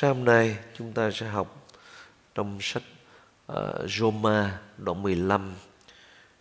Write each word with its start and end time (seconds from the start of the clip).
Sáng 0.00 0.14
hôm 0.14 0.24
nay 0.24 0.58
chúng 0.74 0.92
ta 0.92 1.10
sẽ 1.10 1.28
học 1.28 1.66
trong 2.34 2.58
sách 2.60 2.82
uh, 3.52 3.58
Roma 3.88 4.60
đoạn 4.76 5.02
15 5.02 5.54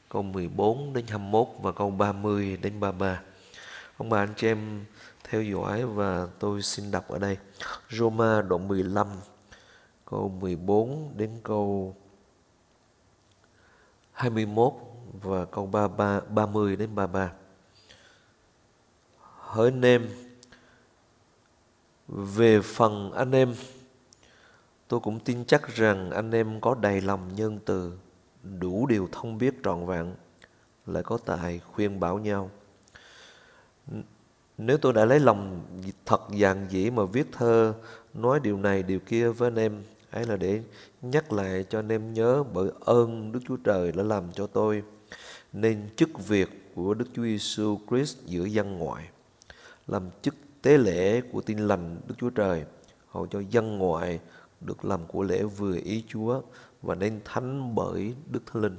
câu 0.09 0.23
14 0.23 0.93
đến 0.93 1.05
21 1.07 1.47
và 1.61 1.71
câu 1.71 1.91
30 1.91 2.57
đến 2.61 2.79
33. 2.79 3.21
Ông 3.97 4.09
bà 4.09 4.19
anh 4.19 4.33
chị 4.35 4.47
em 4.47 4.85
theo 5.23 5.43
dõi 5.43 5.85
và 5.85 6.27
tôi 6.39 6.61
xin 6.61 6.91
đọc 6.91 7.07
ở 7.07 7.19
đây. 7.19 7.37
Roma 7.89 8.41
đoạn 8.41 8.67
15 8.67 9.07
câu 10.05 10.29
14 10.29 11.13
đến 11.17 11.31
câu 11.43 11.95
21 14.11 14.73
và 15.21 15.45
câu 15.45 15.65
33, 15.65 16.19
30 16.19 16.75
đến 16.75 16.95
33. 16.95 17.31
Hỡi 19.39 19.71
anh 19.71 19.85
em, 19.85 20.26
về 22.07 22.61
phần 22.61 23.11
anh 23.11 23.31
em, 23.31 23.55
tôi 24.87 24.99
cũng 24.99 25.19
tin 25.19 25.45
chắc 25.45 25.75
rằng 25.75 26.11
anh 26.11 26.31
em 26.31 26.61
có 26.61 26.75
đầy 26.75 27.01
lòng 27.01 27.35
nhân 27.35 27.59
từ, 27.65 27.97
đủ 28.59 28.87
điều 28.87 29.09
thông 29.11 29.37
biết 29.37 29.53
trọn 29.63 29.85
vẹn, 29.85 30.15
lại 30.85 31.03
có 31.03 31.17
tài 31.25 31.59
khuyên 31.59 31.99
bảo 31.99 32.19
nhau. 32.19 32.51
Nếu 34.57 34.77
tôi 34.77 34.93
đã 34.93 35.05
lấy 35.05 35.19
lòng 35.19 35.61
thật 36.05 36.21
dàn 36.39 36.67
dĩ 36.69 36.89
mà 36.89 37.05
viết 37.05 37.27
thơ, 37.31 37.73
nói 38.13 38.39
điều 38.39 38.57
này 38.57 38.83
điều 38.83 38.99
kia 38.99 39.29
với 39.29 39.47
anh 39.47 39.55
em, 39.55 39.83
ấy 40.11 40.25
là 40.25 40.37
để 40.37 40.61
nhắc 41.01 41.33
lại 41.33 41.65
cho 41.69 41.79
anh 41.79 41.89
em 41.89 42.13
nhớ 42.13 42.43
bởi 42.53 42.69
ơn 42.79 43.31
Đức 43.31 43.39
Chúa 43.47 43.57
Trời 43.57 43.91
đã 43.91 44.03
làm 44.03 44.23
cho 44.33 44.47
tôi 44.47 44.83
nên 45.53 45.89
chức 45.95 46.27
việc 46.27 46.71
của 46.75 46.93
Đức 46.93 47.05
Chúa 47.15 47.23
Giêsu 47.23 47.79
Christ 47.89 48.17
giữa 48.25 48.45
dân 48.45 48.77
ngoại 48.77 49.09
làm 49.87 50.03
chức 50.21 50.35
tế 50.61 50.77
lễ 50.77 51.21
của 51.21 51.41
tin 51.41 51.57
lành 51.57 52.01
Đức 52.07 52.15
Chúa 52.17 52.29
Trời 52.29 52.63
hầu 53.09 53.27
cho 53.27 53.41
dân 53.49 53.77
ngoại 53.77 54.19
được 54.61 54.85
làm 54.85 55.05
của 55.07 55.23
lễ 55.23 55.43
vừa 55.43 55.75
ý 55.83 56.03
Chúa 56.07 56.41
và 56.81 56.95
nên 56.95 57.19
thánh 57.25 57.75
bởi 57.75 58.13
Đức 58.31 58.39
Thánh 58.45 58.61
Linh. 58.61 58.77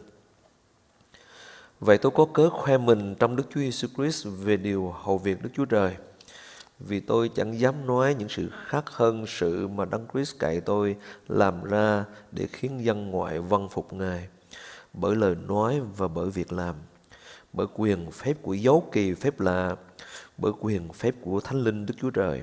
Vậy 1.80 1.98
tôi 1.98 2.12
có 2.14 2.24
cớ 2.24 2.50
khoe 2.50 2.78
mình 2.78 3.14
trong 3.14 3.36
Đức 3.36 3.44
Chúa 3.54 3.60
Giêsu 3.60 3.88
Christ 3.96 4.26
về 4.42 4.56
điều 4.56 4.90
hầu 4.90 5.18
việc 5.18 5.42
Đức 5.42 5.50
Chúa 5.54 5.64
Trời. 5.64 5.96
Vì 6.78 7.00
tôi 7.00 7.30
chẳng 7.34 7.60
dám 7.60 7.86
nói 7.86 8.14
những 8.14 8.28
sự 8.28 8.50
khác 8.66 8.84
hơn 8.90 9.24
sự 9.28 9.68
mà 9.68 9.84
Đấng 9.84 10.06
Christ 10.12 10.38
cậy 10.38 10.60
tôi 10.60 10.96
làm 11.28 11.64
ra 11.64 12.04
để 12.32 12.46
khiến 12.52 12.84
dân 12.84 13.10
ngoại 13.10 13.38
vâng 13.38 13.68
phục 13.68 13.92
Ngài 13.92 14.28
bởi 14.92 15.16
lời 15.16 15.36
nói 15.48 15.80
và 15.96 16.08
bởi 16.08 16.30
việc 16.30 16.52
làm, 16.52 16.74
bởi 17.52 17.66
quyền 17.74 18.10
phép 18.10 18.34
của 18.42 18.54
dấu 18.54 18.88
kỳ 18.92 19.14
phép 19.14 19.40
lạ, 19.40 19.76
bởi 20.38 20.52
quyền 20.60 20.92
phép 20.92 21.14
của 21.22 21.40
Thánh 21.40 21.64
Linh 21.64 21.86
Đức 21.86 21.94
Chúa 22.00 22.10
Trời. 22.10 22.42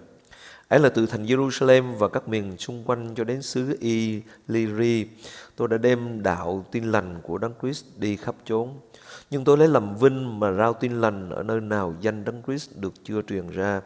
Ấy 0.68 0.80
là 0.80 0.90
từ 0.90 1.06
thành 1.06 1.26
Jerusalem 1.26 1.94
và 1.94 2.08
các 2.08 2.28
miền 2.28 2.58
xung 2.58 2.84
quanh 2.84 3.16
cho 3.16 3.24
đến 3.24 3.42
xứ 3.42 3.78
Illyri, 3.80 5.08
tôi 5.56 5.68
đã 5.68 5.78
đem 5.78 6.24
đạo 6.24 6.66
tin 6.72 6.92
lành 6.92 7.20
của 7.24 7.38
Đấng 7.38 7.54
Christ 7.62 7.86
đi 7.98 8.16
khắp 8.16 8.36
chốn. 8.46 8.80
Nhưng 9.30 9.44
tôi 9.44 9.58
lấy 9.58 9.68
làm 9.68 9.96
vinh 9.96 10.40
mà 10.40 10.52
rao 10.52 10.74
tin 10.74 11.02
lành 11.02 11.30
ở 11.30 11.44
nơi 11.44 11.62
nào 11.62 11.96
danh 12.02 12.26
Đấng 12.26 12.42
Christ 12.48 12.72
được 12.76 12.94
chưa 13.04 13.22
truyền 13.22 13.48
ra, 13.48 13.82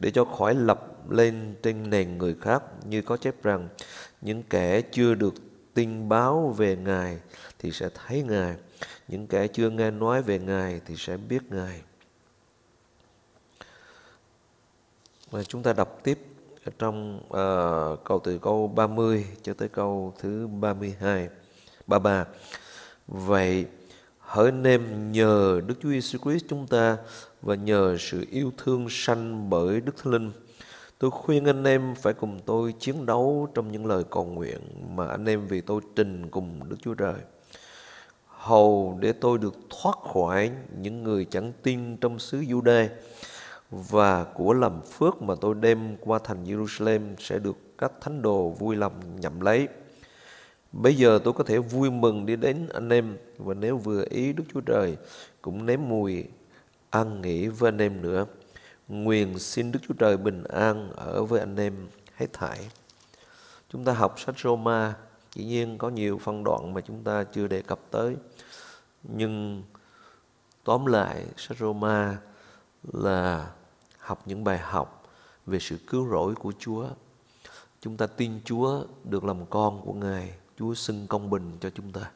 để 0.00 0.10
cho 0.10 0.24
khỏi 0.24 0.54
lập 0.54 1.10
lên 1.10 1.54
trên 1.62 1.90
nền 1.90 2.18
người 2.18 2.36
khác 2.40 2.62
như 2.88 3.02
có 3.02 3.16
chép 3.16 3.42
rằng 3.42 3.68
những 4.20 4.42
kẻ 4.42 4.80
chưa 4.80 5.14
được 5.14 5.34
tin 5.74 6.08
báo 6.08 6.54
về 6.56 6.76
Ngài 6.76 7.18
thì 7.58 7.70
sẽ 7.70 7.88
thấy 7.94 8.22
Ngài. 8.22 8.54
Những 9.08 9.26
kẻ 9.26 9.46
chưa 9.46 9.70
nghe 9.70 9.90
nói 9.90 10.22
về 10.22 10.38
Ngài 10.38 10.80
thì 10.86 10.94
sẽ 10.96 11.16
biết 11.16 11.42
Ngài. 11.50 11.82
Và 15.23 15.23
chúng 15.42 15.62
ta 15.62 15.72
đọc 15.72 16.00
tiếp 16.02 16.18
ở 16.64 16.72
trong 16.78 17.16
uh, 17.26 18.04
câu 18.04 18.20
từ 18.24 18.38
câu 18.38 18.68
30 18.68 19.24
cho 19.42 19.54
tới 19.54 19.68
câu 19.68 20.14
thứ 20.18 20.46
32, 20.46 21.28
33. 21.86 22.24
Vậy 23.06 23.66
hỡi 24.18 24.46
anh 24.46 24.64
em 24.64 25.12
nhờ 25.12 25.60
Đức 25.66 25.74
Chúa 25.82 25.90
Giêsu 25.90 26.18
Christ 26.18 26.44
chúng 26.48 26.66
ta 26.66 26.96
và 27.42 27.54
nhờ 27.54 27.96
sự 27.98 28.26
yêu 28.30 28.52
thương 28.56 28.86
sanh 28.90 29.50
bởi 29.50 29.80
Đức 29.80 29.96
Thánh 29.96 30.12
Linh 30.12 30.30
Tôi 30.98 31.10
khuyên 31.10 31.44
anh 31.44 31.64
em 31.64 31.94
phải 31.94 32.12
cùng 32.12 32.40
tôi 32.46 32.74
chiến 32.80 33.06
đấu 33.06 33.48
trong 33.54 33.72
những 33.72 33.86
lời 33.86 34.04
cầu 34.10 34.24
nguyện 34.24 34.58
mà 34.96 35.08
anh 35.08 35.26
em 35.26 35.46
vì 35.46 35.60
tôi 35.60 35.80
trình 35.96 36.30
cùng 36.30 36.68
Đức 36.68 36.76
Chúa 36.82 36.94
Trời. 36.94 37.14
Hầu 38.26 38.98
để 39.00 39.12
tôi 39.12 39.38
được 39.38 39.54
thoát 39.70 39.98
khỏi 40.12 40.50
những 40.78 41.02
người 41.02 41.24
chẳng 41.24 41.52
tin 41.62 41.96
trong 41.96 42.18
xứ 42.18 42.40
Jude 42.40 42.88
và 43.70 44.24
của 44.24 44.52
làm 44.52 44.82
phước 44.82 45.22
mà 45.22 45.34
tôi 45.40 45.54
đem 45.54 45.96
qua 46.00 46.18
thành 46.24 46.44
Jerusalem 46.44 47.00
sẽ 47.18 47.38
được 47.38 47.56
các 47.78 47.92
thánh 48.00 48.22
đồ 48.22 48.48
vui 48.48 48.76
lòng 48.76 49.20
nhậm 49.20 49.40
lấy. 49.40 49.68
Bây 50.72 50.96
giờ 50.96 51.18
tôi 51.24 51.32
có 51.32 51.44
thể 51.44 51.58
vui 51.58 51.90
mừng 51.90 52.26
đi 52.26 52.36
đến 52.36 52.68
anh 52.72 52.88
em 52.88 53.16
và 53.38 53.54
nếu 53.54 53.76
vừa 53.76 54.04
ý 54.10 54.32
Đức 54.32 54.44
Chúa 54.52 54.60
Trời 54.60 54.96
cũng 55.42 55.66
nếm 55.66 55.80
mùi 55.88 56.24
ăn 56.90 57.22
nghỉ 57.22 57.48
với 57.48 57.68
anh 57.68 57.78
em 57.78 58.02
nữa. 58.02 58.26
Nguyện 58.88 59.38
xin 59.38 59.72
Đức 59.72 59.78
Chúa 59.88 59.94
Trời 59.94 60.16
bình 60.16 60.44
an 60.44 60.92
ở 60.96 61.24
với 61.24 61.40
anh 61.40 61.56
em 61.56 61.74
hết 62.14 62.26
thảy. 62.32 62.58
Chúng 63.68 63.84
ta 63.84 63.92
học 63.92 64.20
sách 64.20 64.38
Roma, 64.38 64.94
dĩ 65.34 65.44
nhiên 65.44 65.78
có 65.78 65.88
nhiều 65.88 66.18
phân 66.18 66.44
đoạn 66.44 66.74
mà 66.74 66.80
chúng 66.80 67.04
ta 67.04 67.24
chưa 67.24 67.46
đề 67.46 67.62
cập 67.62 67.78
tới. 67.90 68.16
Nhưng 69.02 69.62
tóm 70.64 70.86
lại 70.86 71.24
sách 71.36 71.58
Roma 71.58 72.18
là 72.92 73.50
học 73.98 74.22
những 74.26 74.44
bài 74.44 74.58
học 74.58 75.02
về 75.46 75.58
sự 75.58 75.78
cứu 75.86 76.08
rỗi 76.08 76.34
của 76.34 76.52
Chúa. 76.58 76.88
Chúng 77.80 77.96
ta 77.96 78.06
tin 78.06 78.40
Chúa 78.44 78.84
được 79.04 79.24
làm 79.24 79.46
con 79.46 79.80
của 79.84 79.92
Ngài, 79.92 80.34
Chúa 80.58 80.74
xưng 80.74 81.06
công 81.06 81.30
bình 81.30 81.56
cho 81.60 81.70
chúng 81.70 81.92
ta. 81.92 82.10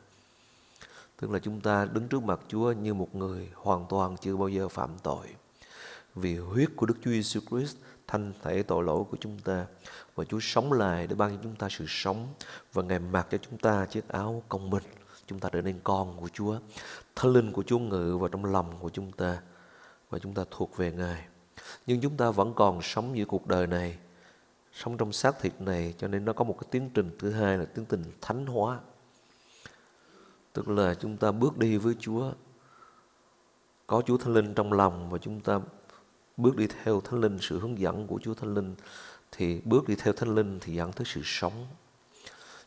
Tức 1.21 1.31
là 1.31 1.39
chúng 1.39 1.61
ta 1.61 1.85
đứng 1.85 2.09
trước 2.09 2.23
mặt 2.23 2.41
Chúa 2.49 2.73
như 2.73 2.95
một 2.95 3.15
người 3.15 3.49
hoàn 3.55 3.87
toàn 3.89 4.17
chưa 4.17 4.37
bao 4.37 4.49
giờ 4.49 4.69
phạm 4.69 4.91
tội 5.03 5.27
vì 6.15 6.37
huyết 6.37 6.69
của 6.77 6.87
Đức 6.87 6.95
Chúa 7.05 7.11
Giêsu 7.11 7.41
Christ 7.51 7.77
thanh 8.07 8.33
thể 8.43 8.63
tội 8.63 8.85
lỗi 8.85 9.05
của 9.11 9.17
chúng 9.21 9.39
ta 9.39 9.67
và 10.15 10.25
Chúa 10.25 10.41
sống 10.41 10.73
lại 10.73 11.07
để 11.07 11.15
ban 11.15 11.37
cho 11.37 11.43
chúng 11.43 11.57
ta 11.57 11.69
sự 11.71 11.85
sống 11.89 12.29
và 12.73 12.83
Ngài 12.83 12.99
mặc 12.99 13.27
cho 13.31 13.39
chúng 13.39 13.59
ta 13.59 13.87
chiếc 13.87 14.09
áo 14.09 14.43
công 14.49 14.71
bình 14.71 14.85
chúng 15.27 15.41
ta 15.41 15.49
trở 15.53 15.63
nên 15.63 15.81
con 15.85 16.17
của 16.17 16.29
Chúa 16.29 16.59
thánh 17.17 17.33
linh 17.33 17.53
của 17.53 17.63
Chúa 17.63 17.79
ngự 17.79 18.17
vào 18.17 18.29
trong 18.29 18.45
lòng 18.45 18.75
của 18.81 18.91
chúng 18.91 19.13
ta 19.13 19.39
và 20.11 20.19
chúng 20.19 20.35
ta 20.35 20.45
thuộc 20.51 20.77
về 20.77 20.93
Ngài. 20.93 21.25
Nhưng 21.87 22.01
chúng 22.01 22.17
ta 22.17 22.31
vẫn 22.31 22.55
còn 22.55 22.83
sống 22.83 23.19
giữa 23.19 23.25
cuộc 23.25 23.47
đời 23.47 23.67
này 23.67 23.99
sống 24.73 24.97
trong 24.97 25.13
xác 25.13 25.41
thịt 25.41 25.61
này 25.61 25.95
cho 25.99 26.09
nên 26.09 26.25
nó 26.25 26.33
có 26.33 26.45
một 26.45 26.57
cái 26.61 26.69
tiến 26.71 26.91
trình. 26.95 27.11
Thứ 27.19 27.31
hai 27.31 27.59
là 27.59 27.65
tiến 27.65 27.85
trình 27.89 28.03
thánh 28.21 28.47
hóa. 28.47 28.79
Tức 30.53 30.69
là 30.69 30.95
chúng 30.95 31.17
ta 31.17 31.33
bước 31.33 31.59
đi 31.59 31.77
với 31.77 31.95
Chúa. 32.01 32.33
Có 33.87 34.03
Chúa 34.07 34.17
Thánh 34.19 34.35
Linh 34.35 34.55
trong 34.55 34.73
lòng 34.73 35.11
và 35.11 35.19
chúng 35.19 35.41
ta 35.41 35.61
bước 36.37 36.57
đi 36.57 36.67
theo 36.67 37.01
Thánh 37.01 37.21
Linh, 37.21 37.39
sự 37.41 37.59
hướng 37.59 37.79
dẫn 37.79 38.07
của 38.07 38.19
Chúa 38.23 38.35
Thánh 38.35 38.55
Linh. 38.55 38.75
Thì 39.33 39.61
bước 39.65 39.89
đi 39.89 39.95
theo 39.95 40.13
Thánh 40.13 40.35
Linh 40.35 40.59
thì 40.61 40.75
dẫn 40.75 40.93
tới 40.93 41.05
sự 41.07 41.21
sống. 41.25 41.67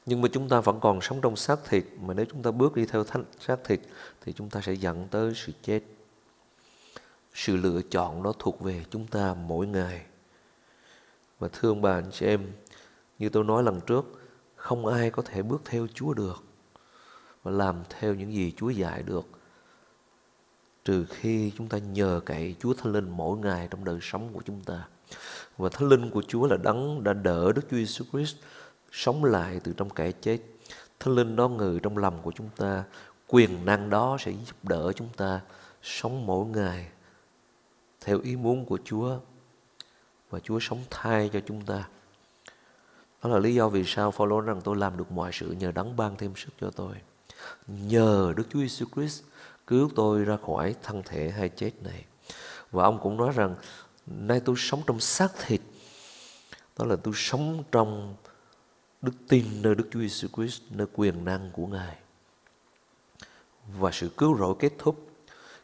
Nhưng 0.05 0.21
mà 0.21 0.27
chúng 0.31 0.49
ta 0.49 0.61
vẫn 0.61 0.79
còn 0.79 1.01
sống 1.01 1.21
trong 1.21 1.35
xác 1.35 1.59
thịt 1.69 1.85
mà 2.01 2.13
nếu 2.13 2.25
chúng 2.25 2.43
ta 2.43 2.51
bước 2.51 2.75
đi 2.75 2.85
theo 2.85 3.03
thánh, 3.03 3.23
xác 3.39 3.57
thịt 3.63 3.79
thì 4.21 4.33
chúng 4.33 4.49
ta 4.49 4.61
sẽ 4.61 4.73
dẫn 4.73 5.07
tới 5.11 5.33
sự 5.35 5.51
chết. 5.63 5.81
Sự 7.33 7.55
lựa 7.55 7.81
chọn 7.81 8.23
nó 8.23 8.33
thuộc 8.39 8.61
về 8.61 8.85
chúng 8.89 9.07
ta 9.07 9.33
mỗi 9.33 9.67
ngày. 9.67 10.05
Và 11.39 11.47
thương 11.53 11.81
bà 11.81 11.93
anh 11.93 12.11
chị 12.11 12.25
em, 12.25 12.51
như 13.19 13.29
tôi 13.29 13.43
nói 13.43 13.63
lần 13.63 13.81
trước, 13.81 14.21
không 14.55 14.85
ai 14.85 15.09
có 15.09 15.21
thể 15.21 15.41
bước 15.41 15.61
theo 15.65 15.87
Chúa 15.93 16.13
được 16.13 16.43
và 17.43 17.51
làm 17.51 17.83
theo 17.89 18.13
những 18.13 18.33
gì 18.33 18.53
Chúa 18.57 18.69
dạy 18.69 19.03
được 19.03 19.25
trừ 20.85 21.05
khi 21.09 21.51
chúng 21.57 21.67
ta 21.67 21.77
nhờ 21.77 22.21
cậy 22.25 22.55
Chúa 22.59 22.73
Thánh 22.73 22.93
Linh 22.93 23.09
mỗi 23.09 23.37
ngày 23.37 23.67
trong 23.71 23.85
đời 23.85 23.99
sống 24.01 24.29
của 24.33 24.41
chúng 24.45 24.63
ta. 24.63 24.87
Và 25.57 25.69
Thánh 25.69 25.89
Linh 25.89 26.09
của 26.09 26.23
Chúa 26.27 26.47
là 26.47 26.57
đấng 26.57 27.03
đã 27.03 27.13
đỡ 27.13 27.51
Đức 27.55 27.61
Chúa 27.71 27.77
Jesus 27.77 28.05
Christ 28.11 28.35
sống 28.91 29.23
lại 29.23 29.59
từ 29.63 29.73
trong 29.73 29.89
kẻ 29.89 30.11
chết. 30.11 30.39
Thánh 30.99 31.15
Linh 31.15 31.35
đó 31.35 31.47
ngự 31.47 31.79
trong 31.83 31.97
lòng 31.97 32.19
của 32.21 32.31
chúng 32.31 32.49
ta, 32.57 32.83
quyền 33.27 33.65
năng 33.65 33.89
đó 33.89 34.17
sẽ 34.19 34.31
giúp 34.31 34.55
đỡ 34.63 34.91
chúng 34.95 35.09
ta 35.17 35.41
sống 35.81 36.25
mỗi 36.25 36.45
ngày 36.45 36.87
theo 38.01 38.19
ý 38.23 38.35
muốn 38.35 38.65
của 38.65 38.79
Chúa 38.85 39.19
và 40.29 40.39
Chúa 40.39 40.59
sống 40.59 40.83
thay 40.89 41.29
cho 41.33 41.39
chúng 41.47 41.65
ta. 41.65 41.87
Đó 43.23 43.29
là 43.29 43.39
lý 43.39 43.55
do 43.55 43.69
vì 43.69 43.83
sao 43.85 44.11
Phaolô 44.11 44.41
rằng 44.41 44.61
tôi 44.63 44.75
làm 44.75 44.97
được 44.97 45.11
mọi 45.11 45.31
sự 45.33 45.51
nhờ 45.51 45.71
đấng 45.71 45.95
ban 45.95 46.17
thêm 46.17 46.33
sức 46.35 46.49
cho 46.61 46.71
tôi. 46.71 46.95
Nhờ 47.67 48.33
Đức 48.37 48.43
Chúa 48.49 48.59
Jesus 48.59 48.85
Christ 48.95 49.23
cứu 49.67 49.89
tôi 49.95 50.23
ra 50.23 50.37
khỏi 50.45 50.75
thân 50.83 51.03
thể 51.05 51.29
hay 51.29 51.49
chết 51.49 51.71
này. 51.83 52.05
Và 52.71 52.83
ông 52.83 52.99
cũng 53.03 53.17
nói 53.17 53.31
rằng, 53.35 53.55
nay 54.05 54.41
tôi 54.45 54.55
sống 54.57 54.81
trong 54.87 54.99
xác 54.99 55.31
thịt, 55.45 55.61
đó 56.77 56.85
là 56.85 56.95
tôi 56.95 57.13
sống 57.17 57.63
trong 57.71 58.15
đức 59.01 59.13
tin 59.27 59.45
nơi 59.61 59.75
Đức 59.75 59.87
Chúa 59.91 59.99
Jesus 59.99 60.27
Christ, 60.27 60.61
nơi 60.69 60.87
quyền 60.93 61.25
năng 61.25 61.49
của 61.53 61.67
Ngài. 61.67 61.97
Và 63.79 63.91
sự 63.91 64.09
cứu 64.17 64.37
rỗi 64.37 64.55
kết 64.59 64.73
thúc 64.77 65.10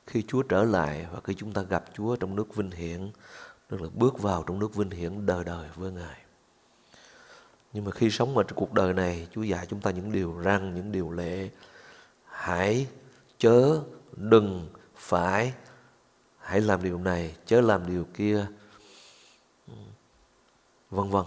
khi 0.08 0.24
Chúa 0.28 0.42
trở 0.42 0.64
lại 0.64 1.08
và 1.12 1.20
khi 1.24 1.34
chúng 1.34 1.54
ta 1.54 1.62
gặp 1.62 1.86
Chúa 1.94 2.16
trong 2.16 2.36
nước 2.36 2.56
vinh 2.56 2.72
hiển, 2.72 3.12
tức 3.68 3.82
là 3.82 3.90
bước 3.94 4.20
vào 4.20 4.44
trong 4.48 4.60
nước 4.60 4.76
vinh 4.76 4.90
hiển 4.90 5.26
đời 5.26 5.44
đời 5.44 5.70
với 5.76 5.92
Ngài. 5.92 6.22
Nhưng 7.74 7.86
mà 7.86 7.92
khi 7.92 8.12
sống 8.12 8.38
ở 8.38 8.44
cuộc 8.56 8.74
đời 8.74 8.94
này, 8.94 9.28
Chúa 9.32 9.42
dạy 9.42 9.66
chúng 9.70 9.82
ta 9.82 9.92
những 9.92 10.12
điều 10.12 10.42
răn, 10.46 10.76
những 10.76 10.92
điều 10.92 11.12
lệ. 11.12 11.50
Hãy 12.26 12.88
chớ, 13.38 13.82
đừng, 14.16 14.70
phải, 14.96 15.54
hãy 16.40 16.62
làm 16.62 16.84
điều 16.84 16.98
này, 16.98 17.36
chớ 17.46 17.62
làm 17.62 17.88
điều 17.88 18.04
kia. 18.14 18.46
Vân 20.90 21.10
vân. 21.10 21.26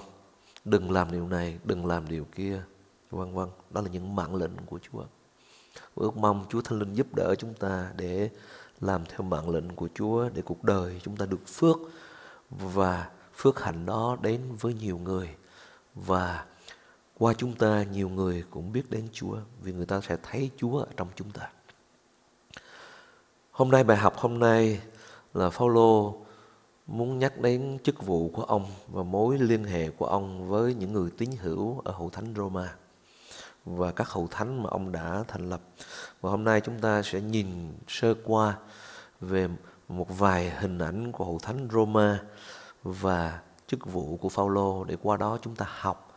Đừng 0.64 0.90
làm 0.90 1.12
điều 1.12 1.28
này, 1.28 1.58
đừng 1.64 1.86
làm 1.86 2.08
điều 2.08 2.24
kia. 2.24 2.62
Vân 3.10 3.34
vân. 3.34 3.48
Đó 3.70 3.80
là 3.80 3.88
những 3.88 4.16
mạng 4.16 4.34
lệnh 4.34 4.56
của 4.66 4.78
Chúa. 4.78 5.04
Ước 5.94 6.16
mong 6.16 6.46
Chúa 6.48 6.62
Thánh 6.62 6.78
Linh 6.78 6.94
giúp 6.94 7.14
đỡ 7.14 7.34
chúng 7.34 7.54
ta 7.54 7.92
để 7.96 8.30
làm 8.80 9.04
theo 9.08 9.22
mạng 9.22 9.50
lệnh 9.50 9.68
của 9.76 9.88
Chúa 9.94 10.28
để 10.28 10.42
cuộc 10.42 10.64
đời 10.64 11.00
chúng 11.02 11.16
ta 11.16 11.26
được 11.26 11.46
phước 11.46 11.78
và 12.50 13.10
phước 13.34 13.60
hạnh 13.60 13.86
đó 13.86 14.16
đến 14.22 14.40
với 14.60 14.74
nhiều 14.74 14.98
người 14.98 15.28
và 15.94 16.44
qua 17.18 17.34
chúng 17.34 17.54
ta, 17.54 17.84
nhiều 17.92 18.08
người 18.08 18.44
cũng 18.50 18.72
biết 18.72 18.90
đến 18.90 19.08
Chúa 19.12 19.36
vì 19.62 19.72
người 19.72 19.86
ta 19.86 20.00
sẽ 20.00 20.16
thấy 20.22 20.50
Chúa 20.56 20.78
ở 20.78 20.88
trong 20.96 21.08
chúng 21.16 21.30
ta. 21.30 21.50
Hôm 23.50 23.70
nay 23.70 23.84
bài 23.84 23.96
học 23.96 24.16
hôm 24.16 24.38
nay 24.38 24.80
là 25.34 25.50
Phaolô 25.50 26.16
muốn 26.86 27.18
nhắc 27.18 27.38
đến 27.40 27.78
chức 27.84 28.06
vụ 28.06 28.30
của 28.34 28.42
ông 28.42 28.64
và 28.88 29.02
mối 29.02 29.38
liên 29.38 29.64
hệ 29.64 29.90
của 29.90 30.06
ông 30.06 30.48
với 30.48 30.74
những 30.74 30.92
người 30.92 31.10
tín 31.18 31.30
hữu 31.40 31.80
ở 31.84 31.92
hậu 31.92 32.10
thánh 32.10 32.34
Roma 32.36 32.74
và 33.64 33.92
các 33.92 34.08
hậu 34.08 34.28
thánh 34.30 34.62
mà 34.62 34.70
ông 34.70 34.92
đã 34.92 35.24
thành 35.28 35.50
lập. 35.50 35.60
Và 36.20 36.30
hôm 36.30 36.44
nay 36.44 36.60
chúng 36.60 36.80
ta 36.80 37.02
sẽ 37.02 37.20
nhìn 37.20 37.74
sơ 37.88 38.14
qua 38.24 38.58
về 39.20 39.48
một 39.88 40.18
vài 40.18 40.50
hình 40.50 40.78
ảnh 40.78 41.12
của 41.12 41.24
hậu 41.24 41.38
thánh 41.38 41.68
Roma 41.72 42.22
và 42.82 43.40
chức 43.66 43.92
vụ 43.92 44.16
của 44.16 44.28
Phaolô 44.28 44.84
để 44.84 44.96
qua 45.02 45.16
đó 45.16 45.38
chúng 45.42 45.56
ta 45.56 45.66
học 45.68 46.16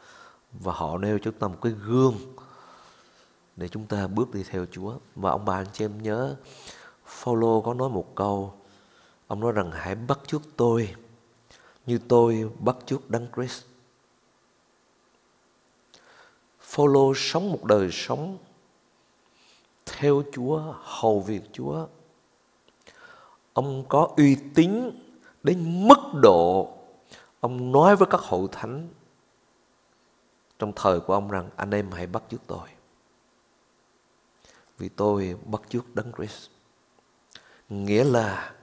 và 0.53 0.73
họ 0.73 0.97
nêu 0.97 1.17
cho 1.17 1.23
chúng 1.23 1.39
ta 1.39 1.47
một 1.47 1.57
cái 1.61 1.71
gương 1.71 2.15
để 3.55 3.67
chúng 3.67 3.85
ta 3.85 4.07
bước 4.07 4.33
đi 4.33 4.43
theo 4.49 4.65
Chúa. 4.71 4.93
Và 5.15 5.31
ông 5.31 5.45
bà 5.45 5.55
anh 5.55 5.67
chị 5.73 5.85
em 5.85 6.01
nhớ, 6.01 6.35
Phaolô 7.05 7.61
có 7.61 7.73
nói 7.73 7.89
một 7.89 8.15
câu, 8.15 8.53
ông 9.27 9.39
nói 9.39 9.51
rằng, 9.51 9.71
hãy 9.71 9.95
bắt 9.95 10.19
chước 10.27 10.41
tôi 10.57 10.95
như 11.85 11.99
tôi 12.07 12.49
bắt 12.59 12.75
chước 12.85 13.09
Đấng 13.09 13.27
Christ. 13.35 13.63
Follow 16.75 17.13
sống 17.15 17.51
một 17.51 17.63
đời 17.63 17.89
sống 17.91 18.37
theo 19.85 20.23
Chúa, 20.33 20.73
hầu 20.81 21.19
việc 21.19 21.41
Chúa. 21.53 21.87
Ông 23.53 23.83
có 23.89 24.09
uy 24.17 24.37
tín 24.55 24.91
đến 25.43 25.87
mức 25.87 25.99
độ 26.21 26.73
ông 27.39 27.71
nói 27.71 27.95
với 27.95 28.07
các 28.11 28.21
hậu 28.21 28.47
thánh 28.47 28.87
trong 30.59 30.71
thời 30.75 30.99
của 30.99 31.13
ông 31.13 31.29
rằng 31.29 31.49
anh 31.55 31.71
em 31.71 31.91
hãy 31.91 32.07
bắt 32.07 32.23
chước 32.29 32.41
tôi. 32.47 32.69
Vì 34.77 34.89
tôi 34.89 35.37
bắt 35.45 35.61
chước 35.69 35.95
Đấng 35.95 36.11
Christ. 36.17 36.49
Nghĩa 37.69 38.03
là 38.03 38.53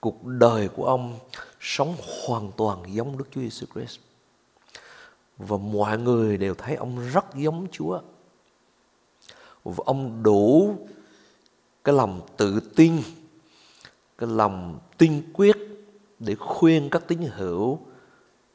cuộc 0.00 0.24
đời 0.24 0.68
của 0.68 0.86
ông 0.86 1.18
sống 1.60 1.96
hoàn 2.26 2.52
toàn 2.56 2.94
giống 2.94 3.18
Đức 3.18 3.24
Chúa 3.30 3.40
Jesus. 3.40 3.66
Christ. 3.74 4.00
Và 5.38 5.56
mọi 5.56 5.98
người 5.98 6.36
đều 6.36 6.54
thấy 6.54 6.76
ông 6.76 7.10
rất 7.12 7.24
giống 7.34 7.66
Chúa. 7.72 8.00
Và 9.64 9.84
ông 9.86 10.22
đủ 10.22 10.76
cái 11.84 11.94
lòng 11.94 12.20
tự 12.36 12.60
tin, 12.76 13.02
cái 14.18 14.28
lòng 14.28 14.78
tin 14.98 15.32
quyết 15.32 15.56
để 16.18 16.34
khuyên 16.34 16.88
các 16.90 17.02
tín 17.08 17.22
hữu 17.22 17.78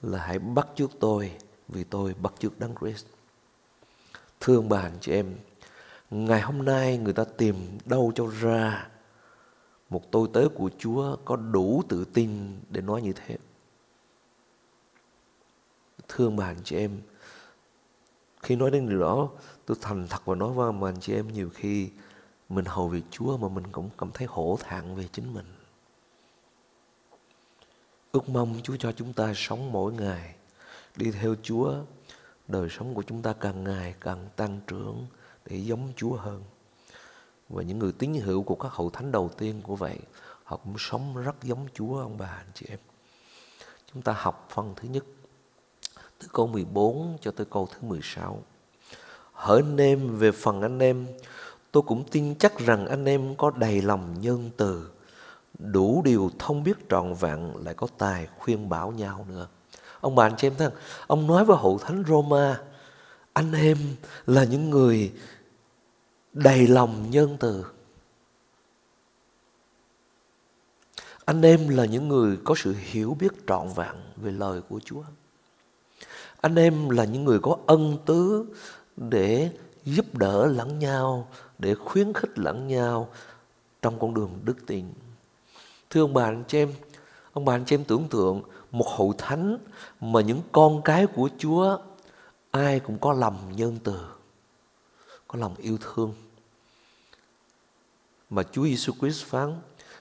là 0.01 0.19
hãy 0.19 0.39
bắt 0.39 0.67
trước 0.75 0.91
tôi 0.99 1.31
vì 1.67 1.83
tôi 1.83 2.15
bắt 2.21 2.33
trước 2.39 2.59
Đấng 2.59 2.75
Christ. 2.81 3.05
Thương 4.39 4.69
bà 4.69 4.81
anh 4.81 4.97
chị 5.01 5.11
em, 5.11 5.35
ngày 6.11 6.41
hôm 6.41 6.65
nay 6.65 6.97
người 6.97 7.13
ta 7.13 7.23
tìm 7.23 7.55
đâu 7.85 8.11
cho 8.15 8.27
ra 8.41 8.89
một 9.89 10.11
tôi 10.11 10.27
tớ 10.33 10.47
của 10.55 10.69
Chúa 10.77 11.15
có 11.25 11.35
đủ 11.35 11.83
tự 11.89 12.05
tin 12.05 12.59
để 12.69 12.81
nói 12.81 13.01
như 13.01 13.13
thế. 13.13 13.37
Thương 16.09 16.35
bà 16.35 16.45
anh 16.45 16.63
chị 16.63 16.75
em, 16.75 17.01
khi 18.41 18.55
nói 18.55 18.71
đến 18.71 18.89
điều 18.89 18.99
đó, 18.99 19.29
tôi 19.65 19.77
thành 19.81 20.07
thật 20.09 20.25
và 20.25 20.35
nói 20.35 20.53
với 20.53 20.71
mà 20.73 20.89
anh 20.89 20.99
chị 20.99 21.13
em 21.13 21.33
nhiều 21.33 21.49
khi 21.53 21.89
mình 22.49 22.65
hầu 22.65 22.87
việc 22.87 23.03
Chúa 23.11 23.37
mà 23.37 23.47
mình 23.47 23.63
cũng 23.71 23.89
cảm 23.97 24.11
thấy 24.11 24.27
hổ 24.27 24.59
thẹn 24.63 24.95
về 24.95 25.07
chính 25.11 25.33
mình. 25.33 25.45
Ước 28.11 28.29
mong 28.29 28.59
Chúa 28.63 28.75
cho 28.79 28.91
chúng 28.91 29.13
ta 29.13 29.33
sống 29.35 29.71
mỗi 29.71 29.93
ngày 29.93 30.35
đi 30.95 31.11
theo 31.11 31.35
Chúa, 31.43 31.75
đời 32.47 32.69
sống 32.69 32.93
của 32.93 33.03
chúng 33.07 33.21
ta 33.21 33.33
càng 33.33 33.63
ngày 33.63 33.95
càng 34.01 34.29
tăng 34.35 34.59
trưởng 34.67 35.07
để 35.45 35.57
giống 35.57 35.93
Chúa 35.95 36.15
hơn. 36.15 36.43
Và 37.49 37.63
những 37.63 37.79
người 37.79 37.91
tín 37.91 38.13
hữu 38.13 38.43
của 38.43 38.55
các 38.55 38.73
hậu 38.73 38.89
thánh 38.89 39.11
đầu 39.11 39.29
tiên 39.37 39.61
của 39.63 39.75
vậy, 39.75 39.99
họ 40.43 40.57
cũng 40.57 40.75
sống 40.77 41.17
rất 41.23 41.43
giống 41.43 41.67
Chúa 41.73 41.99
ông 42.01 42.17
bà 42.17 42.27
anh 42.27 42.51
chị 42.53 42.65
em. 42.69 42.79
Chúng 43.93 44.01
ta 44.01 44.13
học 44.17 44.47
phần 44.51 44.73
thứ 44.75 44.89
nhất 44.89 45.03
từ 46.19 46.27
câu 46.33 46.47
14 46.47 47.17
cho 47.21 47.31
tới 47.31 47.45
câu 47.49 47.67
thứ 47.71 47.87
16. 47.87 48.43
Hỡi 49.33 49.61
anh 49.61 49.77
em 49.77 50.17
về 50.17 50.31
phần 50.31 50.61
anh 50.61 50.79
em, 50.79 51.07
tôi 51.71 51.83
cũng 51.87 52.03
tin 52.11 52.35
chắc 52.35 52.59
rằng 52.59 52.87
anh 52.87 53.05
em 53.05 53.35
có 53.35 53.51
đầy 53.55 53.81
lòng 53.81 54.15
nhân 54.21 54.49
từ, 54.57 54.89
đủ 55.59 56.01
điều 56.05 56.31
thông 56.39 56.63
biết 56.63 56.89
trọn 56.89 57.13
vẹn 57.13 57.53
lại 57.65 57.73
có 57.73 57.87
tài 57.97 58.27
khuyên 58.37 58.69
bảo 58.69 58.91
nhau 58.91 59.25
nữa. 59.29 59.47
Ông 60.01 60.15
bà 60.15 60.25
anh 60.25 60.33
chị 60.37 60.47
em 60.47 60.55
thân, 60.55 60.73
ông 61.07 61.27
nói 61.27 61.45
với 61.45 61.57
hậu 61.57 61.77
thánh 61.77 62.03
Roma, 62.07 62.61
anh 63.33 63.53
em 63.53 63.77
là 64.25 64.43
những 64.43 64.69
người 64.69 65.13
đầy 66.33 66.67
lòng 66.67 67.11
nhân 67.11 67.37
từ. 67.39 67.65
Anh 71.25 71.41
em 71.41 71.69
là 71.69 71.85
những 71.85 72.07
người 72.07 72.37
có 72.43 72.55
sự 72.57 72.75
hiểu 72.77 73.17
biết 73.19 73.47
trọn 73.47 73.67
vẹn 73.75 73.95
về 74.15 74.31
lời 74.31 74.61
của 74.69 74.79
Chúa. 74.85 75.03
Anh 76.41 76.55
em 76.55 76.89
là 76.89 77.05
những 77.05 77.23
người 77.23 77.39
có 77.39 77.57
ân 77.65 77.97
tứ 78.05 78.45
để 78.97 79.49
giúp 79.85 80.17
đỡ 80.17 80.45
lẫn 80.45 80.79
nhau, 80.79 81.27
để 81.57 81.75
khuyến 81.75 82.13
khích 82.13 82.39
lẫn 82.39 82.67
nhau 82.67 83.09
trong 83.81 83.99
con 83.99 84.13
đường 84.13 84.39
đức 84.43 84.55
tin. 84.67 84.85
Thưa 85.89 86.01
ông 86.01 86.13
bà 86.13 86.23
anh 86.23 86.43
chị 86.47 86.57
em, 86.57 86.73
ông 87.33 87.45
bà 87.45 87.55
anh 87.55 87.65
chị 87.65 87.75
em 87.75 87.83
tưởng 87.83 88.07
tượng 88.09 88.41
một 88.71 88.87
hội 88.87 89.15
thánh 89.17 89.57
mà 90.01 90.21
những 90.21 90.41
con 90.51 90.81
cái 90.81 91.07
của 91.07 91.29
Chúa 91.37 91.77
ai 92.51 92.79
cũng 92.79 92.97
có 92.99 93.13
lòng 93.13 93.37
nhân 93.55 93.77
từ, 93.83 93.99
có 95.27 95.39
lòng 95.39 95.55
yêu 95.55 95.77
thương. 95.81 96.13
Mà 98.29 98.43
Chúa 98.51 98.63
Giêsu 98.63 98.93
Christ 98.99 99.25
phán, 99.25 99.55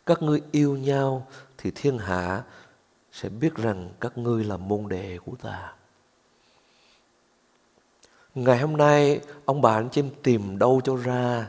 các 0.07 0.23
ngươi 0.23 0.43
yêu 0.53 0.77
nhau 0.77 1.27
thì 1.59 1.71
thiên 1.75 1.99
hạ 1.99 2.43
sẽ 3.13 3.29
biết 3.29 3.55
rằng 3.55 3.91
các 4.01 4.19
ngươi 4.19 4.45
là 4.45 4.57
môn 4.57 4.89
đệ 4.89 5.19
của 5.25 5.37
ta. 5.43 5.75
Ngày 8.45 8.59
hôm 8.59 8.77
nay, 8.77 9.21
ông 9.45 9.63
bà 9.63 9.75
anh 9.75 9.89
chị 9.91 10.01
em 10.01 10.11
tìm 10.23 10.59
đâu 10.59 10.81
cho 10.85 10.97
ra 10.97 11.49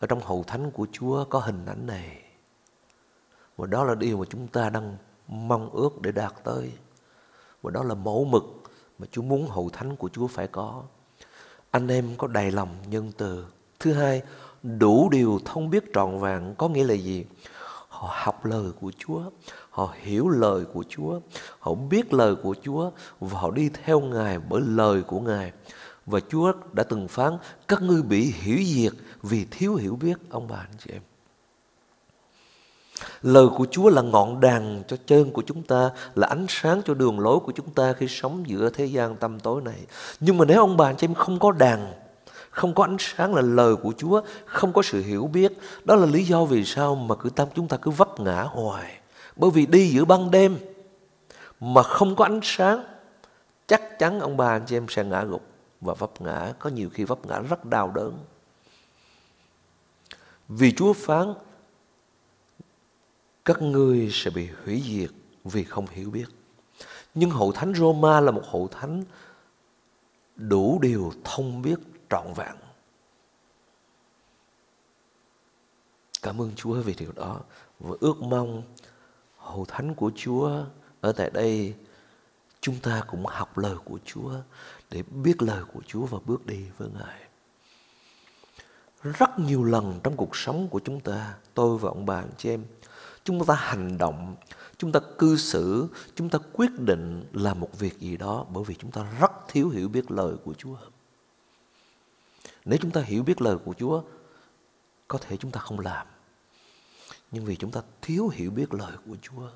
ở 0.00 0.06
trong 0.06 0.20
hậu 0.20 0.44
thánh 0.46 0.70
của 0.70 0.86
Chúa 0.92 1.24
có 1.24 1.38
hình 1.38 1.66
ảnh 1.66 1.86
này. 1.86 2.22
Và 3.56 3.66
đó 3.66 3.84
là 3.84 3.94
điều 3.94 4.18
mà 4.18 4.24
chúng 4.30 4.48
ta 4.48 4.70
đang 4.70 4.96
mong 5.28 5.70
ước 5.70 6.00
để 6.00 6.12
đạt 6.12 6.32
tới. 6.44 6.72
Và 7.62 7.70
đó 7.70 7.82
là 7.82 7.94
mẫu 7.94 8.24
mực 8.24 8.44
mà 8.98 9.06
Chúa 9.10 9.22
muốn 9.22 9.48
hậu 9.48 9.70
thánh 9.72 9.96
của 9.96 10.08
Chúa 10.08 10.26
phải 10.26 10.46
có. 10.46 10.82
Anh 11.70 11.88
em 11.88 12.16
có 12.18 12.26
đầy 12.26 12.50
lòng 12.50 12.68
nhân 12.88 13.12
từ. 13.16 13.46
Thứ 13.80 13.92
hai, 13.92 14.22
đủ 14.62 15.08
điều 15.12 15.40
thông 15.44 15.70
biết 15.70 15.84
trọn 15.94 16.18
vẹn 16.18 16.54
có 16.58 16.68
nghĩa 16.68 16.84
là 16.84 16.94
gì? 16.94 17.24
Họ 17.88 18.14
học 18.24 18.44
lời 18.44 18.70
của 18.80 18.92
Chúa, 18.98 19.20
họ 19.70 19.94
hiểu 20.00 20.28
lời 20.28 20.64
của 20.64 20.84
Chúa, 20.88 21.20
họ 21.58 21.74
biết 21.74 22.14
lời 22.14 22.34
của 22.42 22.54
Chúa 22.62 22.90
và 23.20 23.40
họ 23.40 23.50
đi 23.50 23.70
theo 23.84 24.00
Ngài 24.00 24.38
bởi 24.38 24.60
lời 24.66 25.02
của 25.02 25.20
Ngài. 25.20 25.52
Và 26.06 26.20
Chúa 26.28 26.52
đã 26.72 26.82
từng 26.82 27.08
phán 27.08 27.38
các 27.68 27.82
ngươi 27.82 28.02
bị 28.02 28.32
hiểu 28.36 28.58
diệt 28.64 28.92
vì 29.22 29.46
thiếu 29.50 29.74
hiểu 29.74 29.96
biết 29.96 30.18
ông 30.30 30.48
bà 30.48 30.56
anh 30.56 30.76
chị 30.78 30.90
em. 30.92 31.02
Lời 33.22 33.46
của 33.56 33.66
Chúa 33.70 33.90
là 33.90 34.02
ngọn 34.02 34.40
đàn 34.40 34.82
cho 34.88 34.96
chân 35.06 35.30
của 35.30 35.42
chúng 35.46 35.62
ta, 35.62 35.90
là 36.14 36.26
ánh 36.26 36.46
sáng 36.48 36.82
cho 36.84 36.94
đường 36.94 37.20
lối 37.20 37.40
của 37.40 37.52
chúng 37.52 37.70
ta 37.70 37.92
khi 37.92 38.08
sống 38.08 38.44
giữa 38.46 38.70
thế 38.70 38.84
gian 38.84 39.16
tâm 39.16 39.40
tối 39.40 39.62
này. 39.62 39.80
Nhưng 40.20 40.38
mà 40.38 40.44
nếu 40.44 40.60
ông 40.60 40.76
bà 40.76 40.86
anh 40.86 40.96
chị 40.96 41.04
em 41.04 41.14
không 41.14 41.38
có 41.38 41.52
đàn, 41.52 41.92
không 42.50 42.74
có 42.74 42.84
ánh 42.84 42.96
sáng 42.98 43.34
là 43.34 43.42
lời 43.42 43.76
của 43.76 43.92
Chúa, 43.96 44.20
không 44.46 44.72
có 44.72 44.82
sự 44.82 45.02
hiểu 45.02 45.26
biết, 45.26 45.52
đó 45.84 45.94
là 45.94 46.06
lý 46.06 46.24
do 46.24 46.44
vì 46.44 46.64
sao 46.64 46.94
mà 46.94 47.14
cứ 47.14 47.30
tâm 47.30 47.48
chúng 47.54 47.68
ta 47.68 47.76
cứ 47.76 47.90
vấp 47.90 48.20
ngã 48.20 48.42
hoài. 48.42 48.98
Bởi 49.36 49.50
vì 49.50 49.66
đi 49.66 49.88
giữa 49.88 50.04
ban 50.04 50.30
đêm 50.30 50.58
mà 51.60 51.82
không 51.82 52.16
có 52.16 52.24
ánh 52.24 52.40
sáng, 52.42 52.84
chắc 53.66 53.98
chắn 53.98 54.20
ông 54.20 54.36
bà 54.36 54.48
anh 54.48 54.62
chị 54.66 54.76
em 54.76 54.86
sẽ 54.88 55.04
ngã 55.04 55.24
gục 55.24 55.42
và 55.86 55.94
vấp 55.94 56.20
ngã, 56.20 56.52
có 56.58 56.70
nhiều 56.70 56.90
khi 56.90 57.04
vấp 57.04 57.26
ngã 57.26 57.38
rất 57.38 57.64
đau 57.64 57.92
đớn. 57.94 58.18
Vì 60.48 60.72
Chúa 60.72 60.92
phán 60.92 61.34
các 63.44 63.62
ngươi 63.62 64.08
sẽ 64.12 64.30
bị 64.30 64.48
hủy 64.64 64.82
diệt 64.86 65.10
vì 65.44 65.64
không 65.64 65.86
hiểu 65.86 66.10
biết. 66.10 66.26
Nhưng 67.14 67.30
hậu 67.30 67.52
thánh 67.52 67.74
Roma 67.74 68.20
là 68.20 68.30
một 68.30 68.42
hậu 68.44 68.68
thánh 68.68 69.04
đủ 70.36 70.78
điều 70.82 71.12
thông 71.24 71.62
biết 71.62 71.78
trọn 72.10 72.32
vẹn. 72.36 72.56
Cảm 76.22 76.40
ơn 76.40 76.52
Chúa 76.56 76.74
vì 76.74 76.94
điều 76.94 77.12
đó 77.12 77.40
và 77.80 77.96
ước 78.00 78.22
mong 78.22 78.62
hậu 79.36 79.64
thánh 79.64 79.94
của 79.94 80.10
Chúa 80.16 80.64
ở 81.00 81.12
tại 81.12 81.30
đây 81.30 81.74
chúng 82.60 82.80
ta 82.82 83.02
cũng 83.06 83.26
học 83.26 83.58
lời 83.58 83.76
của 83.84 83.98
Chúa 84.04 84.32
để 84.90 85.02
biết 85.02 85.42
lời 85.42 85.64
của 85.72 85.80
Chúa 85.86 86.06
và 86.06 86.18
bước 86.24 86.46
đi 86.46 86.64
với 86.78 86.88
Ngài. 86.88 87.20
Rất 89.02 89.38
nhiều 89.38 89.64
lần 89.64 90.00
trong 90.04 90.16
cuộc 90.16 90.36
sống 90.36 90.68
của 90.68 90.80
chúng 90.84 91.00
ta, 91.00 91.34
tôi 91.54 91.78
và 91.78 91.88
ông 91.88 92.06
bà 92.06 92.16
anh 92.16 92.30
chị 92.38 92.50
em, 92.50 92.64
chúng 93.24 93.46
ta 93.46 93.54
hành 93.54 93.98
động, 93.98 94.36
chúng 94.78 94.92
ta 94.92 95.00
cư 95.18 95.36
xử, 95.36 95.88
chúng 96.14 96.28
ta 96.28 96.38
quyết 96.52 96.70
định 96.78 97.24
làm 97.32 97.60
một 97.60 97.78
việc 97.78 97.98
gì 97.98 98.16
đó 98.16 98.46
bởi 98.52 98.64
vì 98.64 98.74
chúng 98.74 98.90
ta 98.90 99.06
rất 99.20 99.32
thiếu 99.48 99.68
hiểu 99.68 99.88
biết 99.88 100.10
lời 100.10 100.36
của 100.44 100.54
Chúa. 100.54 100.76
Nếu 102.64 102.78
chúng 102.82 102.90
ta 102.90 103.00
hiểu 103.00 103.22
biết 103.22 103.40
lời 103.42 103.56
của 103.64 103.74
Chúa, 103.78 104.02
có 105.08 105.18
thể 105.18 105.36
chúng 105.36 105.50
ta 105.50 105.60
không 105.60 105.80
làm. 105.80 106.06
Nhưng 107.30 107.44
vì 107.44 107.56
chúng 107.56 107.70
ta 107.70 107.82
thiếu 108.02 108.28
hiểu 108.28 108.50
biết 108.50 108.74
lời 108.74 108.92
của 109.06 109.16
Chúa, 109.22 109.48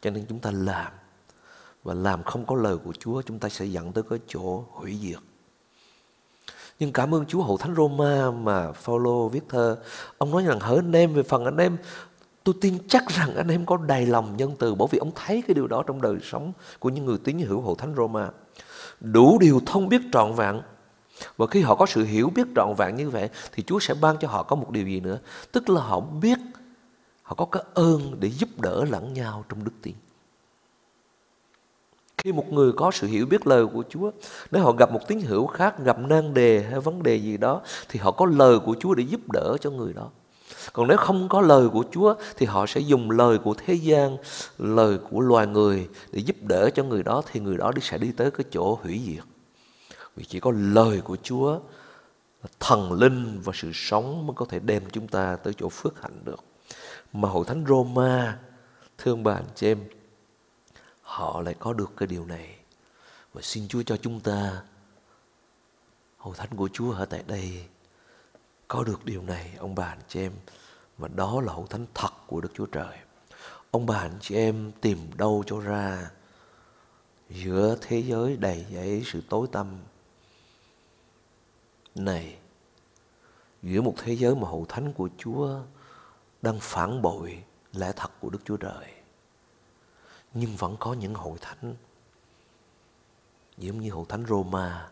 cho 0.00 0.10
nên 0.10 0.26
chúng 0.28 0.38
ta 0.38 0.50
làm. 0.50 0.92
Và 1.82 1.94
làm 1.94 2.22
không 2.22 2.46
có 2.46 2.56
lời 2.56 2.76
của 2.84 2.92
Chúa, 2.92 3.22
chúng 3.22 3.38
ta 3.38 3.48
sẽ 3.48 3.64
dẫn 3.64 3.92
tới 3.92 4.04
cái 4.10 4.18
chỗ 4.28 4.64
hủy 4.70 4.98
diệt. 5.02 5.18
Nhưng 6.78 6.92
cảm 6.92 7.14
ơn 7.14 7.26
Chúa 7.26 7.42
hậu 7.42 7.56
thánh 7.56 7.74
Roma 7.74 8.30
mà 8.30 8.72
Phaolô 8.72 9.28
viết 9.28 9.42
thơ. 9.48 9.78
Ông 10.18 10.30
nói 10.30 10.44
rằng 10.44 10.60
hỡi 10.60 10.76
anh 10.76 10.92
em 10.92 11.14
về 11.14 11.22
phần 11.22 11.44
anh 11.44 11.56
em 11.56 11.76
Tôi 12.44 12.54
tin 12.60 12.78
chắc 12.88 13.08
rằng 13.08 13.34
anh 13.34 13.48
em 13.48 13.66
có 13.66 13.76
đầy 13.76 14.06
lòng 14.06 14.36
nhân 14.36 14.54
từ 14.58 14.74
bởi 14.74 14.88
vì 14.90 14.98
ông 14.98 15.10
thấy 15.14 15.42
cái 15.48 15.54
điều 15.54 15.66
đó 15.66 15.82
trong 15.86 16.02
đời 16.02 16.16
sống 16.22 16.52
của 16.78 16.88
những 16.88 17.04
người 17.04 17.18
tín 17.24 17.38
hữu 17.38 17.60
hậu 17.60 17.74
thánh 17.74 17.94
Roma. 17.96 18.30
Đủ 19.00 19.38
điều 19.40 19.60
thông 19.66 19.88
biết 19.88 20.00
trọn 20.12 20.34
vẹn. 20.34 20.60
Và 21.36 21.46
khi 21.46 21.60
họ 21.60 21.74
có 21.74 21.86
sự 21.86 22.04
hiểu 22.04 22.30
biết 22.34 22.46
trọn 22.56 22.74
vẹn 22.74 22.96
như 22.96 23.10
vậy 23.10 23.28
thì 23.52 23.62
Chúa 23.62 23.78
sẽ 23.78 23.94
ban 23.94 24.16
cho 24.18 24.28
họ 24.28 24.42
có 24.42 24.56
một 24.56 24.70
điều 24.70 24.86
gì 24.86 25.00
nữa. 25.00 25.18
Tức 25.52 25.70
là 25.70 25.80
họ 25.80 26.00
biết, 26.00 26.38
họ 27.22 27.34
có 27.34 27.44
cái 27.44 27.62
ơn 27.74 28.16
để 28.20 28.28
giúp 28.28 28.48
đỡ 28.60 28.84
lẫn 28.84 29.12
nhau 29.12 29.44
trong 29.48 29.64
đức 29.64 29.72
tin. 29.82 29.94
Khi 32.24 32.32
một 32.32 32.52
người 32.52 32.72
có 32.72 32.90
sự 32.90 33.06
hiểu 33.06 33.26
biết 33.26 33.46
lời 33.46 33.66
của 33.66 33.84
Chúa, 33.88 34.10
nếu 34.50 34.62
họ 34.62 34.72
gặp 34.72 34.92
một 34.92 35.08
tín 35.08 35.20
hữu 35.20 35.46
khác, 35.46 35.78
gặp 35.84 35.98
nan 35.98 36.34
đề 36.34 36.62
hay 36.70 36.80
vấn 36.80 37.02
đề 37.02 37.16
gì 37.16 37.36
đó, 37.36 37.60
thì 37.88 38.00
họ 38.00 38.10
có 38.10 38.26
lời 38.26 38.58
của 38.58 38.76
Chúa 38.80 38.94
để 38.94 39.04
giúp 39.04 39.20
đỡ 39.32 39.56
cho 39.60 39.70
người 39.70 39.92
đó. 39.92 40.08
Còn 40.72 40.88
nếu 40.88 40.96
không 40.96 41.28
có 41.28 41.40
lời 41.40 41.68
của 41.68 41.84
Chúa 41.90 42.14
thì 42.36 42.46
họ 42.46 42.66
sẽ 42.66 42.80
dùng 42.80 43.10
lời 43.10 43.38
của 43.38 43.54
thế 43.54 43.74
gian, 43.74 44.16
lời 44.58 44.98
của 45.10 45.20
loài 45.20 45.46
người 45.46 45.88
để 46.12 46.20
giúp 46.20 46.36
đỡ 46.42 46.70
cho 46.74 46.82
người 46.84 47.02
đó 47.02 47.22
thì 47.32 47.40
người 47.40 47.56
đó 47.56 47.72
sẽ 47.82 47.98
đi 47.98 48.12
tới 48.12 48.30
cái 48.30 48.44
chỗ 48.50 48.78
hủy 48.82 49.00
diệt. 49.06 49.24
Vì 50.16 50.24
chỉ 50.24 50.40
có 50.40 50.52
lời 50.56 51.00
của 51.00 51.16
Chúa, 51.22 51.58
thần 52.60 52.92
linh 52.92 53.40
và 53.44 53.52
sự 53.56 53.70
sống 53.74 54.26
mới 54.26 54.34
có 54.34 54.46
thể 54.48 54.58
đem 54.58 54.82
chúng 54.92 55.08
ta 55.08 55.36
tới 55.36 55.54
chỗ 55.58 55.68
phước 55.68 56.02
hạnh 56.02 56.24
được. 56.24 56.44
Mà 57.12 57.28
hội 57.28 57.44
thánh 57.44 57.64
Roma, 57.68 58.38
thương 58.98 59.22
bà 59.24 59.34
anh 59.34 59.44
chị 59.54 59.66
em, 59.66 59.78
họ 61.10 61.40
lại 61.40 61.54
có 61.58 61.72
được 61.72 61.90
cái 61.96 62.06
điều 62.06 62.26
này. 62.26 62.56
Và 63.32 63.42
xin 63.42 63.68
Chúa 63.68 63.82
cho 63.82 63.96
chúng 63.96 64.20
ta, 64.20 64.62
hội 66.18 66.34
thánh 66.36 66.56
của 66.56 66.68
Chúa 66.72 66.92
ở 66.92 67.04
tại 67.04 67.22
đây, 67.26 67.64
có 68.68 68.84
được 68.84 69.04
điều 69.04 69.22
này 69.22 69.54
ông 69.58 69.74
bà 69.74 69.84
anh 69.84 70.00
chị 70.08 70.20
em 70.20 70.32
và 70.98 71.08
đó 71.08 71.40
là 71.40 71.52
hậu 71.52 71.66
thánh 71.66 71.86
thật 71.94 72.12
của 72.26 72.40
Đức 72.40 72.48
Chúa 72.54 72.66
Trời. 72.66 72.98
Ông 73.70 73.86
bà 73.86 73.98
anh 73.98 74.18
chị 74.20 74.34
em 74.34 74.72
tìm 74.80 74.98
đâu 75.16 75.44
cho 75.46 75.60
ra 75.60 76.10
giữa 77.30 77.76
thế 77.80 78.02
giới 78.02 78.36
đầy 78.36 78.66
dẫy 78.72 79.02
sự 79.06 79.22
tối 79.28 79.46
tăm 79.52 79.78
này 81.94 82.38
giữa 83.62 83.80
một 83.80 83.94
thế 83.98 84.16
giới 84.16 84.34
mà 84.34 84.48
hậu 84.48 84.66
thánh 84.68 84.92
của 84.92 85.08
Chúa 85.18 85.60
đang 86.42 86.58
phản 86.60 87.02
bội 87.02 87.44
lẽ 87.72 87.92
thật 87.96 88.10
của 88.20 88.30
Đức 88.30 88.40
Chúa 88.44 88.56
Trời. 88.56 88.99
Nhưng 90.34 90.56
vẫn 90.56 90.76
có 90.80 90.92
những 90.92 91.14
hội 91.14 91.38
thánh 91.40 91.74
giống 93.58 93.80
như 93.80 93.90
hội 93.90 94.04
thánh 94.08 94.26
Roma, 94.26 94.88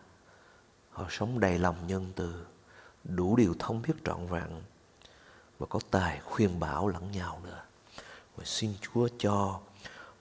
họ 0.91 1.05
sống 1.09 1.39
đầy 1.39 1.59
lòng 1.59 1.87
nhân 1.87 2.11
từ, 2.15 2.45
đủ 3.03 3.35
điều 3.35 3.55
thông 3.59 3.81
biết 3.81 3.93
trọn 4.05 4.27
vẹn, 4.27 4.61
và 5.57 5.67
có 5.69 5.79
tài 5.91 6.19
khuyên 6.19 6.59
bảo 6.59 6.87
lẫn 6.87 7.11
nhau 7.11 7.41
nữa. 7.43 7.63
Và 8.35 8.45
xin 8.45 8.73
Chúa 8.81 9.07
cho 9.17 9.59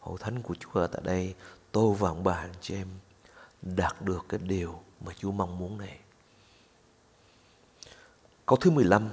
hội 0.00 0.18
thánh 0.20 0.42
của 0.42 0.54
Chúa 0.54 0.80
ở 0.80 0.86
tại 0.86 1.02
đây 1.04 1.34
tôi 1.72 1.94
và 1.94 2.08
ông 2.08 2.24
bà 2.24 2.34
anh 2.34 2.54
chị 2.60 2.74
em 2.74 2.88
đạt 3.62 4.02
được 4.02 4.26
cái 4.28 4.40
điều 4.42 4.82
mà 5.00 5.12
Chúa 5.18 5.32
mong 5.32 5.58
muốn 5.58 5.78
này. 5.78 5.98
Câu 8.46 8.56
thứ 8.56 8.70
15 8.70 9.10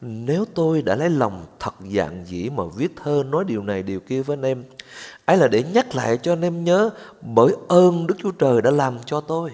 nếu 0.00 0.44
tôi 0.54 0.82
đã 0.82 0.94
lấy 0.94 1.10
lòng 1.10 1.44
thật 1.60 1.74
dạng 1.94 2.24
dĩ 2.26 2.50
mà 2.50 2.64
viết 2.76 2.92
thơ 2.96 3.22
nói 3.30 3.44
điều 3.44 3.62
này 3.62 3.82
điều 3.82 4.00
kia 4.00 4.22
với 4.22 4.36
anh 4.36 4.42
em 4.42 4.64
ấy 5.24 5.36
là 5.36 5.48
để 5.48 5.62
nhắc 5.62 5.94
lại 5.94 6.18
cho 6.22 6.32
anh 6.32 6.42
em 6.42 6.64
nhớ 6.64 6.90
bởi 7.20 7.52
ơn 7.68 8.06
Đức 8.06 8.14
Chúa 8.22 8.30
Trời 8.30 8.62
đã 8.62 8.70
làm 8.70 8.98
cho 9.06 9.20
tôi. 9.20 9.50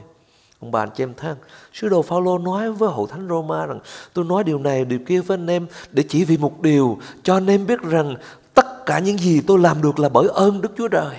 Ông 0.60 0.70
bà 0.70 0.82
anh 0.82 0.88
chị 0.96 1.02
em 1.02 1.14
thân, 1.14 1.36
sứ 1.72 1.88
đồ 1.88 2.02
Phaolô 2.02 2.38
nói 2.38 2.72
với 2.72 2.90
hậu 2.92 3.06
thánh 3.06 3.28
Roma 3.28 3.66
rằng 3.66 3.80
tôi 4.12 4.24
nói 4.24 4.44
điều 4.44 4.58
này 4.58 4.84
điều 4.84 4.98
kia 5.06 5.20
với 5.20 5.34
anh 5.34 5.46
em 5.46 5.66
để 5.90 6.04
chỉ 6.08 6.24
vì 6.24 6.36
một 6.36 6.62
điều 6.62 6.98
cho 7.22 7.34
anh 7.34 7.46
em 7.46 7.66
biết 7.66 7.80
rằng 7.80 8.14
tất 8.54 8.86
cả 8.86 8.98
những 8.98 9.18
gì 9.18 9.40
tôi 9.40 9.58
làm 9.58 9.82
được 9.82 9.98
là 9.98 10.08
bởi 10.08 10.28
ơn 10.28 10.60
Đức 10.60 10.72
Chúa 10.78 10.88
Trời. 10.88 11.16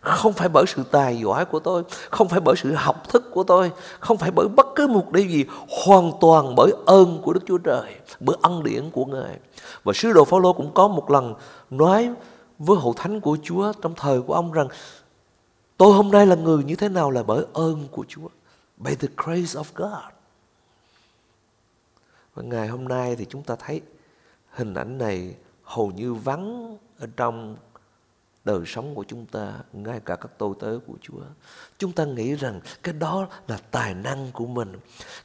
Không 0.00 0.32
phải 0.32 0.48
bởi 0.48 0.64
sự 0.66 0.82
tài 0.90 1.18
giỏi 1.18 1.44
của 1.44 1.58
tôi 1.58 1.82
không 2.10 2.28
phải 2.28 2.40
bởi 2.40 2.56
sự 2.56 2.72
học 2.72 3.08
thức 3.08 3.30
của 3.32 3.42
tôi 3.42 3.72
không 4.00 4.18
phải 4.18 4.30
bởi 4.30 4.48
bất 4.48 4.65
cứ 4.76 4.86
mục 4.86 5.12
đích 5.12 5.30
gì 5.30 5.44
hoàn 5.86 6.12
toàn 6.20 6.54
bởi 6.56 6.72
ơn 6.86 7.20
của 7.22 7.32
Đức 7.32 7.40
Chúa 7.46 7.58
Trời, 7.58 7.94
bởi 8.20 8.36
ân 8.42 8.62
điển 8.62 8.90
của 8.90 9.04
Ngài 9.04 9.38
và 9.84 9.92
sứ 9.92 10.12
đồ 10.12 10.24
Phaolô 10.24 10.52
cũng 10.52 10.70
có 10.74 10.88
một 10.88 11.10
lần 11.10 11.34
nói 11.70 12.10
với 12.58 12.78
hậu 12.78 12.92
thánh 12.92 13.20
của 13.20 13.38
Chúa 13.42 13.72
trong 13.82 13.94
thời 13.96 14.22
của 14.22 14.34
ông 14.34 14.52
rằng, 14.52 14.68
Tôi 15.76 15.94
hôm 15.94 16.10
nay 16.10 16.26
là 16.26 16.34
người 16.34 16.64
như 16.64 16.76
thế 16.76 16.88
nào 16.88 17.10
là 17.10 17.22
bởi 17.22 17.44
ơn 17.52 17.88
của 17.90 18.04
Chúa. 18.08 18.28
By 18.76 18.94
the 18.94 19.08
grace 19.16 19.60
of 19.60 19.64
God. 19.74 20.12
Và 22.34 22.42
ngày 22.42 22.68
hôm 22.68 22.88
nay 22.88 23.16
thì 23.16 23.26
chúng 23.30 23.42
ta 23.42 23.56
thấy 23.56 23.80
hình 24.50 24.74
ảnh 24.74 24.98
này 24.98 25.34
hầu 25.62 25.90
như 25.90 26.14
vắng 26.14 26.76
ở 26.98 27.06
trong 27.16 27.56
đời 28.46 28.60
sống 28.66 28.94
của 28.94 29.04
chúng 29.08 29.26
ta, 29.26 29.60
ngay 29.72 30.00
cả 30.00 30.16
các 30.16 30.30
tôi 30.38 30.54
tớ 30.60 30.78
của 30.86 30.94
Chúa. 31.00 31.20
Chúng 31.78 31.92
ta 31.92 32.04
nghĩ 32.04 32.34
rằng 32.34 32.60
cái 32.82 32.94
đó 32.94 33.28
là 33.48 33.58
tài 33.70 33.94
năng 33.94 34.30
của 34.32 34.46
mình, 34.46 34.72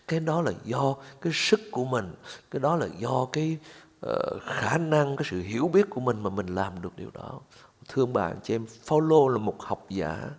cái 0.08 0.20
đó 0.20 0.42
là 0.42 0.52
do 0.64 0.96
cái 1.22 1.34
sức 1.36 1.60
của 1.72 1.86
mình, 1.86 2.14
cái 2.52 2.60
đó 2.60 2.76
là 2.76 2.88
do 2.98 3.28
cái 3.32 3.58
uh, 4.06 4.42
khả 4.44 4.78
năng, 4.78 5.16
cái 5.16 5.26
sự 5.30 5.42
hiểu 5.42 5.68
biết 5.68 5.90
của 5.90 6.02
mình 6.02 6.24
mà 6.24 6.30
mình 6.30 6.48
làm 6.48 6.82
được 6.82 6.98
điều 6.98 7.10
đó. 7.14 7.40
Thưa 7.88 8.06
bạn, 8.06 8.40
chị 8.44 8.56
em, 8.56 8.66
Paulo 8.90 9.28
là 9.28 9.38
một 9.38 9.62
học 9.62 9.86
giả. 9.90 10.30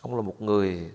Ông 0.00 0.16
là 0.16 0.22
một 0.22 0.42
người 0.42 0.92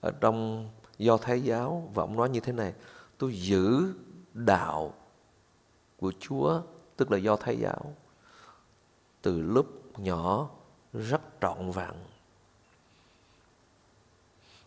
ở 0.00 0.10
trong 0.20 0.68
do 0.98 1.16
Thái 1.16 1.42
giáo 1.42 1.90
và 1.94 2.02
ông 2.02 2.16
nói 2.16 2.28
như 2.28 2.40
thế 2.40 2.52
này, 2.52 2.72
tôi 3.18 3.40
giữ 3.40 3.94
đạo 4.34 4.94
của 6.00 6.12
Chúa, 6.20 6.60
tức 6.96 7.10
là 7.10 7.18
do 7.18 7.36
Thái 7.36 7.56
giáo, 7.56 7.94
từ 9.22 9.40
lúc 9.40 9.98
nhỏ 9.98 10.48
rất 10.92 11.20
trọn 11.40 11.70
vẹn. 11.70 11.94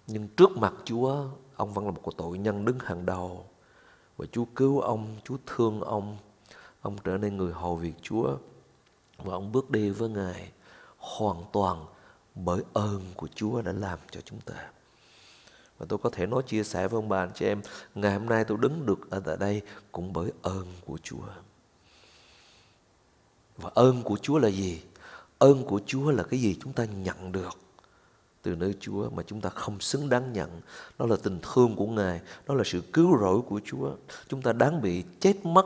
Nhưng 0.08 0.28
trước 0.28 0.58
mặt 0.58 0.74
Chúa, 0.86 1.26
ông 1.56 1.74
vẫn 1.74 1.86
là 1.86 1.92
một 1.92 2.18
tội 2.18 2.38
nhân 2.38 2.66
đứng 2.66 2.80
hàng 2.80 3.06
đầu. 3.06 3.46
Và 4.18 4.26
Chúa 4.32 4.46
cứu 4.56 4.80
ông, 4.80 5.16
Chúa 5.24 5.38
thương 5.46 5.82
ông, 5.82 6.18
ông 6.82 6.98
trở 7.04 7.18
nên 7.18 7.38
người 7.38 7.54
hầu 7.54 7.76
việc 7.76 7.94
Chúa 8.02 8.38
và 9.18 9.34
ông 9.34 9.52
bước 9.52 9.70
đi 9.70 9.90
với 9.90 10.10
Ngài 10.10 10.52
hoàn 10.98 11.44
toàn 11.54 11.86
bởi 12.36 12.62
ơn 12.74 13.02
của 13.16 13.28
Chúa 13.36 13.62
đã 13.62 13.72
làm 13.72 14.00
cho 14.12 14.22
chúng 14.22 14.40
ta. 14.42 14.70
Và 15.78 15.86
tôi 15.90 16.00
có 16.04 16.10
thể 16.10 16.26
nói 16.26 16.44
chia 16.48 16.64
sẻ 16.64 16.88
với 16.88 16.98
ông 16.98 17.10
bà 17.10 17.24
anh 17.24 17.32
chị 17.36 17.46
em, 17.46 17.62
ngày 17.96 18.14
hôm 18.14 18.26
nay 18.26 18.44
tôi 18.44 18.58
đứng 18.62 18.86
được 18.86 19.10
ở 19.10 19.20
tại 19.20 19.38
đây 19.38 19.62
cũng 19.92 20.14
bởi 20.14 20.32
ơn 20.42 20.66
của 20.86 20.98
Chúa. 21.04 21.28
Và 23.62 23.70
ơn 23.74 24.04
của 24.04 24.18
Chúa 24.22 24.40
là 24.40 24.48
gì? 24.48 24.82
Ơn 25.40 25.64
của 25.64 25.82
Chúa 25.86 26.12
là 26.12 26.24
cái 26.24 26.40
gì 26.40 26.58
chúng 26.62 26.74
ta 26.74 26.86
nhận 26.86 27.32
được 27.32 27.58
từ 28.42 28.56
nơi 28.56 28.76
Chúa 28.80 29.10
mà 29.10 29.24
chúng 29.24 29.42
ta 29.42 29.50
không 29.50 29.80
xứng 29.80 30.10
đáng 30.10 30.34
nhận. 30.34 30.62
Đó 31.00 31.06
là 31.06 31.16
tình 31.24 31.40
thương 31.42 31.76
của 31.76 31.88
Ngài, 31.88 32.22
đó 32.48 32.56
là 32.56 32.64
sự 32.66 32.82
cứu 32.94 33.18
rỗi 33.18 33.42
của 33.42 33.62
Chúa. 33.66 33.92
Chúng 34.28 34.42
ta 34.42 34.54
đáng 34.54 34.82
bị 34.82 35.04
chết 35.20 35.46
mất 35.46 35.66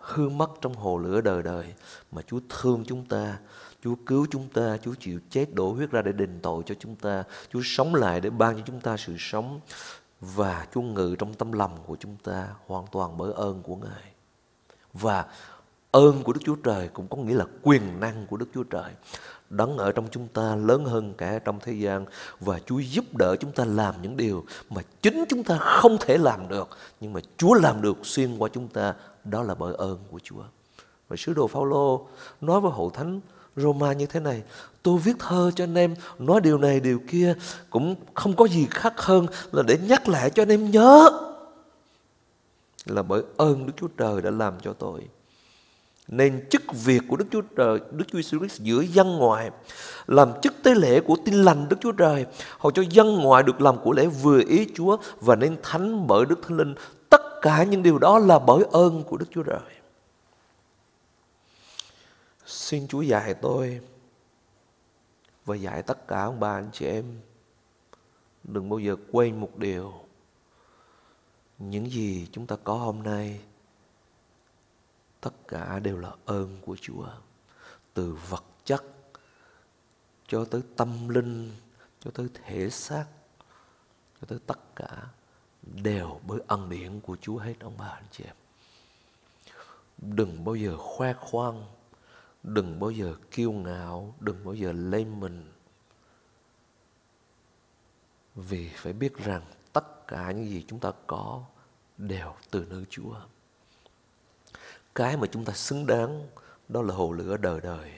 hư 0.00 0.28
mất 0.28 0.50
trong 0.60 0.74
hồ 0.74 0.98
lửa 0.98 1.20
đời 1.20 1.42
đời 1.42 1.74
mà 2.12 2.22
Chúa 2.22 2.40
thương 2.48 2.84
chúng 2.86 3.04
ta 3.04 3.38
Chúa 3.84 3.94
cứu 4.06 4.26
chúng 4.30 4.48
ta 4.48 4.76
Chúa 4.82 4.94
chịu 5.00 5.20
chết 5.30 5.54
đổ 5.54 5.72
huyết 5.72 5.90
ra 5.90 6.02
để 6.02 6.12
đền 6.12 6.38
tội 6.42 6.62
cho 6.66 6.74
chúng 6.78 6.96
ta 6.96 7.24
Chúa 7.52 7.60
sống 7.64 7.94
lại 7.94 8.20
để 8.20 8.30
ban 8.30 8.56
cho 8.56 8.62
chúng 8.66 8.80
ta 8.80 8.96
sự 8.96 9.16
sống 9.18 9.60
và 10.20 10.66
Chúa 10.74 10.82
ngự 10.82 11.16
trong 11.18 11.34
tâm 11.34 11.52
lòng 11.52 11.78
của 11.86 11.96
chúng 12.00 12.16
ta 12.16 12.48
hoàn 12.66 12.86
toàn 12.92 13.16
bởi 13.16 13.32
ơn 13.32 13.62
của 13.62 13.76
Ngài 13.76 14.12
và 14.92 15.26
ơn 15.90 16.22
của 16.22 16.32
Đức 16.32 16.40
Chúa 16.44 16.54
Trời 16.54 16.88
cũng 16.88 17.08
có 17.08 17.16
nghĩa 17.16 17.34
là 17.34 17.44
quyền 17.62 18.00
năng 18.00 18.26
của 18.26 18.36
Đức 18.36 18.46
Chúa 18.54 18.62
Trời 18.62 18.92
đấng 19.50 19.78
ở 19.78 19.92
trong 19.92 20.08
chúng 20.10 20.28
ta, 20.28 20.56
lớn 20.56 20.84
hơn 20.84 21.14
cả 21.18 21.38
trong 21.44 21.58
thế 21.60 21.72
gian, 21.72 22.04
và 22.40 22.58
Chúa 22.66 22.78
giúp 22.78 23.04
đỡ 23.16 23.36
chúng 23.36 23.52
ta 23.52 23.64
làm 23.64 23.94
những 24.02 24.16
điều 24.16 24.44
mà 24.70 24.82
chính 25.02 25.24
chúng 25.28 25.44
ta 25.44 25.58
không 25.58 25.96
thể 26.00 26.18
làm 26.18 26.48
được, 26.48 26.68
nhưng 27.00 27.12
mà 27.12 27.20
Chúa 27.36 27.54
làm 27.54 27.82
được 27.82 27.96
xuyên 28.02 28.38
qua 28.38 28.48
chúng 28.52 28.68
ta, 28.68 28.94
đó 29.24 29.42
là 29.42 29.54
bởi 29.54 29.74
ơn 29.74 29.98
của 30.10 30.18
Chúa. 30.22 30.42
Và 31.08 31.16
sứ 31.16 31.34
đồ 31.34 31.46
Phaolô 31.46 32.06
nói 32.40 32.60
với 32.60 32.72
hội 32.72 32.90
thánh 32.94 33.20
Roma 33.56 33.92
như 33.92 34.06
thế 34.06 34.20
này, 34.20 34.42
Tôi 34.82 34.98
viết 34.98 35.16
thơ 35.18 35.50
cho 35.54 35.64
anh 35.64 35.74
em, 35.74 35.94
Nói 36.18 36.40
điều 36.40 36.58
này, 36.58 36.80
điều 36.80 37.00
kia 37.08 37.34
Cũng 37.70 37.94
không 38.14 38.36
có 38.36 38.44
gì 38.48 38.66
khác 38.70 38.92
hơn 38.96 39.26
Là 39.52 39.62
để 39.62 39.78
nhắc 39.78 40.08
lại 40.08 40.30
cho 40.30 40.42
anh 40.42 40.48
em 40.48 40.70
nhớ 40.70 41.10
Là 42.86 43.02
bởi 43.02 43.22
ơn 43.36 43.66
Đức 43.66 43.72
Chúa 43.76 43.88
Trời 43.88 44.22
đã 44.22 44.30
làm 44.30 44.54
cho 44.62 44.72
tôi 44.72 45.00
nên 46.10 46.48
chức 46.50 46.62
việc 46.72 47.02
của 47.08 47.16
Đức 47.16 47.24
Chúa 47.30 47.40
Trời, 47.56 47.80
Đức 47.90 48.04
Chúa 48.12 48.18
Jesus 48.18 48.38
Christ 48.38 48.60
giữa 48.60 48.80
dân 48.80 49.18
ngoại 49.18 49.50
làm 50.06 50.40
chức 50.42 50.54
tế 50.62 50.74
lễ 50.74 51.00
của 51.00 51.16
tin 51.24 51.34
lành 51.34 51.68
Đức 51.68 51.76
Chúa 51.80 51.92
Trời, 51.92 52.26
hầu 52.58 52.70
cho 52.70 52.82
dân 52.90 53.14
ngoại 53.14 53.42
được 53.42 53.60
làm 53.60 53.78
của 53.84 53.92
lễ 53.92 54.06
vừa 54.06 54.40
ý 54.48 54.66
Chúa 54.74 54.96
và 55.20 55.36
nên 55.36 55.56
thánh 55.62 56.06
bởi 56.06 56.26
Đức 56.26 56.38
Thánh 56.42 56.56
Linh. 56.56 56.74
Tất 57.10 57.22
cả 57.42 57.64
những 57.64 57.82
điều 57.82 57.98
đó 57.98 58.18
là 58.18 58.38
bởi 58.38 58.64
ơn 58.72 59.02
của 59.02 59.16
Đức 59.16 59.26
Chúa 59.30 59.42
Trời. 59.42 59.60
Xin 62.46 62.88
Chúa 62.88 63.00
dạy 63.00 63.34
tôi 63.34 63.80
và 65.44 65.56
dạy 65.56 65.82
tất 65.82 66.08
cả 66.08 66.22
ông 66.22 66.40
bà 66.40 66.52
anh 66.52 66.68
chị 66.72 66.86
em 66.86 67.04
đừng 68.44 68.68
bao 68.68 68.78
giờ 68.78 68.96
quên 69.12 69.40
một 69.40 69.56
điều 69.56 69.92
những 71.58 71.90
gì 71.90 72.26
chúng 72.32 72.46
ta 72.46 72.56
có 72.64 72.74
hôm 72.74 73.02
nay 73.02 73.40
tất 75.20 75.48
cả 75.48 75.78
đều 75.78 75.96
là 75.96 76.12
ơn 76.24 76.60
của 76.60 76.76
Chúa. 76.80 77.06
Từ 77.94 78.18
vật 78.28 78.44
chất 78.64 78.84
cho 80.26 80.44
tới 80.44 80.62
tâm 80.76 81.08
linh, 81.08 81.52
cho 82.00 82.10
tới 82.14 82.28
thể 82.34 82.70
xác, 82.70 83.06
cho 84.20 84.26
tới 84.28 84.38
tất 84.46 84.76
cả 84.76 85.06
đều 85.62 86.20
bởi 86.26 86.40
ân 86.46 86.70
điển 86.70 87.00
của 87.00 87.16
Chúa 87.20 87.38
hết, 87.38 87.54
ông 87.60 87.74
bà 87.78 87.88
anh 87.88 88.04
chị 88.10 88.24
em. 88.24 88.34
Đừng 89.98 90.44
bao 90.44 90.54
giờ 90.54 90.76
khoe 90.76 91.12
khoang, 91.12 91.64
đừng 92.42 92.80
bao 92.80 92.90
giờ 92.90 93.14
kiêu 93.30 93.52
ngạo, 93.52 94.14
đừng 94.20 94.44
bao 94.44 94.54
giờ 94.54 94.72
lên 94.72 95.20
mình. 95.20 95.52
Vì 98.34 98.70
phải 98.74 98.92
biết 98.92 99.16
rằng 99.16 99.42
tất 99.72 100.06
cả 100.06 100.32
những 100.32 100.48
gì 100.48 100.64
chúng 100.68 100.78
ta 100.80 100.92
có 101.06 101.44
đều 101.98 102.34
từ 102.50 102.66
nơi 102.70 102.84
Chúa 102.90 103.16
cái 104.94 105.16
mà 105.16 105.26
chúng 105.26 105.44
ta 105.44 105.52
xứng 105.52 105.86
đáng, 105.86 106.28
đó 106.68 106.82
là 106.82 106.94
hồ 106.94 107.12
lửa 107.12 107.36
đời 107.36 107.60
đời. 107.60 107.92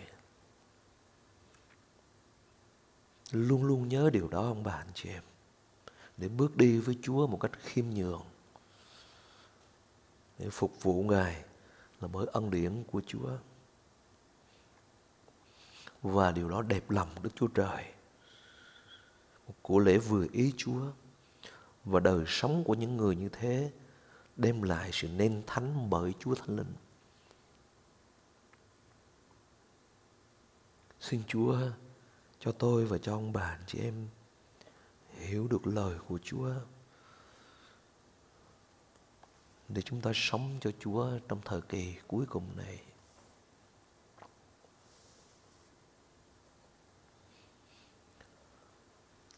Luôn 3.33 3.65
luôn 3.65 3.89
nhớ 3.89 4.11
điều 4.13 4.29
đó 4.29 4.41
ông 4.41 4.63
bà, 4.63 4.73
anh 4.73 4.91
chị 4.95 5.09
em. 5.09 5.23
Để 6.17 6.29
bước 6.29 6.57
đi 6.57 6.79
với 6.79 6.99
Chúa 7.03 7.27
một 7.27 7.41
cách 7.41 7.53
khiêm 7.63 7.85
nhường. 7.91 8.23
Để 10.39 10.51
phục 10.51 10.83
vụ 10.83 11.03
Ngài 11.03 11.45
là 12.01 12.09
bởi 12.09 12.27
ân 12.33 12.51
điển 12.51 12.85
của 12.91 13.03
Chúa. 13.07 13.31
Và 16.03 16.33
điều 16.33 16.49
đó 16.49 16.63
đẹp 16.63 16.91
lòng 16.91 17.09
Đức 17.23 17.31
Chúa 17.37 17.47
Trời. 17.47 17.85
Một 19.49 19.55
của 19.63 19.79
lễ 19.79 19.99
vừa 19.99 20.27
ý 20.33 20.53
Chúa. 20.57 20.83
Và 21.85 22.01
đời 22.01 22.25
sống 22.27 22.65
của 22.65 22.75
những 22.75 22.97
người 22.97 23.17
như 23.17 23.29
thế 23.29 23.71
đem 24.37 24.63
lại 24.63 24.91
sự 24.93 25.09
nên 25.09 25.43
thánh 25.47 25.91
bởi 25.91 26.13
Chúa 26.19 26.35
Thánh 26.35 26.57
Linh. 26.57 26.75
Xin 31.03 31.23
Chúa 31.27 31.59
cho 32.41 32.53
tôi 32.53 32.85
và 32.85 32.99
cho 32.99 33.13
ông 33.13 33.33
bà 33.33 33.59
chị 33.67 33.79
em 33.79 34.09
hiểu 35.11 35.49
được 35.49 35.67
lời 35.67 35.99
của 36.09 36.19
Chúa 36.23 36.55
để 39.69 39.83
chúng 39.83 40.01
ta 40.01 40.11
sống 40.15 40.59
cho 40.61 40.71
Chúa 40.81 41.19
trong 41.29 41.41
thời 41.45 41.61
kỳ 41.61 41.95
cuối 42.07 42.27
cùng 42.27 42.45
này. 42.57 42.83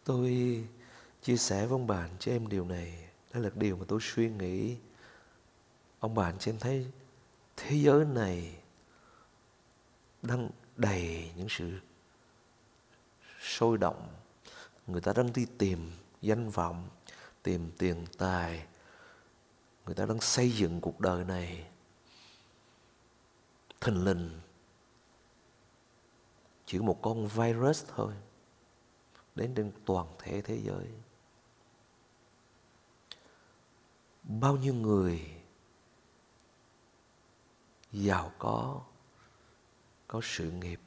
Tôi 0.05 0.65
chia 1.23 1.37
sẻ 1.37 1.61
với 1.61 1.69
ông 1.69 1.87
bạn 1.87 2.09
cho 2.11 2.17
chị 2.19 2.31
em 2.31 2.49
điều 2.49 2.65
này 2.65 3.09
đây 3.33 3.43
là 3.43 3.51
điều 3.55 3.77
mà 3.77 3.85
tôi 3.89 4.01
suy 4.03 4.31
nghĩ 4.31 4.77
ông 5.99 6.15
bạn 6.15 6.35
cho 6.35 6.39
chị 6.39 6.51
em 6.51 6.59
thấy 6.59 6.87
thế 7.57 7.77
giới 7.77 8.05
này 8.05 8.57
đang 10.23 10.51
đầy 10.77 11.31
những 11.37 11.49
sự 11.49 11.81
sôi 13.41 13.79
động. 13.79 14.09
Người 14.87 15.01
ta 15.01 15.13
đang 15.13 15.33
đi 15.33 15.47
tìm 15.59 15.93
danh 16.21 16.51
vọng, 16.51 16.89
tìm 17.43 17.71
tiền 17.79 18.07
tài. 18.19 18.67
Người 19.87 19.95
ta 19.95 20.07
đang 20.07 20.21
xây 20.21 20.51
dựng 20.51 20.81
cuộc 20.81 21.01
đời 21.01 21.25
này 21.25 21.67
thình 23.81 24.05
lình. 24.05 24.41
Chỉ 26.67 26.79
một 26.79 27.03
con 27.03 27.29
virus 27.29 27.85
thôi, 27.97 28.13
đến 29.35 29.55
trên 29.55 29.73
toàn 29.85 30.07
thể 30.19 30.43
thế 30.43 30.61
giới. 30.65 30.87
Bao 34.23 34.57
nhiêu 34.57 34.75
người 34.75 35.35
giàu 37.93 38.33
có 38.39 38.83
có 40.15 40.21
sự 40.23 40.51
nghiệp, 40.51 40.81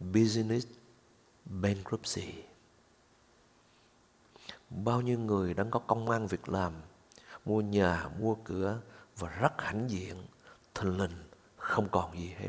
business, 0.00 0.66
bankruptcy. 1.44 2.34
Bao 4.70 5.00
nhiêu 5.00 5.18
người 5.18 5.54
đang 5.54 5.70
có 5.70 5.78
công 5.78 6.10
ăn 6.10 6.26
việc 6.26 6.48
làm, 6.48 6.72
mua 7.44 7.60
nhà, 7.60 8.08
mua 8.20 8.34
cửa 8.44 8.80
và 9.16 9.28
rất 9.28 9.52
hãnh 9.58 9.90
diện, 9.90 10.26
thình 10.74 10.98
lình 10.98 11.24
không 11.56 11.88
còn 11.90 12.18
gì 12.18 12.34
hết. 12.36 12.48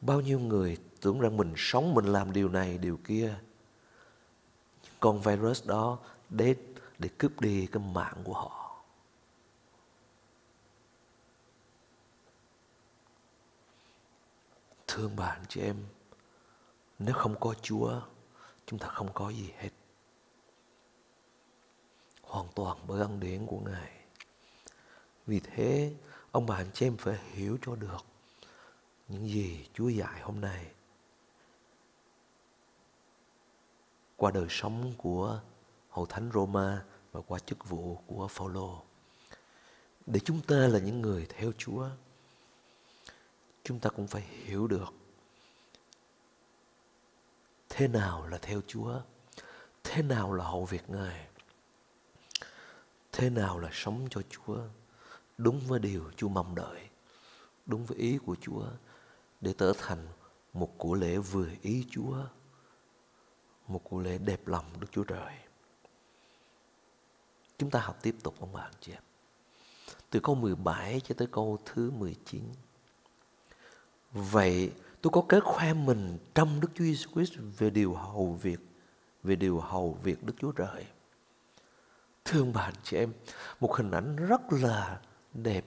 Bao 0.00 0.20
nhiêu 0.20 0.40
người 0.40 0.76
tưởng 1.00 1.20
rằng 1.20 1.36
mình 1.36 1.54
sống 1.56 1.94
mình 1.94 2.04
làm 2.04 2.32
điều 2.32 2.48
này, 2.48 2.78
điều 2.78 2.96
kia. 2.96 3.34
Con 5.00 5.20
virus 5.20 5.66
đó 5.66 5.98
đến 6.28 6.58
để 6.98 7.08
cướp 7.18 7.40
đi 7.40 7.66
cái 7.66 7.82
mạng 7.82 8.16
của 8.24 8.34
họ. 8.34 8.67
Thương 14.98 15.16
bạn 15.16 15.42
chị 15.48 15.60
em. 15.60 15.76
Nếu 16.98 17.14
không 17.14 17.40
có 17.40 17.54
chúa 17.62 18.00
chúng 18.66 18.78
ta 18.78 18.88
không 18.88 19.12
có 19.14 19.30
gì 19.30 19.52
hết. 19.58 19.70
Hoàn 22.22 22.46
toàn 22.54 22.78
bởi 22.86 23.00
ân 23.00 23.20
điển 23.20 23.46
của 23.46 23.60
ngài. 23.60 23.92
Vì 25.26 25.40
thế 25.40 25.94
ông 26.30 26.46
bà 26.46 26.56
anh 26.56 26.70
chị 26.74 26.86
em 26.86 26.96
phải 26.96 27.18
hiểu 27.32 27.58
cho 27.62 27.74
được 27.74 28.04
những 29.08 29.28
gì 29.28 29.68
chúa 29.74 29.88
dạy 29.88 30.20
hôm 30.20 30.40
nay. 30.40 30.66
Qua 34.16 34.30
đời 34.30 34.46
sống 34.48 34.92
của 34.98 35.40
hậu 35.90 36.06
thánh 36.06 36.30
Roma 36.34 36.84
và 37.12 37.20
qua 37.20 37.38
chức 37.38 37.68
vụ 37.68 37.98
của 38.06 38.28
Phaolô. 38.28 38.82
Để 40.06 40.20
chúng 40.20 40.40
ta 40.40 40.56
là 40.56 40.78
những 40.78 41.02
người 41.02 41.26
theo 41.28 41.52
Chúa, 41.58 41.88
chúng 43.68 43.80
ta 43.80 43.90
cũng 43.90 44.06
phải 44.06 44.22
hiểu 44.22 44.66
được 44.66 44.92
thế 47.68 47.88
nào 47.88 48.26
là 48.26 48.38
theo 48.38 48.60
Chúa, 48.66 49.00
thế 49.84 50.02
nào 50.02 50.32
là 50.32 50.44
hậu 50.44 50.64
việc 50.64 50.90
Ngài, 50.90 51.26
thế 53.12 53.30
nào 53.30 53.58
là 53.58 53.70
sống 53.72 54.06
cho 54.10 54.22
Chúa 54.30 54.58
đúng 55.38 55.60
với 55.60 55.78
điều 55.80 56.10
Chúa 56.16 56.28
mong 56.28 56.54
đợi, 56.54 56.88
đúng 57.66 57.86
với 57.86 57.98
ý 57.98 58.18
của 58.26 58.36
Chúa 58.40 58.66
để 59.40 59.54
trở 59.58 59.72
thành 59.78 60.06
một 60.52 60.78
của 60.78 60.94
lễ 60.94 61.16
vừa 61.18 61.48
ý 61.62 61.86
Chúa, 61.90 62.16
một 63.66 63.80
của 63.84 64.00
lễ 64.00 64.18
đẹp 64.18 64.46
lòng 64.46 64.64
Đức 64.80 64.88
Chúa 64.92 65.04
Trời. 65.04 65.34
Chúng 67.58 67.70
ta 67.70 67.80
học 67.80 67.98
tiếp 68.02 68.16
tục 68.22 68.34
ông 68.40 68.52
bạn 68.52 68.72
chị 68.80 68.92
em. 68.92 69.02
Từ 70.10 70.20
câu 70.20 70.34
17 70.34 71.00
cho 71.00 71.14
tới 71.18 71.28
câu 71.32 71.58
thứ 71.64 71.90
19. 71.90 72.42
Vậy 74.18 74.72
tôi 75.02 75.10
có 75.10 75.22
kế 75.28 75.40
khoe 75.40 75.72
mình 75.72 76.18
trong 76.34 76.60
Đức 76.60 76.68
Chúa 76.74 76.84
Jesus 76.84 77.12
Christ 77.12 77.32
về 77.58 77.70
điều 77.70 77.94
hầu 77.94 78.32
việc, 78.32 78.60
về 79.22 79.36
điều 79.36 79.60
hầu 79.60 79.98
việc 80.02 80.24
Đức 80.24 80.34
Chúa 80.40 80.52
Trời. 80.52 80.86
Thương 82.24 82.52
bạn 82.52 82.74
chị 82.82 82.96
em, 82.96 83.12
một 83.60 83.76
hình 83.76 83.90
ảnh 83.90 84.16
rất 84.16 84.40
là 84.52 85.00
đẹp. 85.34 85.64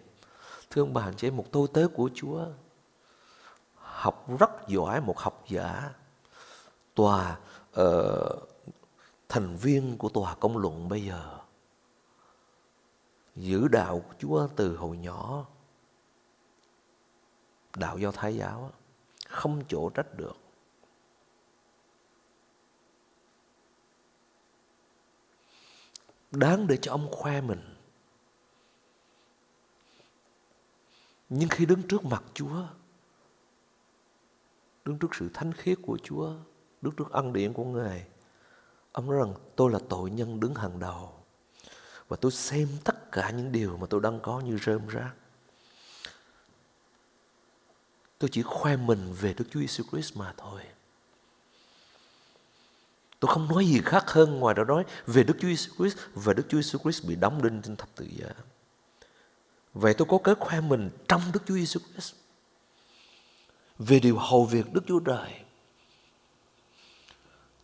Thương 0.70 0.94
bạn 0.94 1.14
chị 1.18 1.28
em, 1.28 1.38
một 1.38 1.46
tôi 1.52 1.68
tớ 1.74 1.88
của 1.94 2.10
Chúa. 2.16 2.46
Học 3.76 4.40
rất 4.40 4.68
giỏi, 4.68 5.02
một 5.02 5.18
học 5.18 5.44
giả. 5.48 5.90
Tòa 6.96 7.38
uh, 7.82 8.50
thành 9.30 9.56
viên 9.56 9.98
của 9.98 10.10
tòa 10.10 10.36
công 10.36 10.58
luận 10.58 10.90
bây 10.90 11.06
giờ 11.06 11.38
giữ 13.36 13.68
đạo 13.68 14.00
của 14.00 14.14
Chúa 14.20 14.48
từ 14.56 14.76
hồi 14.76 14.98
nhỏ 14.98 15.46
đạo 17.76 17.98
do 17.98 18.12
thái 18.12 18.36
giáo 18.36 18.72
không 19.28 19.64
chỗ 19.68 19.90
trách 19.90 20.18
được. 20.18 20.38
Đáng 26.32 26.68
để 26.68 26.78
cho 26.82 26.92
ông 26.92 27.12
khoe 27.12 27.42
mình. 27.42 27.76
Nhưng 31.30 31.50
khi 31.50 31.66
đứng 31.66 31.82
trước 31.88 32.06
mặt 32.06 32.24
Chúa, 32.34 32.66
đứng 34.86 35.00
trước 35.00 35.16
sự 35.16 35.30
thánh 35.34 35.54
khiết 35.54 35.78
của 35.82 35.98
Chúa, 36.04 36.34
đứng 36.82 36.96
trước 36.96 37.12
ân 37.12 37.34
điển 37.34 37.54
của 37.54 37.66
Ngài, 37.66 38.08
ông 38.92 39.10
nói 39.10 39.18
rằng 39.18 39.34
tôi 39.56 39.72
là 39.72 39.80
tội 39.90 40.12
nhân 40.12 40.40
đứng 40.40 40.56
hàng 40.56 40.80
đầu. 40.80 41.14
Và 42.08 42.18
tôi 42.22 42.32
xem 42.32 42.68
tất 42.84 43.12
cả 43.12 43.30
những 43.30 43.52
điều 43.52 43.78
mà 43.78 43.88
tôi 43.90 44.02
đang 44.02 44.20
có 44.20 44.40
như 44.40 44.58
rơm 44.58 44.88
rác. 44.88 45.14
Tôi 48.22 48.30
chỉ 48.30 48.42
khoe 48.42 48.76
mình 48.76 49.14
về 49.22 49.34
Đức 49.34 49.46
Chúa 49.52 49.60
Giêsu 49.60 49.84
Christ 49.92 50.18
mà 50.18 50.34
thôi. 50.38 50.62
Tôi 53.20 53.32
không 53.34 53.48
nói 53.50 53.66
gì 53.66 53.82
khác 53.86 54.04
hơn 54.08 54.40
ngoài 54.40 54.56
đó 54.56 54.64
nói 54.64 54.84
về 55.08 55.24
Đức 55.24 55.34
Chúa 55.40 55.48
Giêsu 55.48 55.74
Christ 55.78 55.98
và 56.14 56.34
Đức 56.34 56.44
Chúa 56.50 56.58
Giêsu 56.62 56.80
Christ 56.80 57.06
bị 57.06 57.16
đóng 57.16 57.42
đinh 57.44 57.62
trên 57.62 57.76
thập 57.76 57.90
tự 57.96 58.06
giá. 58.06 58.28
Vậy 59.74 59.94
tôi 59.94 60.08
có 60.10 60.18
cớ 60.18 60.36
khoe 60.36 60.62
mình 60.62 60.90
trong 61.08 61.22
Đức 61.34 61.44
Chúa 61.48 61.56
Giêsu 61.56 61.80
Christ 61.80 62.16
về 63.80 64.00
điều 64.00 64.18
hầu 64.18 64.46
việc 64.46 64.74
Đức 64.74 64.84
Chúa 64.88 65.00
Trời. 65.00 65.32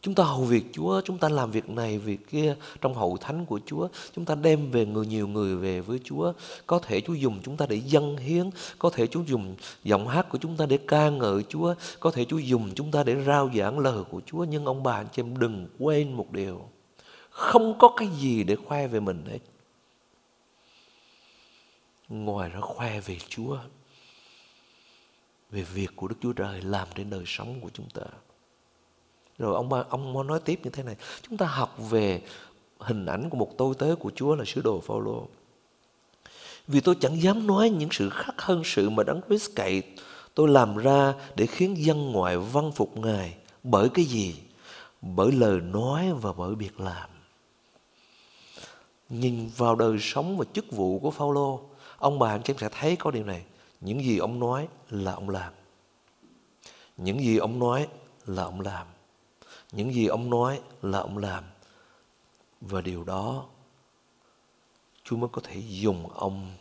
Chúng 0.08 0.16
ta 0.16 0.24
hầu 0.24 0.44
việc 0.44 0.66
Chúa, 0.74 1.02
chúng 1.02 1.18
ta 1.18 1.30
làm 1.30 1.52
việc 1.52 1.70
này, 1.70 1.98
việc 1.98 2.28
kia 2.30 2.56
trong 2.82 2.94
hậu 2.94 3.18
thánh 3.18 3.46
của 3.46 3.60
Chúa. 3.66 3.88
Chúng 4.16 4.26
ta 4.26 4.36
đem 4.36 4.72
về 4.72 4.86
người 4.86 5.06
nhiều 5.06 5.28
người 5.28 5.56
về 5.56 5.82
với 5.82 6.00
Chúa. 6.04 6.34
Có 6.68 6.80
thể 6.80 7.02
Chúa 7.02 7.14
dùng 7.14 7.40
chúng 7.44 7.58
ta 7.58 7.66
để 7.70 7.76
dâng 7.76 8.18
hiến. 8.18 8.50
Có 8.80 8.90
thể 8.90 9.08
Chúa 9.08 9.22
dùng 9.22 9.56
giọng 9.84 10.08
hát 10.08 10.30
của 10.30 10.38
chúng 10.38 10.58
ta 10.58 10.66
để 10.66 10.78
ca 10.88 11.10
ngợi 11.10 11.44
Chúa. 11.50 11.76
Có 12.00 12.12
thể 12.12 12.26
Chúa 12.26 12.38
dùng 12.38 12.72
chúng 12.76 12.92
ta 12.92 13.04
để 13.04 13.24
rao 13.24 13.50
giảng 13.56 13.80
lời 13.80 14.04
của 14.10 14.22
Chúa. 14.26 14.44
Nhưng 14.44 14.66
ông 14.66 14.84
bà 14.84 14.94
anh 14.94 15.08
chị 15.12 15.22
em 15.22 15.38
đừng 15.38 15.68
quên 15.80 16.14
một 16.14 16.32
điều. 16.32 16.70
Không 17.30 17.78
có 17.80 17.94
cái 17.98 18.08
gì 18.08 18.44
để 18.44 18.56
khoe 18.56 18.88
về 18.88 19.00
mình 19.00 19.26
hết. 19.26 19.40
Ngoài 22.10 22.50
ra 22.50 22.60
khoe 22.62 23.00
về 23.00 23.18
Chúa. 23.30 23.58
Về 25.52 25.62
việc 25.62 25.90
của 25.96 26.08
Đức 26.08 26.16
Chúa 26.22 26.34
Trời 26.34 26.62
làm 26.62 26.88
trên 26.96 27.10
đời 27.10 27.24
sống 27.26 27.60
của 27.62 27.70
chúng 27.74 27.90
ta. 27.90 28.04
Rồi 29.38 29.56
ông 29.56 29.74
ông 29.90 30.28
nói 30.28 30.40
tiếp 30.46 30.60
như 30.64 30.70
thế 30.70 30.84
này, 30.84 30.96
chúng 31.22 31.38
ta 31.38 31.46
học 31.46 31.76
về 31.90 32.22
hình 32.80 33.06
ảnh 33.06 33.30
của 33.30 33.38
một 33.38 33.58
tôi 33.58 33.76
tớ 33.78 33.96
của 34.00 34.12
Chúa 34.16 34.36
là 34.36 34.46
sứ 34.46 34.62
đồ 34.62 34.80
Phaolô. 34.80 35.28
Vì 36.68 36.80
tôi 36.80 36.96
chẳng 37.00 37.22
dám 37.22 37.48
nói 37.48 37.70
những 37.70 37.90
sự 37.92 38.10
khác 38.10 38.34
hơn 38.38 38.62
sự 38.66 38.90
mà 38.90 39.04
Đấng 39.04 39.22
Christ 39.28 39.52
cậy 39.56 39.84
tôi 40.34 40.48
làm 40.48 40.78
ra 40.78 41.14
để 41.36 41.46
khiến 41.46 41.86
dân 41.86 42.12
ngoại 42.12 42.38
văn 42.38 42.72
phục 42.72 42.98
Ngài. 42.98 43.36
Bởi 43.64 43.90
cái 43.90 44.06
gì? 44.06 44.36
Bởi 45.02 45.32
lời 45.32 45.62
nói 45.62 46.14
và 46.22 46.34
bởi 46.34 46.56
việc 46.56 46.80
làm. 46.80 47.10
Nhìn 49.10 49.50
vào 49.58 49.76
đời 49.76 49.98
sống 50.00 50.38
và 50.38 50.46
chức 50.54 50.72
vụ 50.72 51.00
của 51.00 51.12
Phaolô, 51.12 51.62
ông 51.98 52.20
bà 52.20 52.30
anh 52.30 52.42
chị 52.44 52.54
sẽ 52.58 52.70
thấy 52.70 52.96
có 52.96 53.12
điều 53.12 53.24
này. 53.24 53.44
Những 53.82 54.04
gì 54.04 54.18
ông 54.18 54.40
nói 54.40 54.68
là 54.90 55.14
ông 55.14 55.30
làm. 55.30 55.54
Những 56.98 57.20
gì 57.20 57.38
ông 57.38 57.60
nói 57.60 57.88
là 58.26 58.44
ông 58.44 58.62
làm. 58.62 58.88
Những 59.72 59.94
gì 59.94 60.08
ông 60.08 60.30
nói 60.30 60.62
là 60.82 61.00
ông 61.00 61.18
làm. 61.18 61.44
Và 62.62 62.82
điều 62.82 63.04
đó 63.04 63.46
Chúa 65.04 65.18
mới 65.18 65.30
có 65.34 65.42
thể 65.42 65.62
dùng 65.68 66.10
ông 66.10 66.56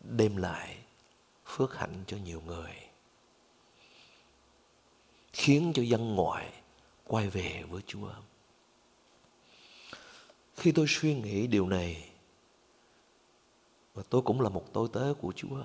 đem 0.00 0.36
lại 0.36 0.78
phước 1.46 1.74
hạnh 1.74 2.04
cho 2.06 2.16
nhiều 2.16 2.42
người. 2.46 2.72
Khiến 5.32 5.72
cho 5.74 5.82
dân 5.82 6.14
ngoại 6.14 6.52
quay 7.04 7.28
về 7.28 7.64
với 7.68 7.82
Chúa. 7.86 8.10
Khi 10.56 10.72
tôi 10.72 10.86
suy 10.88 11.14
nghĩ 11.14 11.46
điều 11.46 11.68
này, 11.68 12.10
và 13.94 14.02
tôi 14.10 14.22
cũng 14.22 14.40
là 14.40 14.48
một 14.48 14.64
tôi 14.72 14.88
tớ 14.92 15.14
của 15.20 15.32
Chúa, 15.36 15.62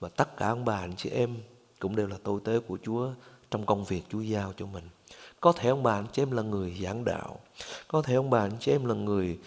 và 0.00 0.08
tất 0.08 0.36
cả 0.36 0.48
ông 0.48 0.64
bà 0.64 0.76
anh 0.76 0.96
chị 0.96 1.10
em 1.10 1.42
cũng 1.78 1.96
đều 1.96 2.06
là 2.06 2.16
tôi 2.22 2.40
tế 2.44 2.60
của 2.60 2.78
Chúa 2.82 3.10
trong 3.50 3.66
công 3.66 3.84
việc 3.84 4.02
Chúa 4.10 4.20
giao 4.20 4.52
cho 4.56 4.66
mình. 4.66 4.84
Có 5.40 5.52
thể 5.52 5.68
ông 5.68 5.82
bà 5.82 5.92
anh 5.92 6.06
chị 6.12 6.22
em 6.22 6.30
là 6.30 6.42
người 6.42 6.78
giảng 6.82 7.04
đạo. 7.04 7.40
Có 7.88 8.02
thể 8.02 8.14
ông 8.14 8.30
bà 8.30 8.40
anh 8.40 8.56
chị 8.60 8.72
em 8.72 8.84
là 8.84 8.94
người 8.94 9.38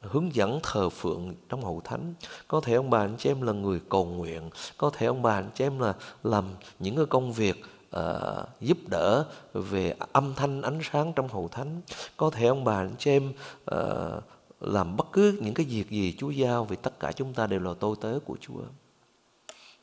hướng 0.00 0.34
dẫn 0.34 0.60
thờ 0.62 0.88
phượng 0.88 1.34
trong 1.48 1.64
hậu 1.64 1.80
thánh. 1.84 2.14
Có 2.48 2.60
thể 2.60 2.74
ông 2.74 2.90
bà 2.90 2.98
anh 2.98 3.16
chị 3.18 3.30
em 3.30 3.42
là 3.42 3.52
người 3.52 3.80
cầu 3.88 4.04
nguyện. 4.04 4.50
Có 4.76 4.90
thể 4.90 5.06
ông 5.06 5.22
bà 5.22 5.34
anh 5.34 5.50
chị 5.54 5.64
em 5.64 5.78
là 5.78 5.94
làm 6.24 6.44
những 6.78 6.96
cái 6.96 7.06
công 7.06 7.32
việc 7.32 7.64
uh, 7.96 8.48
giúp 8.60 8.78
đỡ 8.88 9.26
về 9.52 9.94
âm 10.12 10.34
thanh 10.34 10.62
ánh 10.62 10.80
sáng 10.92 11.12
trong 11.16 11.28
hậu 11.28 11.48
thánh. 11.48 11.80
Có 12.16 12.30
thể 12.30 12.46
ông 12.46 12.64
bà 12.64 12.76
anh 12.76 12.94
chị 12.98 13.10
em 13.10 13.32
uh, 13.74 14.22
làm 14.60 14.96
bất 14.96 15.06
cứ 15.12 15.38
những 15.42 15.54
cái 15.54 15.66
việc 15.66 15.90
gì 15.90 16.14
Chúa 16.18 16.30
giao 16.30 16.64
vì 16.64 16.76
tất 16.76 17.00
cả 17.00 17.12
chúng 17.12 17.34
ta 17.34 17.46
đều 17.46 17.60
là 17.60 17.74
tôi 17.80 17.96
tớ 18.00 18.18
của 18.24 18.36
Chúa. 18.40 18.60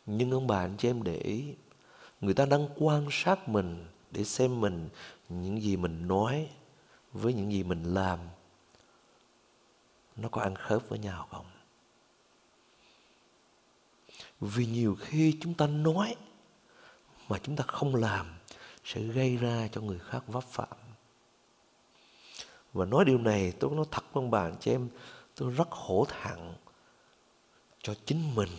Nhưng 0.05 0.31
ông 0.31 0.47
bà 0.47 0.57
anh 0.59 0.75
chị 0.77 0.89
em 0.89 1.03
để 1.03 1.15
ý 1.15 1.43
người 2.21 2.33
ta 2.33 2.45
đang 2.45 2.67
quan 2.75 3.07
sát 3.11 3.49
mình 3.49 3.85
để 4.11 4.23
xem 4.23 4.61
mình, 4.61 4.89
những 5.29 5.61
gì 5.61 5.77
mình 5.77 6.07
nói 6.07 6.49
với 7.13 7.33
những 7.33 7.51
gì 7.51 7.63
mình 7.63 7.83
làm. 7.83 8.19
Nó 10.15 10.29
có 10.29 10.41
ăn 10.41 10.55
khớp 10.55 10.89
với 10.89 10.99
nhau 10.99 11.27
không? 11.31 11.45
Vì 14.39 14.65
nhiều 14.65 14.97
khi 15.01 15.37
chúng 15.41 15.53
ta 15.53 15.67
nói 15.67 16.15
mà 17.29 17.37
chúng 17.43 17.55
ta 17.55 17.63
không 17.67 17.95
làm 17.95 18.25
sẽ 18.83 19.01
gây 19.01 19.37
ra 19.37 19.67
cho 19.71 19.81
người 19.81 19.99
khác 19.99 20.23
vấp 20.27 20.43
phạm. 20.43 20.77
Và 22.73 22.85
nói 22.85 23.05
điều 23.05 23.17
này, 23.17 23.53
tôi 23.59 23.75
nói 23.75 23.85
thật 23.91 24.03
với 24.13 24.23
ông 24.23 24.31
bà 24.31 24.51
chị 24.59 24.71
em, 24.71 24.89
tôi 25.35 25.51
rất 25.51 25.71
hổ 25.71 26.05
thẳng 26.09 26.53
cho 27.81 27.95
chính 28.05 28.35
mình. 28.35 28.49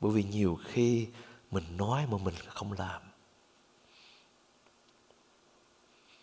Bởi 0.00 0.12
vì 0.12 0.24
nhiều 0.24 0.58
khi 0.64 1.06
mình 1.50 1.64
nói 1.76 2.06
mà 2.10 2.18
mình 2.18 2.34
không 2.48 2.72
làm. 2.72 3.02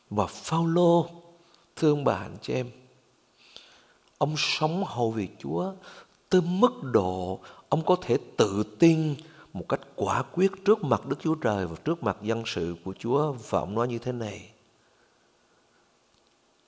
Và 0.09 0.25
Phaolô 0.25 1.09
thương 1.75 2.03
bà 2.03 2.15
anh 2.15 2.37
chị 2.41 2.53
em. 2.53 2.71
Ông 4.17 4.35
sống 4.37 4.83
hầu 4.85 5.11
vì 5.11 5.27
Chúa 5.39 5.73
tới 6.29 6.41
mức 6.41 6.83
độ 6.83 7.39
ông 7.69 7.85
có 7.85 7.95
thể 8.01 8.17
tự 8.37 8.63
tin 8.79 9.15
một 9.53 9.65
cách 9.69 9.81
quả 9.95 10.23
quyết 10.23 10.51
trước 10.65 10.83
mặt 10.83 11.05
Đức 11.05 11.15
Chúa 11.19 11.35
Trời 11.35 11.67
và 11.67 11.75
trước 11.85 12.03
mặt 12.03 12.17
dân 12.21 12.43
sự 12.45 12.75
của 12.85 12.93
Chúa 12.99 13.31
và 13.31 13.59
ông 13.59 13.75
nói 13.75 13.87
như 13.87 13.97
thế 13.97 14.11
này. 14.11 14.49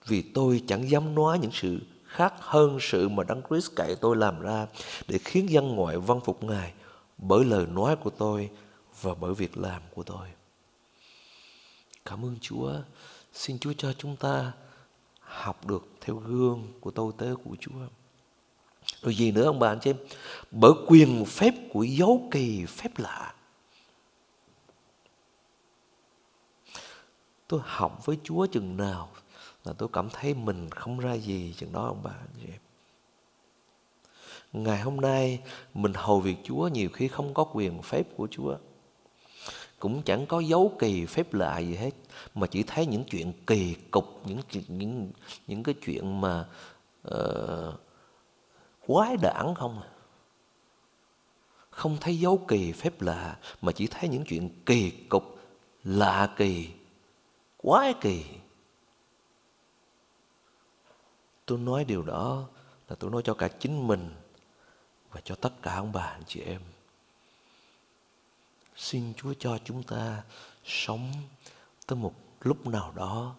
Vì 0.05 0.21
tôi 0.21 0.61
chẳng 0.67 0.89
dám 0.89 1.15
nói 1.15 1.39
những 1.39 1.51
sự 1.53 1.79
khác 2.05 2.33
hơn 2.39 2.77
sự 2.81 3.09
mà 3.09 3.23
Đấng 3.23 3.41
Christ 3.49 3.71
cậy 3.75 3.95
tôi 3.95 4.15
làm 4.15 4.41
ra 4.41 4.67
để 5.07 5.17
khiến 5.17 5.49
dân 5.49 5.75
ngoại 5.75 5.97
văn 5.97 6.19
phục 6.25 6.43
Ngài 6.43 6.73
bởi 7.17 7.45
lời 7.45 7.65
nói 7.65 7.95
của 7.95 8.09
tôi 8.09 8.51
và 9.01 9.13
bởi 9.13 9.33
việc 9.33 9.57
làm 9.57 9.81
của 9.95 10.03
tôi. 10.03 10.27
Cảm 12.05 12.25
ơn 12.25 12.37
Chúa. 12.41 12.73
Xin 13.33 13.59
Chúa 13.59 13.73
cho 13.77 13.93
chúng 13.93 14.15
ta 14.15 14.51
học 15.19 15.65
được 15.65 15.87
theo 16.01 16.15
gương 16.15 16.73
của 16.81 16.91
tôi 16.91 17.11
tế 17.17 17.33
của 17.43 17.55
Chúa. 17.59 17.87
Rồi 19.01 19.15
gì 19.15 19.31
nữa 19.31 19.45
ông 19.45 19.59
bà 19.59 19.67
anh 19.67 19.79
chị 19.79 19.89
em? 19.89 19.97
Bởi 20.51 20.71
quyền 20.87 21.25
phép 21.25 21.53
của 21.73 21.83
dấu 21.83 22.27
kỳ 22.31 22.65
phép 22.65 22.89
lạ. 22.97 23.33
Tôi 27.47 27.59
học 27.63 28.05
với 28.05 28.17
Chúa 28.23 28.45
chừng 28.45 28.77
nào 28.77 29.11
là 29.65 29.73
tôi 29.73 29.89
cảm 29.93 30.09
thấy 30.09 30.33
mình 30.33 30.69
không 30.69 30.99
ra 30.99 31.13
gì 31.13 31.53
chừng 31.57 31.71
đó 31.71 31.85
ông 31.85 32.03
bà 32.03 32.11
anh 32.11 32.29
chị 32.41 32.47
em. 32.51 32.59
Ngày 34.63 34.79
hôm 34.79 35.01
nay 35.01 35.39
mình 35.73 35.93
hầu 35.95 36.19
việc 36.19 36.35
Chúa 36.43 36.67
nhiều 36.67 36.89
khi 36.93 37.07
không 37.07 37.33
có 37.33 37.45
quyền 37.53 37.81
phép 37.81 38.07
của 38.17 38.27
Chúa. 38.31 38.57
Cũng 39.79 40.01
chẳng 40.01 40.25
có 40.25 40.39
dấu 40.39 40.75
kỳ 40.79 41.05
phép 41.05 41.33
lạ 41.33 41.59
gì 41.59 41.75
hết 41.75 41.91
mà 42.35 42.47
chỉ 42.47 42.63
thấy 42.63 42.85
những 42.85 43.03
chuyện 43.03 43.33
kỳ 43.47 43.75
cục, 43.91 44.21
những 44.25 44.39
những 44.67 45.11
những 45.47 45.63
cái 45.63 45.75
chuyện 45.85 46.21
mà 46.21 46.45
uh, 47.07 47.73
quái 48.87 49.17
đản 49.21 49.53
không 49.55 49.81
à. 49.81 49.89
Không 51.69 51.97
thấy 52.01 52.19
dấu 52.19 52.37
kỳ 52.47 52.71
phép 52.71 53.01
lạ 53.01 53.37
mà 53.61 53.71
chỉ 53.71 53.87
thấy 53.87 54.09
những 54.09 54.23
chuyện 54.23 54.49
kỳ 54.65 54.91
cục, 54.91 55.39
lạ 55.83 56.33
kỳ, 56.37 56.69
quái 57.57 57.93
kỳ. 58.01 58.25
Tôi 61.45 61.57
nói 61.57 61.85
điều 61.85 62.01
đó 62.01 62.47
là 62.89 62.95
tôi 62.99 63.11
nói 63.11 63.21
cho 63.25 63.33
cả 63.33 63.47
chính 63.47 63.87
mình 63.87 64.09
và 65.17 65.21
cho 65.25 65.35
tất 65.35 65.61
cả 65.61 65.75
ông 65.75 65.91
bà, 65.91 66.01
anh 66.01 66.23
chị 66.27 66.41
em. 66.41 66.61
Xin 68.75 69.13
Chúa 69.13 69.33
cho 69.39 69.57
chúng 69.65 69.83
ta 69.83 70.23
sống 70.65 71.11
tới 71.87 71.97
một 71.97 72.13
lúc 72.41 72.67
nào 72.67 72.93
đó, 72.95 73.35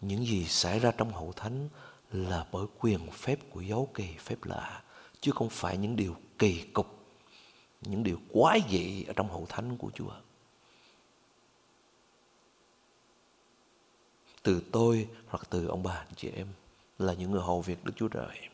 những 0.00 0.26
gì 0.26 0.44
xảy 0.44 0.78
ra 0.78 0.90
trong 0.90 1.12
hậu 1.12 1.32
thánh 1.36 1.68
là 2.10 2.46
bởi 2.52 2.66
quyền 2.78 3.10
phép 3.10 3.38
của 3.50 3.60
dấu 3.60 3.90
kỳ 3.94 4.16
phép 4.18 4.44
lạ, 4.44 4.82
chứ 5.20 5.32
không 5.34 5.50
phải 5.50 5.76
những 5.76 5.96
điều 5.96 6.16
kỳ 6.38 6.62
cục, 6.72 6.86
những 7.80 8.02
điều 8.02 8.18
quái 8.32 8.60
dị 8.70 9.04
ở 9.04 9.12
trong 9.16 9.28
hậu 9.28 9.46
thánh 9.48 9.76
của 9.76 9.90
Chúa. 9.94 10.12
Từ 14.42 14.62
tôi 14.72 15.08
hoặc 15.28 15.46
từ 15.50 15.66
ông 15.66 15.82
bà, 15.82 15.94
anh 15.94 16.14
chị 16.16 16.30
em, 16.30 16.46
là 16.98 17.12
những 17.12 17.30
người 17.30 17.42
hầu 17.42 17.60
việc 17.60 17.84
Đức 17.84 17.92
Chúa 17.96 18.08
Trời. 18.08 18.48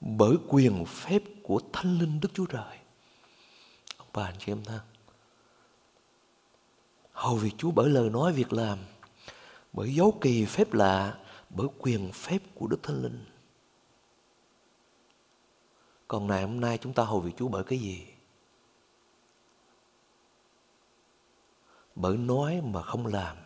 Bởi 0.00 0.36
quyền 0.48 0.84
phép 0.84 1.22
của 1.42 1.60
Thánh 1.72 1.98
Linh 1.98 2.20
Đức 2.20 2.28
Chúa 2.34 2.46
Trời. 2.46 2.78
Ông 3.96 4.08
bà 4.12 4.24
anh 4.24 4.34
chị 4.38 4.52
em 4.52 4.64
ta. 4.64 4.80
Hầu 7.12 7.36
việc 7.36 7.52
Chúa 7.58 7.70
bởi 7.70 7.88
lời 7.90 8.10
nói 8.10 8.32
việc 8.32 8.52
làm, 8.52 8.78
bởi 9.72 9.94
dấu 9.94 10.18
kỳ 10.20 10.44
phép 10.44 10.72
lạ, 10.72 11.18
bởi 11.50 11.66
quyền 11.78 12.12
phép 12.12 12.38
của 12.54 12.66
Đức 12.66 12.82
Thánh 12.82 13.02
Linh. 13.02 13.24
Còn 16.08 16.26
ngày 16.26 16.42
hôm 16.42 16.60
nay 16.60 16.78
chúng 16.78 16.92
ta 16.92 17.04
hầu 17.04 17.20
việc 17.20 17.32
Chúa 17.36 17.48
bởi 17.48 17.64
cái 17.64 17.78
gì? 17.78 18.06
Bởi 21.94 22.16
nói 22.16 22.60
mà 22.64 22.82
không 22.82 23.06
làm. 23.06 23.36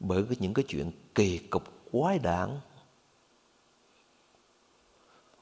Bởi 0.00 0.24
những 0.38 0.54
cái 0.54 0.64
chuyện 0.68 0.92
kỳ 1.14 1.38
cục 1.38 1.62
quái 1.92 2.18
đản 2.18 2.60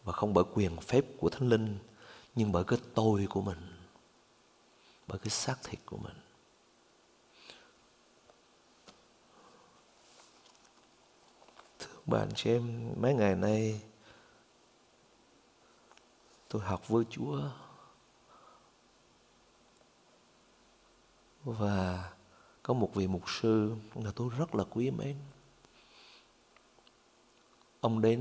và 0.08 0.14
không 0.14 0.34
bởi 0.34 0.44
quyền 0.54 0.76
phép 0.76 1.04
của 1.18 1.28
Thánh 1.28 1.48
Linh, 1.48 1.78
nhưng 2.34 2.52
bởi 2.52 2.64
cái 2.64 2.78
tôi 2.94 3.26
của 3.30 3.42
mình, 3.42 3.58
bởi 5.06 5.18
cái 5.18 5.28
xác 5.28 5.56
thịt 5.62 5.80
của 5.86 5.96
mình. 5.96 6.14
Thưa 11.78 12.00
bạn 12.06 12.28
chị 12.34 12.50
em, 12.50 12.92
mấy 13.00 13.14
ngày 13.14 13.34
nay 13.34 13.80
tôi 16.48 16.62
học 16.62 16.88
với 16.88 17.04
Chúa 17.10 17.40
và 21.44 22.10
có 22.62 22.74
một 22.74 22.94
vị 22.94 23.06
mục 23.06 23.30
sư 23.30 23.76
mà 23.94 24.10
tôi 24.16 24.30
rất 24.38 24.54
là 24.54 24.64
quý 24.70 24.90
mến. 24.90 25.16
Ông 27.80 28.00
đến 28.00 28.20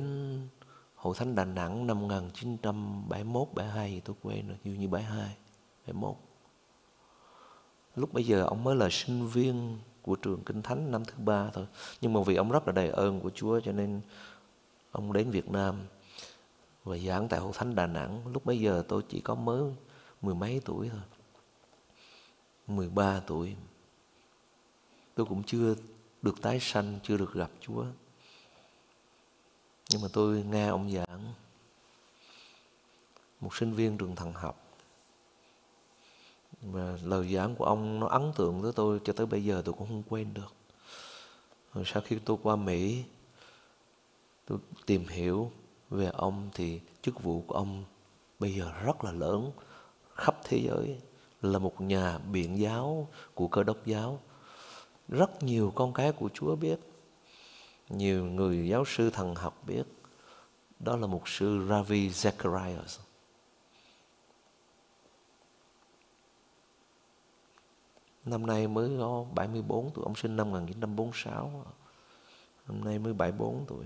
Hội 0.97 1.15
Thánh 1.17 1.35
Đà 1.35 1.45
Nẵng 1.45 1.87
năm 1.87 2.01
1971 2.01 3.47
72 3.55 3.89
thì 3.89 3.99
tôi 3.99 4.15
quên 4.21 4.47
rồi, 4.47 4.57
như 4.63 4.73
như 4.73 4.87
72 4.87 5.35
71 5.87 6.15
lúc 7.95 8.13
bây 8.13 8.23
giờ 8.23 8.43
ông 8.43 8.63
mới 8.63 8.75
là 8.75 8.87
sinh 8.91 9.27
viên 9.27 9.79
của 10.01 10.15
trường 10.15 10.43
Kinh 10.43 10.61
Thánh 10.61 10.91
năm 10.91 11.05
thứ 11.05 11.13
ba 11.17 11.49
thôi. 11.53 11.65
Nhưng 12.01 12.13
mà 12.13 12.21
vì 12.25 12.35
ông 12.35 12.51
rất 12.51 12.67
là 12.67 12.73
đầy 12.73 12.89
ơn 12.89 13.19
của 13.19 13.29
Chúa 13.29 13.59
cho 13.59 13.71
nên 13.71 14.01
ông 14.91 15.13
đến 15.13 15.31
Việt 15.31 15.49
Nam 15.49 15.75
và 16.83 16.97
giảng 16.97 17.27
tại 17.27 17.39
Hội 17.39 17.51
Thánh 17.55 17.75
Đà 17.75 17.87
Nẵng. 17.87 18.27
Lúc 18.33 18.45
bấy 18.45 18.59
giờ 18.59 18.83
tôi 18.87 19.03
chỉ 19.09 19.21
có 19.21 19.35
mới 19.35 19.63
mười 20.21 20.35
mấy 20.35 20.61
tuổi 20.65 20.89
thôi. 20.89 21.01
13 22.67 23.21
tuổi. 23.27 23.55
Tôi 25.15 25.25
cũng 25.25 25.43
chưa 25.43 25.75
được 26.21 26.41
tái 26.41 26.59
sanh, 26.59 26.99
chưa 27.03 27.17
được 27.17 27.33
gặp 27.33 27.49
Chúa. 27.61 27.85
Nhưng 29.89 30.01
mà 30.01 30.07
tôi 30.13 30.43
nghe 30.43 30.67
ông 30.67 30.91
giảng, 30.91 31.33
một 33.41 33.55
sinh 33.55 33.73
viên 33.73 33.97
trường 33.97 34.15
thần 34.15 34.33
học. 34.33 34.63
Và 36.61 36.97
lời 37.03 37.33
giảng 37.33 37.55
của 37.55 37.65
ông 37.65 37.99
nó 37.99 38.07
ấn 38.07 38.31
tượng 38.35 38.61
với 38.61 38.71
tôi, 38.73 38.99
cho 39.03 39.13
tới 39.13 39.25
bây 39.25 39.43
giờ 39.43 39.61
tôi 39.65 39.73
cũng 39.73 39.87
không 39.87 40.03
quên 40.09 40.33
được. 40.33 40.53
Rồi 41.73 41.83
sau 41.87 42.03
khi 42.05 42.19
tôi 42.25 42.37
qua 42.43 42.55
Mỹ, 42.55 43.03
tôi 44.45 44.57
tìm 44.85 45.07
hiểu 45.07 45.51
về 45.89 46.09
ông 46.13 46.49
thì 46.53 46.79
chức 47.01 47.23
vụ 47.23 47.43
của 47.47 47.55
ông 47.55 47.83
bây 48.39 48.53
giờ 48.53 48.71
rất 48.83 49.03
là 49.03 49.11
lớn. 49.11 49.51
Khắp 50.15 50.37
thế 50.43 50.57
giới 50.57 50.99
là 51.41 51.59
một 51.59 51.81
nhà 51.81 52.17
biện 52.17 52.59
giáo 52.59 53.07
của 53.33 53.47
cơ 53.47 53.63
đốc 53.63 53.85
giáo. 53.85 54.19
Rất 55.07 55.43
nhiều 55.43 55.71
con 55.75 55.93
cái 55.93 56.11
của 56.11 56.29
Chúa 56.33 56.55
biết 56.55 56.79
nhiều 57.89 58.25
người 58.25 58.67
giáo 58.67 58.85
sư 58.85 59.09
thần 59.09 59.35
học 59.35 59.63
biết 59.65 59.83
đó 60.79 60.95
là 60.95 61.07
một 61.07 61.27
sư 61.27 61.65
Ravi 61.69 62.09
Zacharias 62.09 62.99
Năm 68.27 68.45
nay 68.45 68.67
mới 68.67 68.97
có 68.99 69.25
74 69.35 69.91
tuổi, 69.93 70.03
ông 70.03 70.15
sinh 70.15 70.35
năm 70.35 70.51
1946. 70.51 71.65
Năm 72.67 72.85
nay 72.85 72.99
mới 72.99 73.13
74 73.13 73.65
tuổi. 73.67 73.85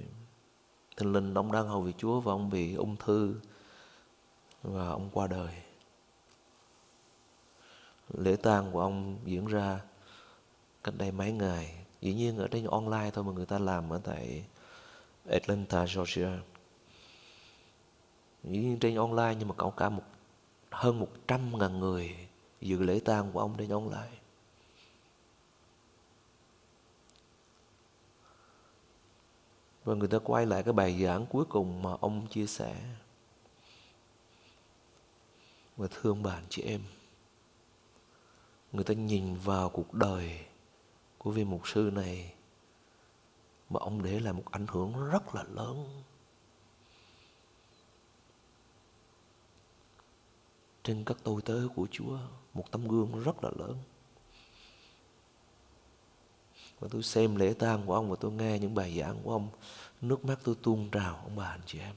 Thình 0.97 1.13
linh 1.13 1.33
ông 1.33 1.51
đang 1.51 1.67
hầu 1.67 1.81
vị 1.81 1.93
Chúa 1.97 2.19
và 2.19 2.31
ông 2.31 2.49
bị 2.49 2.75
ung 2.75 2.95
thư 2.95 3.35
và 4.63 4.87
ông 4.87 5.09
qua 5.13 5.27
đời. 5.27 5.53
Lễ 8.13 8.35
tang 8.35 8.71
của 8.71 8.81
ông 8.81 9.19
diễn 9.25 9.47
ra 9.47 9.81
cách 10.83 10.93
đây 10.97 11.11
mấy 11.11 11.31
ngày. 11.31 11.80
Dĩ 12.01 12.13
nhiên 12.13 12.37
ở 12.37 12.47
trên 12.47 12.65
online 12.65 13.11
thôi 13.13 13.23
mà 13.23 13.31
người 13.31 13.45
ta 13.45 13.59
làm 13.59 13.93
ở 13.93 14.01
tại 14.03 14.45
Atlanta, 15.29 15.85
Georgia. 15.95 16.39
Dĩ 18.43 18.57
nhiên 18.57 18.77
trên 18.79 18.95
online 18.95 19.35
nhưng 19.39 19.47
mà 19.47 19.53
có 19.57 19.69
cả 19.69 19.89
một 19.89 20.03
hơn 20.71 20.99
100 20.99 21.59
ngàn 21.59 21.79
người 21.79 22.15
dự 22.61 22.79
lễ 22.79 22.99
tang 23.05 23.31
của 23.31 23.39
ông 23.39 23.55
trên 23.57 23.69
online. 23.69 24.21
và 29.83 29.93
người 29.93 30.07
ta 30.07 30.19
quay 30.23 30.45
lại 30.45 30.63
cái 30.63 30.73
bài 30.73 31.03
giảng 31.03 31.25
cuối 31.25 31.45
cùng 31.45 31.81
mà 31.81 31.91
ông 31.99 32.27
chia 32.27 32.47
sẻ 32.47 32.75
và 35.77 35.87
thương 35.91 36.23
bạn 36.23 36.43
chị 36.49 36.61
em 36.61 36.81
người 38.71 38.83
ta 38.83 38.93
nhìn 38.93 39.35
vào 39.35 39.69
cuộc 39.69 39.93
đời 39.93 40.39
của 41.23 41.31
vị 41.31 41.43
mục 41.43 41.67
sư 41.67 41.91
này, 41.93 42.33
mà 43.69 43.79
ông 43.79 44.03
để 44.03 44.19
lại 44.19 44.33
một 44.33 44.43
ảnh 44.51 44.65
hưởng 44.67 45.09
rất 45.11 45.35
là 45.35 45.43
lớn. 45.43 46.01
Trên 50.83 51.03
các 51.05 51.17
tôi 51.23 51.41
tớ 51.41 51.67
của 51.75 51.87
Chúa, 51.91 52.17
một 52.53 52.71
tấm 52.71 52.87
gương 52.87 53.23
rất 53.23 53.43
là 53.43 53.51
lớn. 53.55 53.77
Và 56.79 56.87
tôi 56.91 57.03
xem 57.03 57.35
lễ 57.35 57.53
tang 57.53 57.85
của 57.85 57.93
ông 57.93 58.09
và 58.09 58.15
tôi 58.19 58.31
nghe 58.31 58.59
những 58.59 58.75
bài 58.75 58.99
giảng 58.99 59.17
của 59.23 59.31
ông, 59.31 59.49
nước 60.01 60.25
mắt 60.25 60.39
tôi 60.43 60.55
tuôn 60.63 60.89
trào, 60.91 61.15
ông 61.15 61.35
bà, 61.35 61.45
anh 61.45 61.61
chị 61.65 61.79
em. 61.79 61.95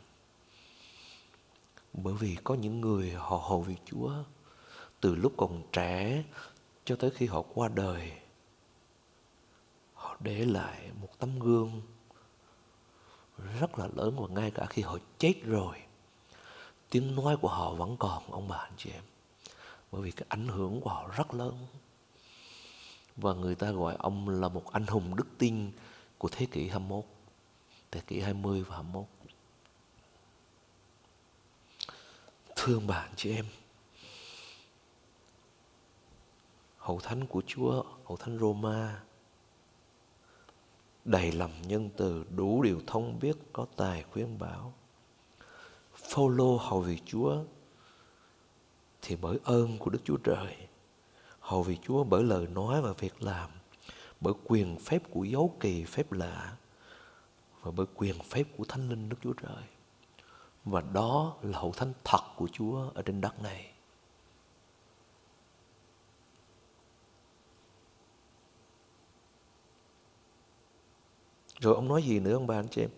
Bởi 1.93 2.15
vì 2.15 2.37
có 2.45 2.55
những 2.55 2.81
người 2.81 3.11
họ 3.11 3.37
hầu 3.37 3.63
việc 3.63 3.79
Chúa 3.85 4.13
từ 5.01 5.15
lúc 5.15 5.33
còn 5.37 5.63
trẻ 5.73 6.25
cho 6.85 6.97
tới 6.97 7.11
khi 7.11 7.27
họ 7.27 7.43
qua 7.55 7.69
đời 7.69 8.13
để 10.25 10.45
lại 10.45 10.91
một 11.01 11.19
tấm 11.19 11.39
gương 11.39 11.83
rất 13.61 13.79
là 13.79 13.89
lớn 13.97 14.17
và 14.17 14.29
ngay 14.29 14.51
cả 14.51 14.67
khi 14.67 14.83
họ 14.83 14.99
chết 15.19 15.35
rồi 15.45 15.77
tiếng 16.91 17.17
nói 17.17 17.37
của 17.37 17.49
họ 17.49 17.75
vẫn 17.75 17.97
còn 17.97 18.31
ông 18.31 18.49
bà 18.49 18.57
anh 18.57 18.73
chị 18.77 18.91
em 18.91 19.03
bởi 19.93 20.03
vì 20.03 20.11
cái 20.11 20.27
ảnh 20.29 20.49
hưởng 20.49 20.81
của 20.81 20.91
họ 20.91 21.11
rất 21.17 21.35
lớn 21.35 21.67
và 23.17 23.35
người 23.35 23.55
ta 23.55 23.71
gọi 23.71 23.97
ông 23.99 24.29
là 24.29 24.49
một 24.49 24.73
anh 24.73 24.87
hùng 24.87 25.17
đức 25.17 25.27
tin 25.39 25.73
của 26.19 26.29
thế 26.29 26.47
kỷ 26.47 26.69
21, 26.69 27.05
thế 27.91 28.01
kỷ 28.07 28.21
20 28.21 28.63
và 28.63 28.75
21. 28.75 29.05
Thương 32.57 32.87
bạn 32.87 33.11
chị 33.17 33.37
em, 33.37 33.47
hậu 36.77 37.01
thánh 37.01 37.27
của 37.27 37.43
Chúa, 37.47 37.83
hậu 38.05 38.17
thánh 38.17 38.39
Roma, 38.39 39.01
đầy 41.05 41.33
lòng 41.33 41.53
nhân 41.67 41.91
từ, 41.97 42.25
đủ 42.37 42.63
điều 42.63 42.81
thông 42.87 43.19
biết, 43.19 43.37
có 43.53 43.67
tài 43.77 44.03
khuyên 44.03 44.39
bảo. 44.39 44.73
Phaolô 45.95 46.57
hầu 46.57 46.81
vì 46.81 46.99
Chúa 47.07 47.37
thì 49.03 49.17
bởi 49.17 49.39
ơn 49.45 49.79
của 49.79 49.91
Đức 49.91 50.01
Chúa 50.05 50.17
Trời 50.17 50.57
hầu 51.45 51.63
vì 51.63 51.79
Chúa 51.83 52.05
bởi 52.05 52.23
lời 52.23 52.47
nói 52.47 52.83
và 52.83 52.93
việc 52.93 53.23
làm, 53.23 53.51
bởi 54.21 54.35
quyền 54.45 54.79
phép 54.79 55.03
của 55.11 55.25
dấu 55.25 55.57
kỳ 55.61 55.85
phép 55.85 56.13
lạ 56.13 56.57
và 57.63 57.71
bởi 57.71 57.87
quyền 57.95 58.19
phép 58.23 58.45
của 58.57 58.65
Thánh 58.65 58.89
Linh 58.89 59.09
Đức 59.09 59.17
Chúa 59.23 59.33
Trời. 59.33 59.65
Và 60.65 60.81
đó 60.81 61.37
là 61.43 61.59
hậu 61.59 61.73
thánh 61.73 61.93
thật 62.05 62.21
của 62.37 62.49
Chúa 62.53 62.91
ở 62.95 63.03
trên 63.03 63.21
đất 63.21 63.43
này. 63.43 63.74
Rồi 71.65 71.75
ông 71.75 71.89
nói 71.89 72.03
gì 72.03 72.21
nữa, 72.21 72.33
ông 72.33 72.47
bà 72.47 72.59
anh 72.59 72.69
chị 72.71 72.81
em? 72.81 72.91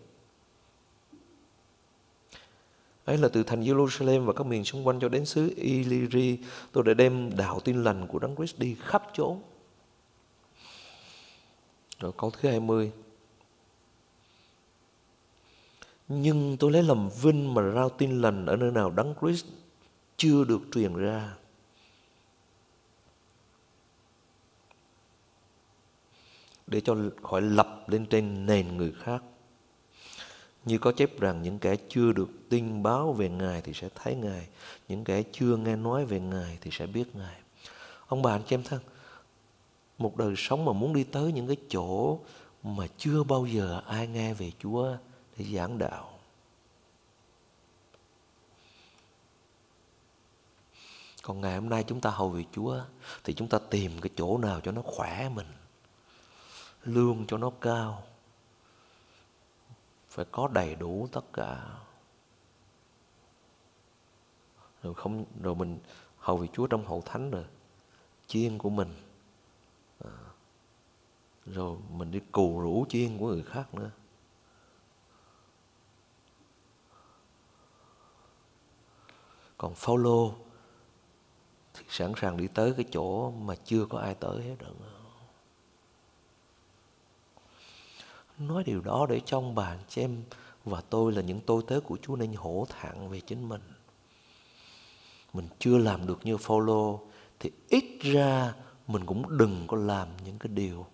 ấy 3.04 3.18
là 3.18 3.28
từ 3.28 3.42
thành 3.42 3.62
Jerusalem 3.62 4.24
và 4.24 4.32
các 4.32 4.46
miền 4.46 4.64
xung 4.64 4.86
quanh 4.86 5.00
cho 5.00 5.08
đến 5.08 5.26
xứ 5.26 5.52
Illyri, 5.56 6.38
tôi 6.72 6.84
đã 6.84 6.94
đem 6.94 7.36
đạo 7.36 7.60
tin 7.60 7.84
lành 7.84 8.06
của 8.06 8.18
Đấng 8.18 8.36
Christ 8.36 8.58
đi 8.58 8.76
khắp 8.80 9.02
chỗ 9.12 9.36
rồi 12.00 12.12
câu 12.18 12.30
thứ 12.30 12.48
20 12.48 12.92
Nhưng 16.08 16.56
tôi 16.56 16.70
lấy 16.70 16.82
làm 16.82 17.08
vinh 17.22 17.54
mà 17.54 17.72
rao 17.74 17.88
tin 17.88 18.20
lành 18.22 18.46
ở 18.46 18.56
nơi 18.56 18.70
nào 18.70 18.90
đấng 18.90 19.14
Christ 19.20 19.46
chưa 20.16 20.44
được 20.44 20.60
truyền 20.72 20.94
ra. 20.94 21.36
Để 26.66 26.80
cho 26.80 26.96
khỏi 27.22 27.42
lập 27.42 27.88
lên 27.88 28.06
trên 28.06 28.46
nền 28.46 28.76
người 28.76 28.92
khác. 29.02 29.22
Như 30.64 30.78
có 30.78 30.92
chép 30.92 31.20
rằng 31.20 31.42
những 31.42 31.58
kẻ 31.58 31.76
chưa 31.88 32.12
được 32.12 32.28
tin 32.48 32.82
báo 32.82 33.12
về 33.12 33.28
Ngài 33.28 33.62
thì 33.62 33.72
sẽ 33.72 33.88
thấy 33.94 34.14
Ngài. 34.14 34.48
Những 34.88 35.04
kẻ 35.04 35.22
chưa 35.32 35.56
nghe 35.56 35.76
nói 35.76 36.06
về 36.06 36.20
Ngài 36.20 36.58
thì 36.60 36.70
sẽ 36.72 36.86
biết 36.86 37.16
Ngài. 37.16 37.40
Ông 38.06 38.22
bà 38.22 38.32
anh 38.32 38.42
chị 38.46 38.54
em 38.54 38.62
thân, 38.62 38.80
một 39.98 40.16
đời 40.16 40.34
sống 40.36 40.64
mà 40.64 40.72
muốn 40.72 40.94
đi 40.94 41.04
tới 41.04 41.32
những 41.32 41.46
cái 41.46 41.56
chỗ 41.68 42.18
mà 42.62 42.86
chưa 42.98 43.22
bao 43.22 43.46
giờ 43.46 43.82
ai 43.86 44.06
nghe 44.06 44.34
về 44.34 44.52
Chúa 44.58 44.96
để 45.36 45.44
giảng 45.44 45.78
đạo. 45.78 46.18
Còn 51.22 51.40
ngày 51.40 51.54
hôm 51.54 51.68
nay 51.68 51.84
chúng 51.86 52.00
ta 52.00 52.10
hầu 52.10 52.28
về 52.28 52.44
Chúa 52.52 52.80
thì 53.24 53.34
chúng 53.34 53.48
ta 53.48 53.58
tìm 53.70 54.00
cái 54.00 54.10
chỗ 54.16 54.38
nào 54.38 54.60
cho 54.60 54.72
nó 54.72 54.82
khỏe 54.82 55.28
mình. 55.34 55.46
Lương 56.86 57.26
cho 57.26 57.38
nó 57.38 57.50
cao. 57.60 58.02
Phải 60.08 60.24
có 60.24 60.48
đầy 60.48 60.74
đủ 60.74 61.08
tất 61.12 61.24
cả. 61.32 61.78
Rồi 64.82 64.94
không, 64.94 65.24
rồi 65.42 65.54
mình, 65.54 65.78
hầu 66.18 66.36
vị 66.36 66.48
Chúa 66.52 66.66
trong 66.66 66.86
hậu 66.86 67.02
thánh 67.06 67.30
rồi. 67.30 67.44
Chiên 68.26 68.58
của 68.58 68.70
mình 68.70 68.94
à, 70.04 70.10
rồi 71.46 71.76
mình 71.90 72.10
đi 72.10 72.20
cù 72.32 72.60
rủ 72.60 72.84
chiên 72.88 73.18
của 73.18 73.26
người 73.26 73.42
khác 73.42 73.74
nữa 73.74 73.90
còn 79.58 79.74
Phaolô 79.74 80.34
thì 81.74 81.84
sẵn 81.88 82.12
sàng 82.16 82.36
đi 82.36 82.48
tới 82.48 82.74
cái 82.76 82.84
chỗ 82.90 83.30
mà 83.30 83.54
chưa 83.64 83.86
có 83.86 83.98
ai 83.98 84.14
tới 84.14 84.42
hết 84.42 84.56
rồi 84.58 84.70
nói 88.38 88.64
điều 88.64 88.80
đó 88.80 89.06
để 89.08 89.20
trong 89.26 89.54
bàn 89.54 89.78
chị 89.88 90.00
em 90.00 90.22
và 90.64 90.80
tôi 90.80 91.12
là 91.12 91.22
những 91.22 91.40
tôi 91.46 91.62
tớ 91.66 91.80
của 91.84 91.96
Chúa 92.02 92.16
nên 92.16 92.32
hổ 92.32 92.66
thẳng 92.68 93.08
về 93.08 93.20
chính 93.20 93.48
mình 93.48 93.62
mình 95.32 95.48
chưa 95.58 95.78
làm 95.78 96.06
được 96.06 96.18
như 96.24 96.36
Phaolô 96.36 97.00
thì 97.40 97.50
ít 97.68 97.84
ra 98.00 98.54
mình 98.86 99.06
cũng 99.06 99.38
đừng 99.38 99.66
có 99.66 99.76
làm 99.76 100.08
những 100.24 100.38
cái 100.38 100.48
điều 100.48 100.86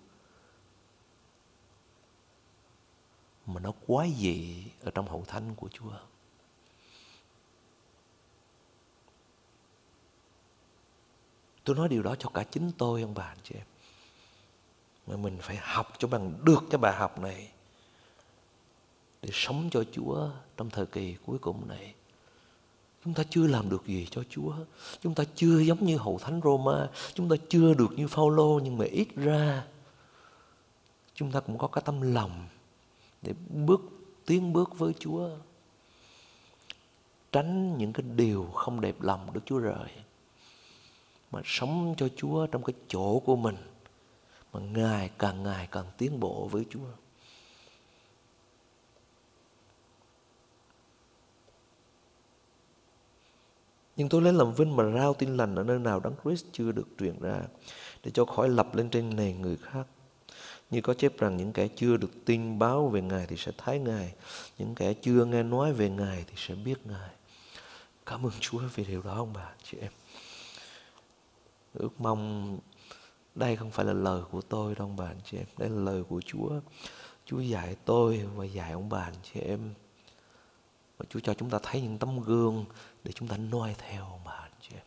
mà 3.47 3.61
nó 3.61 3.73
quái 3.87 4.13
dị 4.19 4.65
ở 4.83 4.91
trong 4.91 5.09
hậu 5.09 5.25
thánh 5.27 5.55
của 5.55 5.69
Chúa. 5.69 5.93
Tôi 11.65 11.77
nói 11.77 11.89
điều 11.89 12.03
đó 12.03 12.15
cho 12.19 12.29
cả 12.29 12.45
chính 12.45 12.73
tôi, 12.79 13.03
ông 13.03 13.15
bà, 13.15 13.25
anh 13.25 13.39
chị 13.43 13.55
em. 13.55 13.72
Mà 15.07 15.17
mình 15.17 15.39
phải 15.41 15.57
học 15.57 15.93
cho 15.99 16.09
bằng 16.09 16.35
được 16.45 16.65
cái 16.71 16.79
bài 16.79 16.95
học 16.97 17.19
này 17.19 17.49
để 19.23 19.29
sống 19.33 19.69
cho 19.71 19.85
Chúa 19.93 20.29
trong 20.57 20.71
thời 20.71 20.87
kỳ 20.87 21.17
cuối 21.27 21.39
cùng 21.39 21.69
này. 21.69 21.95
Chúng 23.05 23.15
ta 23.15 23.23
chưa 23.31 23.47
làm 23.47 23.71
được 23.71 23.87
gì 23.87 24.07
cho 24.11 24.23
Chúa. 24.31 24.55
Chúng 25.01 25.15
ta 25.15 25.25
chưa 25.35 25.59
giống 25.59 25.85
như 25.85 25.97
hậu 25.97 26.19
thánh 26.19 26.41
Roma, 26.45 26.89
chúng 27.15 27.29
ta 27.29 27.37
chưa 27.49 27.75
được 27.75 27.93
như 27.97 28.09
Phaolô 28.09 28.61
nhưng 28.65 28.79
mà 28.79 28.85
ít 28.85 29.09
ra 29.17 29.65
chúng 31.15 31.31
ta 31.31 31.41
cũng 31.41 31.59
có 31.59 31.67
cái 31.67 31.83
tâm 31.85 32.01
lòng 32.01 32.47
để 33.23 33.35
bước 33.49 33.81
tiến 34.27 34.53
bước 34.53 34.79
với 34.79 34.93
Chúa. 34.99 35.29
Tránh 37.33 37.79
những 37.79 37.93
cái 37.93 38.03
điều 38.17 38.45
không 38.55 38.81
đẹp 38.81 39.01
lòng 39.01 39.33
Đức 39.33 39.41
Chúa 39.47 39.59
rời. 39.59 39.91
Mà 41.31 41.41
sống 41.45 41.95
cho 41.97 42.09
Chúa 42.17 42.47
trong 42.47 42.65
cái 42.65 42.75
chỗ 42.89 43.19
của 43.19 43.37
mình. 43.37 43.57
Mà 44.53 44.61
ngày 44.61 45.11
càng 45.19 45.43
ngày 45.43 45.69
càng 45.73 45.87
tiến 45.99 46.21
bộ 46.21 46.49
với 46.49 46.67
Chúa. 46.71 46.87
Nhưng 53.97 54.09
tôi 54.09 54.23
lấy 54.23 54.33
làm 54.33 54.55
vinh 54.55 54.77
mà 54.77 54.85
rao 54.95 55.15
tin 55.15 55.37
lành 55.37 55.55
ở 55.55 55.63
nơi 55.63 55.79
nào 55.79 56.01
Đấng 56.01 56.15
Christ 56.25 56.47
chưa 56.53 56.73
được 56.73 56.87
truyền 56.99 57.21
ra, 57.21 57.43
để 58.05 58.11
cho 58.11 58.25
khỏi 58.25 58.49
lập 58.49 58.75
lên 58.75 58.91
trên 58.91 59.17
nền 59.17 59.43
người 59.43 59.57
khác. 59.57 59.87
Như 60.71 60.81
có 60.81 60.95
chép 60.95 61.19
rằng 61.19 61.37
những 61.37 61.53
kẻ 61.53 61.69
chưa 61.77 61.97
được 61.97 62.25
tin 62.25 62.59
báo 62.59 62.89
về 62.89 63.01
Ngài 63.01 63.27
thì 63.27 63.37
sẽ 63.37 63.53
thấy 63.59 63.79
Ngài. 63.79 64.15
Những 64.59 64.75
kẻ 64.75 64.95
chưa 64.95 65.25
nghe 65.25 65.43
nói 65.43 65.73
về 65.73 65.91
Ngài 65.91 66.25
thì 66.27 66.35
sẽ 66.37 66.55
biết 66.55 66.87
Ngài. 66.87 67.11
Cảm 68.07 68.27
ơn 68.27 68.33
Chúa 68.41 68.63
vì 68.75 68.85
điều 68.85 69.03
đó, 69.03 69.15
ông 69.15 69.33
bà, 69.33 69.53
chị 69.63 69.79
em. 69.81 69.93
Ước 71.75 72.01
mong 72.01 72.59
đây 73.35 73.57
không 73.57 73.71
phải 73.71 73.85
là 73.85 73.93
lời 73.93 74.23
của 74.31 74.41
tôi 74.41 74.75
đâu 74.75 74.87
ông 74.87 74.97
bà 74.97 75.15
chị 75.25 75.37
em. 75.37 75.47
Đây 75.59 75.69
là 75.69 75.81
lời 75.81 76.03
của 76.09 76.21
Chúa. 76.27 76.61
Chúa 77.27 77.41
dạy 77.41 77.77
tôi 77.85 78.29
và 78.35 78.45
dạy 78.45 78.73
ông 78.73 78.89
bà 78.89 79.11
chị 79.23 79.41
em. 79.41 79.75
Và 80.99 81.05
Chúa 81.11 81.21
cho 81.21 81.35
chúng 81.35 81.51
ta 81.51 81.59
thấy 81.63 81.81
những 81.81 81.99
tấm 81.99 82.21
gương 82.21 82.65
để 83.05 83.13
chúng 83.13 83.29
ta 83.29 83.37
noi 83.37 83.75
theo 83.79 84.05
ông 84.05 84.21
bà 84.25 84.49
chị 84.61 84.69
em. 84.75 84.85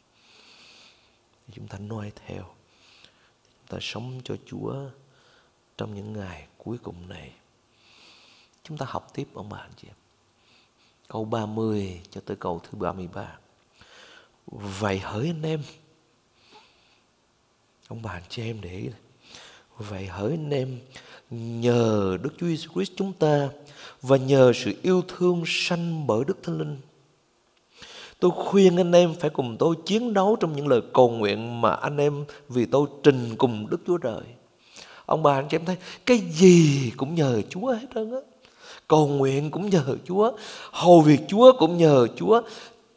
Để 1.47 1.53
chúng 1.55 1.67
ta 1.67 1.77
noi 1.77 2.11
theo. 2.15 2.43
Chúng 3.43 3.67
ta 3.69 3.77
sống 3.81 4.21
cho 4.23 4.35
Chúa 4.45 4.75
trong 5.77 5.95
những 5.95 6.13
ngày 6.13 6.47
cuối 6.57 6.77
cùng 6.77 7.09
này. 7.09 7.33
Chúng 8.63 8.77
ta 8.77 8.85
học 8.89 9.11
tiếp 9.13 9.27
ông 9.33 9.49
bà 9.49 9.57
anh 9.57 9.73
chị 9.75 9.87
em. 9.87 9.95
Câu 11.07 11.25
30 11.25 12.01
cho 12.09 12.21
tới 12.25 12.37
câu 12.37 12.61
thứ 12.63 12.77
33. 12.77 13.37
Vậy 14.51 14.99
hỡi 14.99 15.27
anh 15.27 15.43
em. 15.43 15.63
Ông 17.87 18.01
bà 18.01 18.11
anh 18.11 18.23
chị 18.29 18.43
em 18.43 18.57
để 18.61 18.69
ý 18.69 18.89
Vậy 19.77 20.05
hỡi 20.05 20.31
anh 20.31 20.49
em, 20.49 20.79
nhờ 21.61 22.17
Đức 22.21 22.29
Chúa 22.39 22.45
Jesus 22.45 22.73
Christ 22.73 22.91
chúng 22.95 23.13
ta 23.13 23.49
và 24.01 24.17
nhờ 24.17 24.51
sự 24.55 24.73
yêu 24.81 25.01
thương 25.07 25.43
sanh 25.47 26.07
bởi 26.07 26.23
Đức 26.27 26.37
Thánh 26.43 26.57
Linh. 26.57 26.77
Tôi 28.19 28.31
khuyên 28.35 28.77
anh 28.77 28.91
em 28.91 29.13
phải 29.19 29.29
cùng 29.29 29.55
tôi 29.59 29.75
chiến 29.85 30.13
đấu 30.13 30.35
trong 30.39 30.55
những 30.55 30.67
lời 30.67 30.81
cầu 30.93 31.09
nguyện 31.09 31.61
mà 31.61 31.71
anh 31.71 31.97
em 31.97 32.25
vì 32.49 32.65
tôi 32.65 32.87
trình 33.03 33.35
cùng 33.37 33.69
Đức 33.69 33.77
Chúa 33.87 33.97
Trời. 33.97 34.21
Ông 35.05 35.23
bà 35.23 35.33
anh 35.33 35.47
chị 35.49 35.57
em 35.57 35.65
thấy, 35.65 35.77
cái 36.05 36.17
gì 36.17 36.91
cũng 36.97 37.15
nhờ 37.15 37.41
Chúa 37.49 37.67
hết 37.67 37.87
trơn 37.95 38.11
á. 38.11 38.19
Cầu 38.87 39.07
nguyện 39.07 39.51
cũng 39.51 39.69
nhờ 39.69 39.97
Chúa, 40.07 40.31
hầu 40.71 41.01
việc 41.01 41.19
Chúa 41.27 41.53
cũng 41.59 41.77
nhờ 41.77 42.07
Chúa, 42.15 42.41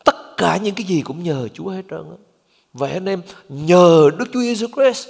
tất 0.05 0.37
cả 0.37 0.57
những 0.57 0.75
cái 0.75 0.87
gì 0.87 1.03
cũng 1.03 1.23
nhờ 1.23 1.49
Chúa 1.49 1.69
hết 1.69 1.83
trơn 1.91 2.05
á 2.11 2.28
vậy 2.73 2.93
anh 2.93 3.09
em 3.09 3.23
nhờ 3.49 4.11
Đức 4.19 4.25
Chúa 4.33 4.41
Giêsu 4.41 4.67
Christ 4.67 5.09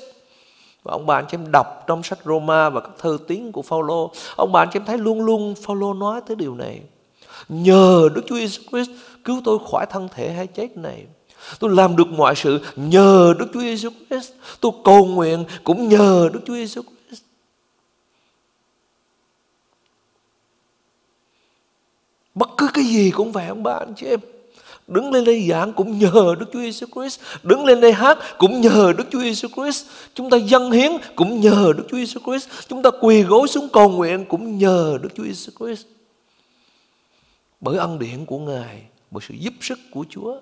và 0.82 0.92
ông 0.92 1.06
bà 1.06 1.14
anh 1.14 1.24
chị 1.30 1.34
em 1.34 1.52
đọc 1.52 1.84
trong 1.86 2.02
sách 2.02 2.18
Roma 2.24 2.70
và 2.70 2.80
các 2.80 2.90
thơ 2.98 3.18
tiếng 3.26 3.52
của 3.52 3.62
Phaolô, 3.62 4.12
ông 4.36 4.52
bà 4.52 4.62
anh 4.62 4.68
chị 4.72 4.78
em 4.78 4.84
thấy 4.84 4.98
luôn 4.98 5.20
luôn 5.20 5.54
Phaolô 5.66 5.94
nói 5.94 6.20
tới 6.26 6.36
điều 6.36 6.54
này 6.54 6.80
nhờ 7.48 8.08
Đức 8.14 8.22
Chúa 8.28 8.36
Giêsu 8.36 8.62
Christ, 8.70 8.90
cứu 9.24 9.40
tôi 9.44 9.58
khỏi 9.70 9.86
thân 9.90 10.08
thể 10.14 10.32
hay 10.32 10.46
chết 10.46 10.76
này 10.76 11.06
Tôi 11.58 11.70
làm 11.70 11.96
được 11.96 12.08
mọi 12.08 12.34
sự 12.36 12.60
nhờ 12.76 13.34
Đức 13.38 13.46
Chúa 13.54 13.60
Giêsu 13.60 13.90
Christ. 14.10 14.32
Tôi 14.60 14.72
cầu 14.84 15.06
nguyện 15.06 15.44
cũng 15.64 15.88
nhờ 15.88 16.30
Đức 16.32 16.40
Chúa 16.46 16.54
Giêsu 16.54 16.82
Christ. 16.82 17.22
Bất 22.34 22.48
cứ 22.56 22.68
cái 22.74 22.84
gì 22.84 23.10
cũng 23.10 23.32
vậy, 23.32 23.46
ông 23.46 23.62
bà 23.62 23.72
anh 23.72 23.94
chị 23.96 24.06
em. 24.06 24.20
Đứng 24.88 25.12
lên 25.12 25.24
đây 25.24 25.46
giảng 25.48 25.72
cũng 25.72 25.98
nhờ 25.98 26.34
Đức 26.38 26.46
Chúa 26.52 26.60
Giêsu 26.60 26.86
Christ. 26.94 27.20
Đứng 27.42 27.64
lên 27.64 27.80
đây 27.80 27.92
hát 27.92 28.18
cũng 28.38 28.60
nhờ 28.60 28.92
Đức 28.98 29.04
Chúa 29.10 29.20
Giêsu 29.20 29.48
Christ. 29.48 29.86
Chúng 30.14 30.30
ta 30.30 30.36
dâng 30.36 30.70
hiến 30.70 30.92
cũng 31.16 31.40
nhờ 31.40 31.72
Đức 31.76 31.84
Chúa 31.90 31.96
Giêsu 31.96 32.20
Christ. 32.20 32.48
Chúng 32.68 32.82
ta 32.82 32.90
quỳ 33.00 33.22
gối 33.22 33.48
xuống 33.48 33.68
cầu 33.72 33.88
nguyện 33.88 34.24
cũng 34.28 34.58
nhờ 34.58 34.98
Đức 35.02 35.08
Chúa 35.16 35.24
Giêsu 35.24 35.52
Christ. 35.58 35.86
Bởi 37.60 37.78
ân 37.78 37.98
điển 37.98 38.24
của 38.26 38.38
Ngài, 38.38 38.82
bởi 39.10 39.22
sự 39.28 39.34
giúp 39.34 39.54
sức 39.60 39.78
của 39.90 40.04
Chúa. 40.10 40.36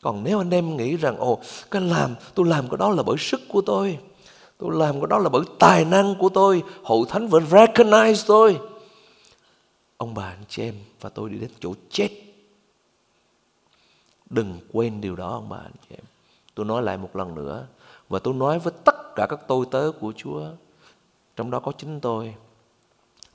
Còn 0.00 0.24
nếu 0.24 0.38
anh 0.38 0.50
em 0.50 0.76
nghĩ 0.76 0.96
rằng 0.96 1.16
ồ 1.18 1.40
cái 1.70 1.82
làm 1.82 2.14
tôi 2.34 2.46
làm 2.46 2.68
cái 2.68 2.76
đó 2.78 2.90
là 2.90 3.02
bởi 3.02 3.16
sức 3.18 3.40
của 3.48 3.60
tôi 3.60 3.98
Tôi 4.58 4.70
làm 4.76 5.00
cái 5.00 5.06
đó 5.10 5.18
là 5.18 5.28
bởi 5.28 5.42
tài 5.58 5.84
năng 5.84 6.14
của 6.14 6.28
tôi 6.28 6.62
Hội 6.82 7.06
thánh 7.08 7.28
vẫn 7.28 7.44
recognize 7.50 8.24
tôi 8.26 8.58
Ông 9.96 10.14
bà 10.14 10.24
anh 10.24 10.44
chị 10.48 10.62
em 10.62 10.74
và 11.00 11.10
tôi 11.10 11.30
đi 11.30 11.38
đến 11.38 11.50
chỗ 11.60 11.74
chết. 11.90 12.08
Đừng 14.30 14.60
quên 14.72 15.00
điều 15.00 15.16
đó, 15.16 15.30
ông 15.30 15.48
bà, 15.48 15.56
anh 15.56 15.72
chị 15.88 15.94
em. 15.94 16.04
Tôi 16.54 16.66
nói 16.66 16.82
lại 16.82 16.96
một 16.96 17.16
lần 17.16 17.34
nữa, 17.34 17.66
Và 18.08 18.18
tôi 18.18 18.34
nói 18.34 18.58
với 18.58 18.72
tất 18.84 18.94
cả 19.16 19.26
các 19.30 19.40
tôi 19.48 19.66
tớ 19.70 19.92
của 20.00 20.12
Chúa. 20.16 20.50
Trong 21.36 21.50
đó 21.50 21.60
có 21.60 21.72
chính 21.78 22.00
tôi 22.00 22.34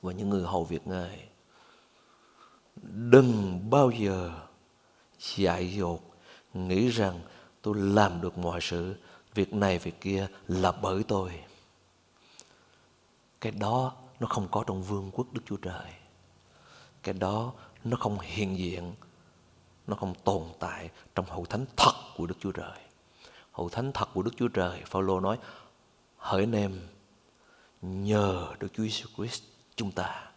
Và 0.01 0.13
những 0.13 0.30
người 0.30 0.43
hầu 0.43 0.63
việc 0.63 0.88
Ngài. 0.88 1.28
Đừng 2.84 3.59
bao 3.70 3.91
giờ 3.91 4.32
dại 5.20 5.74
dột 5.74 6.01
nghĩ 6.53 6.89
rằng 6.89 7.22
tôi 7.61 7.76
làm 7.78 8.22
được 8.22 8.38
mọi 8.38 8.61
sự. 8.61 8.95
Việc 9.34 9.53
này, 9.53 9.78
việc 9.78 10.01
kia 10.01 10.28
là 10.47 10.72
bởi 10.72 11.03
tôi. 11.03 11.43
Cái 13.41 13.51
đó 13.51 13.93
nó 14.20 14.28
không 14.28 14.47
có 14.51 14.63
trong 14.68 14.84
vương 14.84 15.11
quốc 15.13 15.28
Đức 15.34 15.41
Chúa 15.45 15.57
Trời. 15.57 15.93
Cái 17.06 17.14
đó 17.14 17.53
nó 17.84 17.97
không 17.97 18.20
hiện 18.20 18.58
diện, 18.58 18.93
nó 19.88 19.95
không 19.95 20.14
tồn 20.24 20.43
tại 20.60 20.89
trong 21.16 21.26
hậu 21.26 21.45
thánh 21.45 21.66
thật 21.78 21.93
của 22.16 22.26
Đức 22.26 22.36
Chúa 22.39 22.51
Trời. 22.51 22.80
Hậu 23.51 23.70
thánh 23.70 23.91
thật 23.93 24.10
của 24.14 24.22
Đức 24.22 24.32
Chúa 24.38 24.47
Trời, 24.47 24.82
Phaolô 24.86 25.20
nói, 25.20 25.38
hỡi 26.18 26.43
anh 26.43 26.51
em 26.51 26.80
nhờ 27.82 28.47
Đức 28.60 28.68
Chúa 28.74 28.84
Jesus 28.84 29.06
Christ 29.16 29.43
chúng 29.76 29.91
ta. 29.91 30.32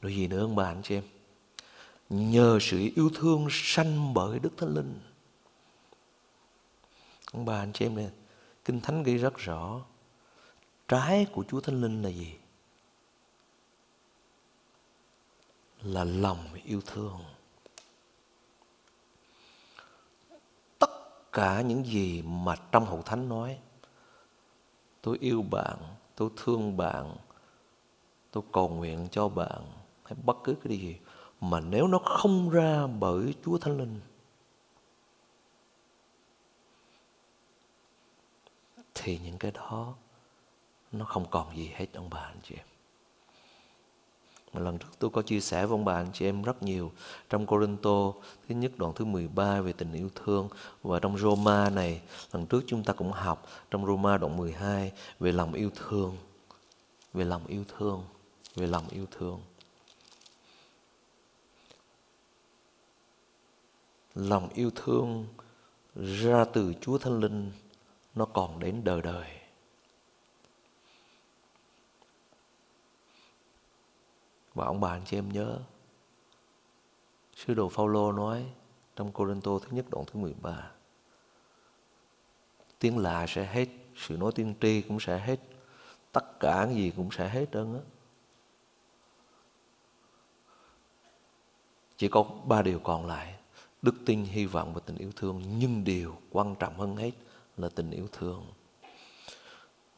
Rồi 0.00 0.16
gì 0.16 0.26
nữa 0.26 0.40
ông 0.40 0.56
bà 0.56 0.64
anh 0.64 0.82
chị 0.82 0.94
em? 0.94 1.04
Nhờ 2.10 2.58
sự 2.60 2.90
yêu 2.96 3.10
thương 3.14 3.46
sanh 3.50 4.14
bởi 4.14 4.38
Đức 4.38 4.52
Thánh 4.56 4.74
Linh. 4.74 5.00
Ông 7.32 7.44
bà 7.44 7.58
anh 7.58 7.72
chị 7.72 7.86
em 7.86 7.96
này, 7.96 8.10
Kinh 8.64 8.80
Thánh 8.80 9.02
ghi 9.02 9.16
rất 9.16 9.38
rõ. 9.38 9.80
Trái 10.88 11.26
của 11.32 11.44
Chúa 11.50 11.60
Thánh 11.60 11.80
Linh 11.80 12.02
là 12.02 12.08
gì? 12.08 12.34
Là 15.86 16.04
lòng 16.04 16.38
yêu 16.64 16.80
thương. 16.86 17.18
Tất 20.78 20.90
cả 21.32 21.60
những 21.60 21.84
gì 21.84 22.22
mà 22.22 22.56
trong 22.72 22.86
Hậu 22.86 23.02
Thánh 23.02 23.28
nói, 23.28 23.58
tôi 25.02 25.18
yêu 25.20 25.42
bạn, 25.42 25.78
tôi 26.14 26.30
thương 26.36 26.76
bạn, 26.76 27.16
tôi 28.30 28.42
cầu 28.52 28.68
nguyện 28.68 29.08
cho 29.10 29.28
bạn, 29.28 29.62
hay 30.04 30.14
bất 30.24 30.36
cứ 30.44 30.54
cái 30.64 30.78
gì 30.78 30.96
mà 31.40 31.60
nếu 31.60 31.86
nó 31.86 31.98
không 31.98 32.50
ra 32.50 32.86
bởi 32.86 33.34
Chúa 33.44 33.58
Thánh 33.58 33.78
Linh, 33.78 34.00
thì 38.94 39.18
những 39.18 39.38
cái 39.38 39.50
đó 39.50 39.94
nó 40.92 41.04
không 41.04 41.30
còn 41.30 41.56
gì 41.56 41.70
hết 41.74 41.86
ông 41.94 42.10
bà, 42.10 42.20
anh 42.20 42.40
chị 42.42 42.54
em. 42.54 42.66
Mà 44.56 44.62
lần 44.62 44.78
trước 44.78 44.88
tôi 44.98 45.10
có 45.10 45.22
chia 45.22 45.40
sẻ 45.40 45.66
với 45.66 45.74
ông 45.74 45.84
bà, 45.84 45.94
anh 45.94 46.12
chị 46.12 46.24
em 46.24 46.42
rất 46.42 46.62
nhiều 46.62 46.92
trong 47.30 47.46
Corinto, 47.46 48.12
thứ 48.48 48.54
nhất 48.54 48.72
đoạn 48.76 48.92
thứ 48.94 49.04
13 49.04 49.60
về 49.60 49.72
tình 49.72 49.92
yêu 49.92 50.10
thương, 50.14 50.48
và 50.82 51.00
trong 51.00 51.18
Roma 51.18 51.70
này, 51.70 52.00
lần 52.32 52.46
trước 52.46 52.64
chúng 52.66 52.84
ta 52.84 52.92
cũng 52.92 53.12
học 53.12 53.46
trong 53.70 53.86
Roma 53.86 54.18
đoạn 54.18 54.36
12 54.36 54.92
về 55.20 55.32
lòng 55.32 55.52
yêu 55.52 55.70
thương, 55.74 56.16
về 57.14 57.24
lòng 57.24 57.46
yêu 57.46 57.64
thương, 57.78 58.04
về 58.54 58.66
lòng 58.66 58.88
yêu 58.88 59.06
thương. 59.18 59.40
Lòng 64.14 64.48
yêu 64.54 64.70
thương 64.74 65.26
ra 65.94 66.44
từ 66.44 66.74
Chúa 66.80 66.98
Thánh 66.98 67.20
Linh 67.20 67.52
nó 68.14 68.24
còn 68.24 68.58
đến 68.58 68.80
đời 68.84 69.02
đời. 69.02 69.26
Và 74.56 74.66
ông 74.66 74.80
bà 74.80 74.90
anh 74.90 75.02
chị 75.04 75.18
em 75.18 75.32
nhớ 75.32 75.58
Sứ 77.36 77.54
đồ 77.54 77.68
Phaolô 77.68 78.12
nói 78.12 78.52
trong 78.96 79.12
Corinto 79.12 79.58
thứ 79.58 79.68
nhất 79.70 79.86
đoạn 79.90 80.04
thứ 80.06 80.20
13 80.20 80.70
Tiếng 82.78 82.98
lạ 82.98 83.26
sẽ 83.28 83.44
hết 83.44 83.68
Sự 83.96 84.16
nói 84.16 84.32
tiên 84.34 84.54
tri 84.60 84.82
cũng 84.82 85.00
sẽ 85.00 85.18
hết 85.18 85.40
Tất 86.12 86.40
cả 86.40 86.62
cái 86.66 86.74
gì 86.74 86.92
cũng 86.96 87.10
sẽ 87.10 87.28
hết 87.28 87.46
trơn 87.52 87.74
á. 87.74 87.80
Chỉ 91.96 92.08
có 92.08 92.22
ba 92.22 92.62
điều 92.62 92.78
còn 92.78 93.06
lại 93.06 93.38
Đức 93.82 93.94
tin, 94.06 94.24
hy 94.24 94.46
vọng 94.46 94.74
và 94.74 94.80
tình 94.86 94.96
yêu 94.96 95.12
thương 95.16 95.58
Nhưng 95.58 95.84
điều 95.84 96.18
quan 96.30 96.54
trọng 96.58 96.78
hơn 96.78 96.96
hết 96.96 97.12
là 97.56 97.68
tình 97.74 97.90
yêu 97.90 98.08
thương. 98.12 98.46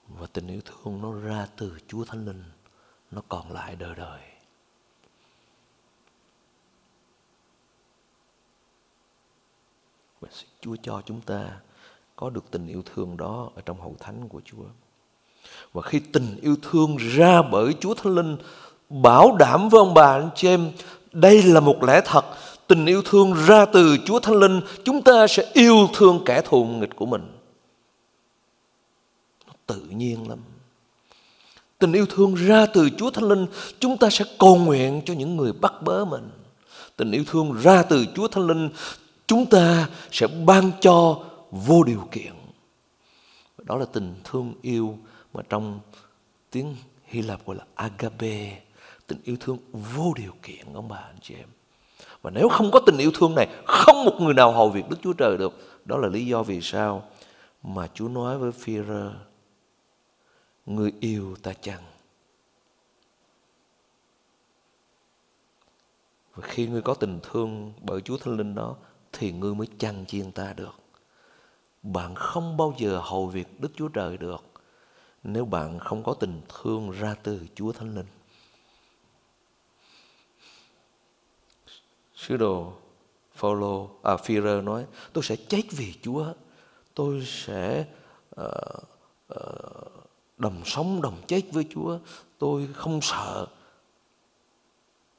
Và 0.08 0.26
tình 0.26 0.46
yêu 0.46 0.60
thương 0.64 1.02
nó 1.02 1.12
ra 1.12 1.48
từ 1.56 1.78
Chúa 1.88 2.04
Thánh 2.04 2.24
Linh 2.26 2.44
Nó 3.10 3.22
còn 3.28 3.52
lại 3.52 3.76
đời 3.76 3.94
đời. 3.94 4.37
Và 10.20 10.28
Chúa 10.60 10.76
cho 10.82 11.02
chúng 11.06 11.20
ta 11.20 11.48
có 12.16 12.30
được 12.30 12.44
tình 12.50 12.66
yêu 12.66 12.82
thương 12.94 13.16
đó 13.16 13.50
ở 13.54 13.62
trong 13.66 13.80
hậu 13.80 13.96
thánh 14.00 14.28
của 14.28 14.40
Chúa. 14.44 14.64
Và 15.72 15.82
khi 15.82 16.00
tình 16.12 16.36
yêu 16.42 16.56
thương 16.62 16.96
ra 16.96 17.42
bởi 17.42 17.74
Chúa 17.80 17.94
Thánh 17.94 18.14
Linh, 18.14 18.36
bảo 18.88 19.36
đảm 19.38 19.68
với 19.68 19.78
ông 19.78 19.94
bà, 19.94 20.12
anh 20.12 20.30
chị 20.34 20.48
em, 20.48 20.70
đây 21.12 21.42
là 21.42 21.60
một 21.60 21.84
lẽ 21.84 22.00
thật. 22.04 22.24
Tình 22.66 22.86
yêu 22.86 23.02
thương 23.04 23.34
ra 23.46 23.64
từ 23.64 23.96
Chúa 24.06 24.20
Thánh 24.20 24.36
Linh, 24.36 24.60
chúng 24.84 25.02
ta 25.02 25.26
sẽ 25.26 25.50
yêu 25.52 25.88
thương 25.94 26.22
kẻ 26.24 26.42
thù 26.42 26.64
nghịch 26.64 26.96
của 26.96 27.06
mình. 27.06 27.22
Nó 29.46 29.52
tự 29.66 29.80
nhiên 29.90 30.28
lắm. 30.28 30.38
Tình 31.78 31.92
yêu 31.92 32.06
thương 32.06 32.34
ra 32.34 32.66
từ 32.66 32.90
Chúa 32.98 33.10
Thánh 33.10 33.28
Linh, 33.28 33.46
chúng 33.80 33.96
ta 33.96 34.10
sẽ 34.10 34.24
cầu 34.38 34.56
nguyện 34.56 35.02
cho 35.04 35.14
những 35.14 35.36
người 35.36 35.52
bắt 35.52 35.82
bớ 35.82 36.04
mình. 36.04 36.30
Tình 36.96 37.10
yêu 37.10 37.24
thương 37.26 37.52
ra 37.62 37.82
từ 37.82 38.06
Chúa 38.14 38.28
Thánh 38.28 38.46
Linh 38.46 38.70
chúng 39.28 39.46
ta 39.46 39.88
sẽ 40.10 40.26
ban 40.46 40.70
cho 40.80 41.24
vô 41.50 41.82
điều 41.82 42.08
kiện. 42.10 42.32
Đó 43.58 43.76
là 43.76 43.86
tình 43.92 44.14
thương 44.24 44.54
yêu 44.62 44.98
mà 45.34 45.42
trong 45.48 45.80
tiếng 46.50 46.76
Hy 47.04 47.22
Lạp 47.22 47.46
gọi 47.46 47.56
là 47.56 47.64
agape, 47.74 48.62
tình 49.06 49.18
yêu 49.24 49.36
thương 49.40 49.58
vô 49.72 50.12
điều 50.16 50.32
kiện, 50.42 50.72
ông 50.74 50.88
bà, 50.88 50.96
anh 50.96 51.18
chị 51.22 51.34
em. 51.34 51.48
Và 52.22 52.30
nếu 52.30 52.48
không 52.48 52.70
có 52.70 52.80
tình 52.86 52.98
yêu 52.98 53.10
thương 53.14 53.34
này, 53.34 53.48
không 53.66 54.04
một 54.04 54.16
người 54.20 54.34
nào 54.34 54.52
hầu 54.52 54.70
việc 54.70 54.88
Đức 54.90 54.96
Chúa 55.02 55.12
Trời 55.12 55.36
được. 55.38 55.80
Đó 55.84 55.96
là 55.96 56.08
lý 56.08 56.26
do 56.26 56.42
vì 56.42 56.60
sao 56.60 57.08
mà 57.62 57.88
Chúa 57.94 58.08
nói 58.08 58.38
với 58.38 58.52
phi 58.52 58.76
rơ 58.76 59.12
người 60.66 60.92
yêu 61.00 61.36
ta 61.42 61.52
chăng? 61.52 61.82
Và 66.34 66.46
khi 66.46 66.66
ngươi 66.66 66.82
có 66.82 66.94
tình 66.94 67.20
thương 67.22 67.72
bởi 67.82 68.00
Chúa 68.00 68.16
Thánh 68.16 68.36
Linh 68.36 68.54
đó 68.54 68.76
thì 69.12 69.32
ngươi 69.32 69.54
mới 69.54 69.66
chăn 69.78 70.06
chiên 70.06 70.32
ta 70.32 70.52
được. 70.52 70.74
Bạn 71.82 72.14
không 72.14 72.56
bao 72.56 72.74
giờ 72.78 73.00
hầu 73.04 73.26
việc 73.26 73.60
Đức 73.60 73.72
Chúa 73.76 73.88
Trời 73.88 74.16
được 74.16 74.44
nếu 75.22 75.44
bạn 75.44 75.78
không 75.78 76.02
có 76.02 76.14
tình 76.14 76.42
thương 76.48 76.90
ra 76.90 77.14
từ 77.22 77.46
Chúa 77.54 77.72
Thánh 77.72 77.94
Linh. 77.94 78.06
Sứ 82.14 82.36
đồ 82.36 82.72
Phaolô 83.34 83.90
à 84.02 84.16
Phi-rơ 84.16 84.62
nói 84.62 84.86
tôi 85.12 85.24
sẽ 85.24 85.36
chết 85.36 85.62
vì 85.70 85.94
Chúa. 86.02 86.32
Tôi 86.94 87.24
sẽ 87.26 87.86
uh, 88.40 88.46
uh, 89.34 89.92
đồng 90.36 90.62
sống 90.64 91.02
đồng 91.02 91.22
chết 91.26 91.42
với 91.52 91.66
Chúa. 91.70 91.98
Tôi 92.38 92.68
không 92.74 93.00
sợ. 93.02 93.46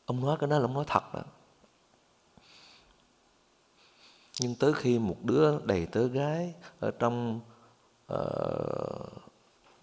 Ông 0.05 0.25
nói 0.25 0.37
cái 0.39 0.49
đó 0.49 0.59
là 0.59 0.65
ông 0.65 0.73
nói 0.73 0.85
thật 0.87 1.13
đó 1.13 1.21
nhưng 4.39 4.55
tới 4.55 4.73
khi 4.73 4.99
một 4.99 5.17
đứa 5.23 5.59
đầy 5.65 5.85
tớ 5.85 6.07
gái 6.07 6.53
ở 6.79 6.91
trong 6.91 7.39
uh, 8.13 8.19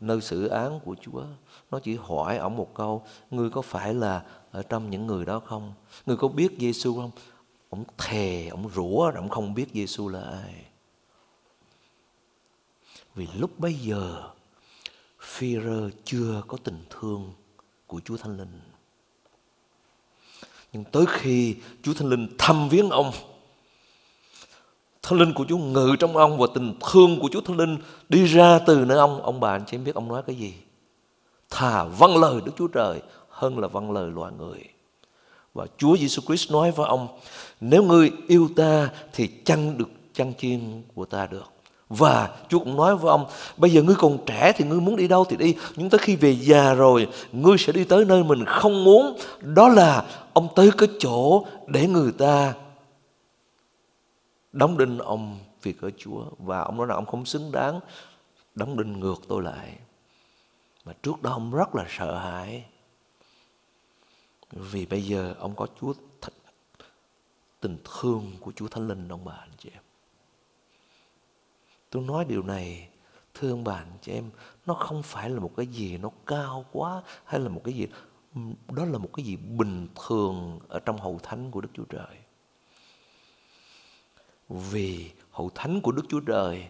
nơi 0.01 0.21
xử 0.21 0.47
án 0.47 0.81
của 0.81 0.97
Chúa 1.01 1.25
nó 1.71 1.79
chỉ 1.79 1.97
hỏi 1.97 2.37
ông 2.37 2.57
một 2.57 2.75
câu 2.75 3.03
ngươi 3.31 3.51
có 3.51 3.63
phải 3.63 3.95
là 3.95 4.25
ở 4.53 4.63
trong 4.63 4.91
những 4.91 5.07
người 5.07 5.25
đó 5.25 5.41
không? 5.47 5.75
Ngươi 6.07 6.17
có 6.17 6.29
biết 6.29 6.57
Giêsu 6.59 6.95
không? 6.95 7.11
Ông 7.71 7.85
thề 7.99 8.49
ông 8.49 8.71
rủa 8.75 9.11
ông 9.15 9.29
không 9.29 9.55
biết 9.55 9.67
Giêsu 9.73 10.09
là 10.09 10.21
ai. 10.21 10.65
Vì 13.15 13.27
lúc 13.39 13.59
bấy 13.59 13.75
giờ 13.75 14.31
phi 15.21 15.57
chưa 16.05 16.43
có 16.49 16.59
tình 16.65 16.85
thương 16.91 17.33
của 17.87 18.01
Chúa 18.05 18.17
Thánh 18.17 18.37
Linh. 18.37 18.61
Nhưng 20.73 20.85
tới 20.85 21.05
khi 21.09 21.57
Chúa 21.83 21.95
Thánh 21.95 22.09
Linh 22.09 22.29
thăm 22.39 22.69
viếng 22.69 22.91
ông 22.91 23.13
Thánh 25.09 25.19
linh 25.19 25.33
của 25.33 25.45
Chúa 25.49 25.57
ngự 25.57 25.97
trong 25.99 26.17
ông 26.17 26.39
và 26.39 26.47
tình 26.55 26.75
thương 26.93 27.21
của 27.21 27.29
Chúa 27.33 27.41
Thánh 27.41 27.57
linh 27.57 27.77
đi 28.09 28.25
ra 28.25 28.59
từ 28.59 28.85
nơi 28.85 28.99
ông. 28.99 29.23
Ông 29.23 29.41
bà 29.41 29.51
anh 29.51 29.65
chị 29.67 29.77
biết 29.77 29.95
ông 29.95 30.09
nói 30.09 30.23
cái 30.27 30.37
gì? 30.37 30.55
Thà 31.51 31.85
vâng 31.85 32.17
lời 32.17 32.41
Đức 32.45 32.53
Chúa 32.59 32.67
Trời 32.67 33.01
hơn 33.29 33.59
là 33.59 33.69
vâng 33.69 33.91
lời 33.91 34.11
loài 34.15 34.33
người. 34.39 34.59
Và 35.55 35.67
Chúa 35.79 35.97
Giêsu 35.97 36.23
Christ 36.23 36.53
nói 36.53 36.71
với 36.71 36.87
ông, 36.87 37.09
nếu 37.61 37.83
ngươi 37.83 38.13
yêu 38.29 38.49
ta 38.57 38.89
thì 39.13 39.27
chăn 39.45 39.79
được 39.79 39.89
chăn 40.15 40.33
chiên 40.39 40.83
của 40.95 41.05
ta 41.05 41.27
được. 41.27 41.53
Và 41.89 42.29
Chúa 42.49 42.59
cũng 42.59 42.77
nói 42.77 42.97
với 42.97 43.11
ông, 43.11 43.25
bây 43.57 43.71
giờ 43.71 43.83
ngươi 43.83 43.97
còn 43.99 44.19
trẻ 44.27 44.53
thì 44.57 44.65
ngươi 44.65 44.81
muốn 44.81 44.97
đi 44.97 45.09
đâu 45.09 45.25
thì 45.25 45.37
đi. 45.37 45.55
Nhưng 45.77 45.91
tới 45.91 45.99
khi 45.99 46.17
về 46.17 46.37
già 46.41 46.75
rồi, 46.75 47.09
ngươi 47.33 47.59
sẽ 47.59 47.73
đi 47.73 47.85
tới 47.85 48.05
nơi 48.05 48.25
mình 48.25 48.45
không 48.45 48.85
muốn. 48.85 49.17
Đó 49.41 49.69
là 49.69 50.05
ông 50.33 50.49
tới 50.57 50.71
cái 50.79 50.89
chỗ 50.99 51.45
để 51.67 51.87
người 51.87 52.13
ta 52.13 52.55
đóng 54.57 54.79
đinh 54.79 54.99
ông 54.99 55.39
việc 55.63 55.81
ở 55.81 55.91
Chúa 55.99 56.25
và 56.39 56.61
ông 56.61 56.77
nói 56.77 56.87
là 56.87 56.95
ông 56.95 57.07
không 57.07 57.25
xứng 57.25 57.53
đáng 57.53 57.81
đóng 58.55 58.77
đinh 58.77 59.01
ngược 59.01 59.17
tôi 59.29 59.43
lại. 59.43 59.79
Mà 60.85 60.93
trước 61.03 61.23
đó 61.23 61.31
ông 61.31 61.51
rất 61.51 61.75
là 61.75 61.85
sợ 61.89 62.19
hãi. 62.19 62.65
Vì 64.53 64.87
bây 64.87 65.03
giờ 65.03 65.35
ông 65.39 65.57
có 65.57 65.67
Chúa 65.81 65.93
th- 66.21 66.31
tình 67.61 67.79
thương 67.85 68.33
của 68.41 68.53
Chúa 68.57 68.69
Thánh 68.69 68.89
Linh, 68.89 69.09
ông 69.09 69.25
bà, 69.25 69.33
anh 69.33 69.51
chị 69.59 69.71
em. 69.73 69.83
Tôi 71.91 72.03
nói 72.03 72.25
điều 72.25 72.43
này, 72.43 72.89
thưa 73.35 73.51
ông 73.51 73.65
bà, 73.65 73.75
anh 73.75 73.99
chị 74.03 74.13
em, 74.13 74.31
nó 74.67 74.75
không 74.75 75.03
phải 75.03 75.31
là 75.31 75.41
một 75.41 75.53
cái 75.57 75.67
gì 75.67 75.99
nó 75.99 76.11
cao 76.27 76.65
quá 76.73 77.03
hay 77.25 77.41
là 77.41 77.49
một 77.49 77.61
cái 77.65 77.75
gì 77.75 77.87
đó 78.69 78.85
là 78.85 78.99
một 78.99 79.11
cái 79.13 79.25
gì 79.25 79.37
bình 79.37 79.89
thường 80.07 80.61
ở 80.69 80.81
trong 80.81 80.99
hậu 81.01 81.21
thánh 81.23 81.51
của 81.51 81.61
Đức 81.61 81.69
Chúa 81.75 81.85
Trời. 81.85 82.17
Vì 84.49 85.11
hậu 85.31 85.51
thánh 85.55 85.81
của 85.81 85.93
Đức 85.93 86.03
Chúa 86.09 86.21
Trời 86.21 86.69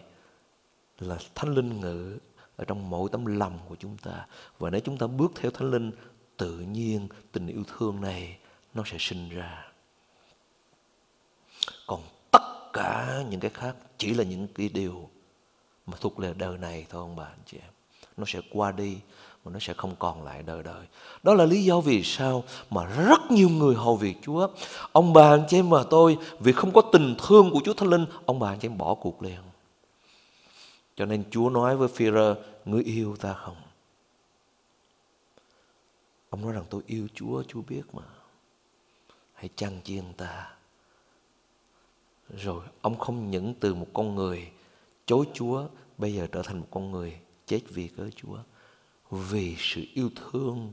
là 0.99 1.17
thánh 1.35 1.53
linh 1.53 1.79
ngự 1.79 2.17
ở 2.55 2.65
trong 2.65 2.89
mỗi 2.89 3.09
tấm 3.11 3.25
lòng 3.25 3.59
của 3.69 3.75
chúng 3.79 3.97
ta. 3.97 4.27
Và 4.59 4.69
nếu 4.69 4.81
chúng 4.81 4.97
ta 4.97 5.07
bước 5.07 5.31
theo 5.35 5.51
thánh 5.51 5.71
linh, 5.71 5.91
tự 6.37 6.59
nhiên 6.59 7.07
tình 7.31 7.47
yêu 7.47 7.63
thương 7.77 8.01
này 8.01 8.37
nó 8.73 8.83
sẽ 8.85 8.97
sinh 8.99 9.29
ra. 9.29 9.71
Còn 11.87 12.01
tất 12.31 12.69
cả 12.73 13.23
những 13.29 13.39
cái 13.39 13.51
khác 13.53 13.75
chỉ 13.97 14.13
là 14.13 14.23
những 14.23 14.47
cái 14.47 14.69
điều 14.69 15.09
mà 15.85 15.97
thuộc 16.01 16.17
về 16.17 16.33
đời 16.33 16.57
này 16.57 16.85
thôi 16.89 17.01
ông 17.01 17.15
bà 17.15 17.25
anh 17.25 17.43
chị 17.45 17.57
em. 17.57 17.71
Nó 18.17 18.23
sẽ 18.27 18.41
qua 18.51 18.71
đi 18.71 18.97
mà 19.47 19.53
nó 19.53 19.59
sẽ 19.59 19.73
không 19.73 19.95
còn 19.99 20.23
lại 20.23 20.43
đời 20.43 20.63
đời. 20.63 20.85
Đó 21.23 21.33
là 21.33 21.45
lý 21.45 21.63
do 21.63 21.79
vì 21.79 22.03
sao 22.03 22.43
mà 22.69 22.85
rất 22.85 23.31
nhiều 23.31 23.49
người 23.49 23.75
hầu 23.75 23.95
việc 23.95 24.15
Chúa. 24.21 24.47
Ông 24.91 25.13
bà 25.13 25.29
anh 25.29 25.43
chị 25.49 25.57
em 25.57 25.69
và 25.69 25.83
tôi 25.89 26.17
vì 26.39 26.51
không 26.51 26.71
có 26.71 26.81
tình 26.91 27.15
thương 27.27 27.49
của 27.51 27.59
Chúa 27.65 27.73
Thánh 27.73 27.89
Linh, 27.89 28.05
ông 28.25 28.39
bà 28.39 28.49
anh 28.49 28.59
chị 28.59 28.67
em 28.67 28.77
bỏ 28.77 28.93
cuộc 28.93 29.21
liền. 29.21 29.39
Cho 30.95 31.05
nên 31.05 31.23
Chúa 31.31 31.49
nói 31.49 31.77
với 31.77 31.87
Phi-rơ, 31.87 32.35
ngươi 32.65 32.83
yêu 32.83 33.15
ta 33.15 33.33
không? 33.33 33.55
Ông 36.29 36.41
nói 36.41 36.53
rằng 36.53 36.65
tôi 36.69 36.81
yêu 36.87 37.07
Chúa, 37.13 37.43
Chúa 37.47 37.61
biết 37.67 37.81
mà. 37.93 38.03
Hãy 39.33 39.49
chăn 39.55 39.79
chiên 39.83 40.03
ta. 40.17 40.49
Rồi 42.37 42.61
ông 42.81 42.97
không 42.97 43.31
những 43.31 43.53
từ 43.59 43.73
một 43.73 43.87
con 43.93 44.15
người 44.15 44.51
chối 45.05 45.25
Chúa, 45.33 45.63
bây 45.97 46.13
giờ 46.13 46.27
trở 46.31 46.41
thành 46.41 46.59
một 46.59 46.67
con 46.71 46.91
người 46.91 47.17
chết 47.45 47.61
vì 47.69 47.87
cớ 47.87 48.09
Chúa 48.15 48.37
vì 49.11 49.55
sự 49.59 49.81
yêu 49.93 50.09
thương 50.15 50.71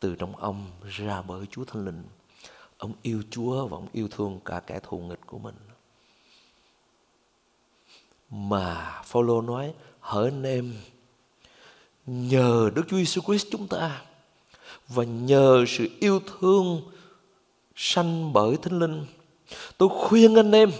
từ 0.00 0.14
trong 0.14 0.36
ông 0.36 0.66
ra 0.88 1.22
bởi 1.22 1.46
Chúa 1.50 1.64
Thánh 1.64 1.84
Linh. 1.84 2.02
Ông 2.78 2.92
yêu 3.02 3.22
Chúa 3.30 3.66
và 3.66 3.76
ông 3.76 3.88
yêu 3.92 4.08
thương 4.08 4.40
cả 4.44 4.60
kẻ 4.60 4.80
thù 4.82 4.98
nghịch 4.98 5.26
của 5.26 5.38
mình. 5.38 5.54
Mà 8.30 9.02
Phaolô 9.04 9.40
nói, 9.40 9.74
hỡi 10.00 10.24
anh 10.24 10.42
em, 10.42 10.74
nhờ 12.06 12.70
Đức 12.74 12.82
Chúa 12.88 12.96
Giêsu 12.96 13.20
Christ 13.20 13.46
chúng 13.50 13.68
ta 13.68 14.02
và 14.88 15.04
nhờ 15.04 15.64
sự 15.68 15.88
yêu 16.00 16.20
thương 16.20 16.82
sanh 17.76 18.32
bởi 18.32 18.56
Thánh 18.62 18.78
Linh, 18.78 19.06
tôi 19.78 19.88
khuyên 19.92 20.34
anh 20.34 20.52
em 20.52 20.70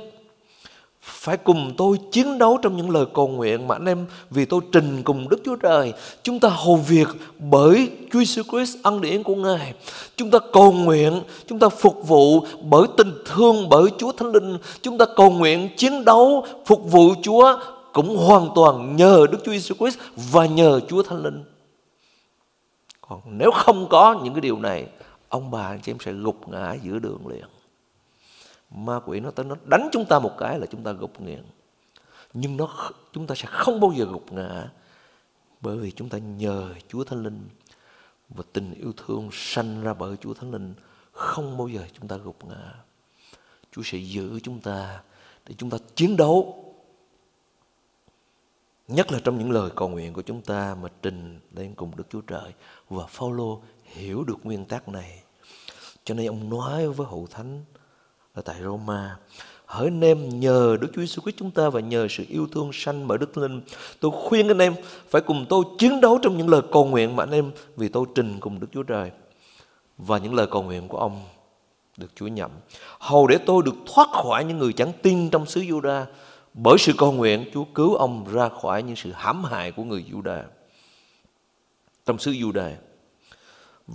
phải 1.11 1.37
cùng 1.37 1.73
tôi 1.77 1.97
chiến 2.13 2.39
đấu 2.39 2.59
trong 2.63 2.77
những 2.77 2.91
lời 2.91 3.05
cầu 3.15 3.29
nguyện 3.29 3.69
mà 3.69 3.75
anh 3.75 3.87
em 3.87 4.07
vì 4.31 4.45
tôi 4.45 4.61
trình 4.73 5.03
cùng 5.03 5.29
Đức 5.29 5.41
Chúa 5.45 5.57
Trời. 5.57 5.93
Chúng 6.23 6.41
ta 6.41 6.49
hầu 6.49 6.77
việc 6.77 7.09
bởi 7.39 7.91
Chúa 8.13 8.21
Jesus 8.21 8.43
Christ 8.43 8.77
ân 8.83 9.01
điển 9.01 9.23
của 9.23 9.35
Ngài. 9.35 9.75
Chúng 10.17 10.31
ta 10.31 10.39
cầu 10.53 10.73
nguyện, 10.73 11.23
chúng 11.47 11.59
ta 11.59 11.69
phục 11.69 12.09
vụ 12.09 12.47
bởi 12.63 12.87
tình 12.97 13.13
thương 13.25 13.69
bởi 13.69 13.85
Chúa 13.99 14.13
Thánh 14.13 14.33
Linh. 14.33 14.59
Chúng 14.83 14.99
ta 14.99 15.05
cầu 15.17 15.31
nguyện 15.31 15.69
chiến 15.77 16.05
đấu 16.05 16.47
phục 16.67 16.91
vụ 16.91 17.15
Chúa 17.23 17.59
cũng 17.93 18.17
hoàn 18.17 18.49
toàn 18.55 18.97
nhờ 18.97 19.27
Đức 19.33 19.39
Chúa 19.45 19.53
Jesus 19.53 19.75
Christ 19.75 19.99
và 20.17 20.47
nhờ 20.47 20.81
Chúa 20.89 21.03
Thánh 21.03 21.23
Linh. 21.23 21.45
Còn 23.01 23.21
nếu 23.27 23.51
không 23.51 23.87
có 23.89 24.21
những 24.25 24.35
cái 24.35 24.41
điều 24.41 24.59
này, 24.59 24.87
ông 25.29 25.51
bà 25.51 25.67
anh 25.67 25.81
chị 25.83 25.93
em 25.93 25.99
sẽ 26.05 26.13
gục 26.13 26.49
ngã 26.49 26.77
giữa 26.83 26.99
đường 26.99 27.27
liền 27.27 27.45
ma 28.71 29.01
quỷ 29.07 29.21
nó 29.21 29.31
tới 29.31 29.47
nó 29.47 29.57
đánh 29.65 29.89
chúng 29.93 30.05
ta 30.05 30.19
một 30.19 30.35
cái 30.39 30.59
là 30.59 30.67
chúng 30.67 30.83
ta 30.83 30.93
gục 30.93 31.21
nghiện. 31.21 31.45
Nhưng 32.33 32.57
nó 32.57 32.91
chúng 33.13 33.27
ta 33.27 33.35
sẽ 33.35 33.45
không 33.51 33.81
bao 33.81 33.93
giờ 33.97 34.05
gục 34.05 34.33
ngã, 34.33 34.71
bởi 35.61 35.77
vì 35.77 35.91
chúng 35.91 36.09
ta 36.09 36.19
nhờ 36.19 36.75
Chúa 36.89 37.05
Thánh 37.05 37.23
Linh 37.23 37.49
và 38.29 38.45
tình 38.53 38.75
yêu 38.75 38.93
thương 38.97 39.29
sanh 39.33 39.83
ra 39.83 39.95
bởi 39.95 40.17
Chúa 40.17 40.35
Thánh 40.35 40.51
Linh, 40.51 40.75
không 41.13 41.59
bao 41.59 41.69
giờ 41.69 41.87
chúng 41.99 42.09
ta 42.09 42.17
gục 42.17 42.45
ngã. 42.45 42.75
Chúa 43.73 43.83
sẽ 43.85 43.99
giữ 43.99 44.41
chúng 44.43 44.61
ta 44.61 45.03
để 45.47 45.55
chúng 45.59 45.71
ta 45.71 45.79
chiến 45.95 46.17
đấu. 46.17 46.65
Nhất 48.89 49.13
là 49.13 49.21
trong 49.25 49.39
những 49.39 49.51
lời 49.51 49.71
cầu 49.77 49.89
nguyện 49.89 50.13
của 50.13 50.23
chúng 50.23 50.43
ta 50.43 50.77
mà 50.83 50.89
trình 51.03 51.41
lên 51.55 51.75
cùng 51.75 51.97
Đức 51.97 52.05
Chúa 52.11 52.21
Trời 52.21 52.53
và 52.89 53.07
Phaolô 53.07 53.63
hiểu 53.85 54.25
được 54.25 54.37
nguyên 54.43 54.65
tắc 54.65 54.89
này. 54.89 55.23
Cho 56.05 56.15
nên 56.15 56.27
ông 56.27 56.51
nói 56.51 56.89
với 56.89 57.07
hậu 57.07 57.27
thánh 57.31 57.65
ở 58.35 58.43
tại 58.43 58.57
Roma. 58.63 59.17
Hỡi 59.67 59.87
anh 59.87 60.01
em, 60.01 60.41
nhờ 60.41 60.77
Đức 60.81 60.89
Chúa 60.95 61.03
Jesus 61.03 61.23
Christ 61.23 61.37
chúng 61.37 61.51
ta 61.51 61.69
và 61.69 61.81
nhờ 61.81 62.07
sự 62.11 62.25
yêu 62.29 62.47
thương 62.53 62.71
sanh 62.73 63.09
bởi 63.09 63.19
Đức 63.19 63.39
Linh. 63.39 63.61
Tôi 64.01 64.11
khuyên 64.15 64.49
anh 64.49 64.59
em 64.59 64.75
phải 65.11 65.23
cùng 65.23 65.47
tôi 65.49 65.65
chiến 65.79 66.01
đấu 66.01 66.19
trong 66.23 66.37
những 66.37 66.49
lời 66.49 66.63
cầu 66.73 66.85
nguyện 66.85 67.17
mà 67.17 67.23
anh 67.23 67.31
em, 67.31 67.51
vì 67.77 67.89
tôi 67.89 68.07
trình 68.15 68.41
cùng 68.41 68.61
Đức 68.61 68.67
Chúa 68.73 68.83
Trời. 68.83 69.11
Và 69.99 70.19
những 70.19 70.35
lời 70.35 70.47
cầu 70.51 70.63
nguyện 70.63 70.89
của 70.89 70.99
ông 70.99 71.23
được 71.97 72.11
Chúa 72.15 72.27
nhậm. 72.27 72.51
Hầu 72.99 73.27
để 73.27 73.39
tôi 73.47 73.63
được 73.65 73.75
thoát 73.87 74.09
khỏi 74.13 74.45
những 74.45 74.59
người 74.59 74.73
chẳng 74.73 74.93
tin 75.03 75.31
trong 75.31 75.47
xứ 75.47 75.61
Juda. 75.61 76.05
Bởi 76.55 76.79
sự 76.79 76.93
cầu 76.99 77.13
nguyện 77.13 77.51
Chúa 77.55 77.65
cứu 77.75 77.95
ông 77.95 78.27
ra 78.33 78.49
khỏi 78.49 78.83
những 78.83 78.97
sự 78.97 79.13
hãm 79.15 79.45
hại 79.45 79.73
của 79.73 79.85
người 79.85 80.05
Juda. 80.13 80.43
Trong 82.07 82.19
xứ 82.19 82.33
Juda 82.33 82.71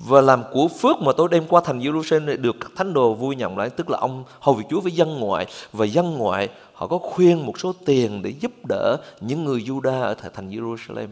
và 0.04 0.22
làm 0.22 0.44
của 0.52 0.68
phước 0.68 1.02
mà 1.02 1.12
tôi 1.18 1.28
đem 1.32 1.48
qua 1.48 1.62
thành 1.66 1.80
Jerusalem 1.80 2.26
để 2.26 2.38
được 2.38 2.56
các 2.60 2.72
thánh 2.76 2.94
đồ 2.94 3.14
vui 3.14 3.36
nhận 3.36 3.58
lại, 3.58 3.70
tức 3.70 3.90
là 3.90 3.98
ông 3.98 4.24
hầu 4.40 4.56
việc 4.56 4.64
Chúa 4.70 4.82
với 4.82 4.92
dân 4.92 5.20
ngoại. 5.20 5.48
Và 5.72 5.86
dân 5.86 6.14
ngoại, 6.14 6.50
họ 6.74 6.88
có 6.88 6.98
khuyên 6.98 7.46
một 7.46 7.60
số 7.60 7.74
tiền 7.86 8.22
để 8.22 8.30
giúp 8.30 8.52
đỡ 8.66 8.98
những 9.22 9.46
người 9.46 9.62
Juda 9.62 10.02
ở 10.02 10.14
thành 10.14 10.50
Jerusalem. 10.50 11.08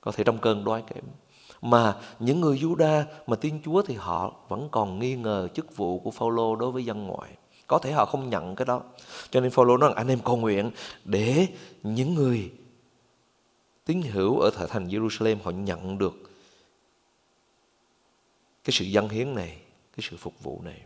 Có 0.00 0.12
thể 0.12 0.24
trong 0.24 0.38
cơn 0.38 0.64
đói 0.64 0.82
kém 0.94 1.04
mà 1.62 1.94
những 2.18 2.40
người 2.40 2.58
Juda 2.58 3.02
mà 3.26 3.36
tin 3.36 3.60
Chúa 3.64 3.82
thì 3.82 3.94
họ 3.94 4.32
vẫn 4.48 4.68
còn 4.70 4.98
nghi 4.98 5.16
ngờ 5.16 5.48
chức 5.54 5.76
vụ 5.76 5.98
của 5.98 6.10
Phaolô 6.10 6.56
đối 6.56 6.70
với 6.70 6.84
dân 6.84 7.06
ngoại. 7.06 7.30
Có 7.66 7.78
thể 7.78 7.92
họ 7.92 8.04
không 8.04 8.30
nhận 8.30 8.56
cái 8.56 8.66
đó. 8.66 8.80
Cho 9.30 9.40
nên 9.40 9.50
Phaolô 9.50 9.76
nói 9.76 9.92
anh 9.96 10.08
em 10.08 10.18
cầu 10.18 10.36
nguyện 10.36 10.70
để 11.04 11.46
những 11.82 12.14
người 12.14 12.50
tín 13.84 14.02
hữu 14.02 14.40
ở 14.40 14.50
thành 14.68 14.88
Jerusalem 14.88 15.36
họ 15.44 15.50
nhận 15.50 15.98
được 15.98 16.23
cái 18.64 18.72
sự 18.72 18.84
dân 18.84 19.08
hiến 19.08 19.34
này, 19.34 19.58
cái 19.96 20.08
sự 20.10 20.16
phục 20.16 20.42
vụ 20.42 20.62
này. 20.62 20.82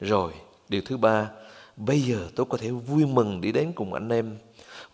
Rồi, 0.00 0.32
điều 0.68 0.82
thứ 0.82 0.96
ba, 0.96 1.30
bây 1.76 2.00
giờ 2.00 2.28
tôi 2.36 2.46
có 2.46 2.58
thể 2.58 2.70
vui 2.70 3.06
mừng 3.06 3.40
đi 3.40 3.52
đến 3.52 3.72
cùng 3.74 3.94
anh 3.94 4.08
em. 4.08 4.38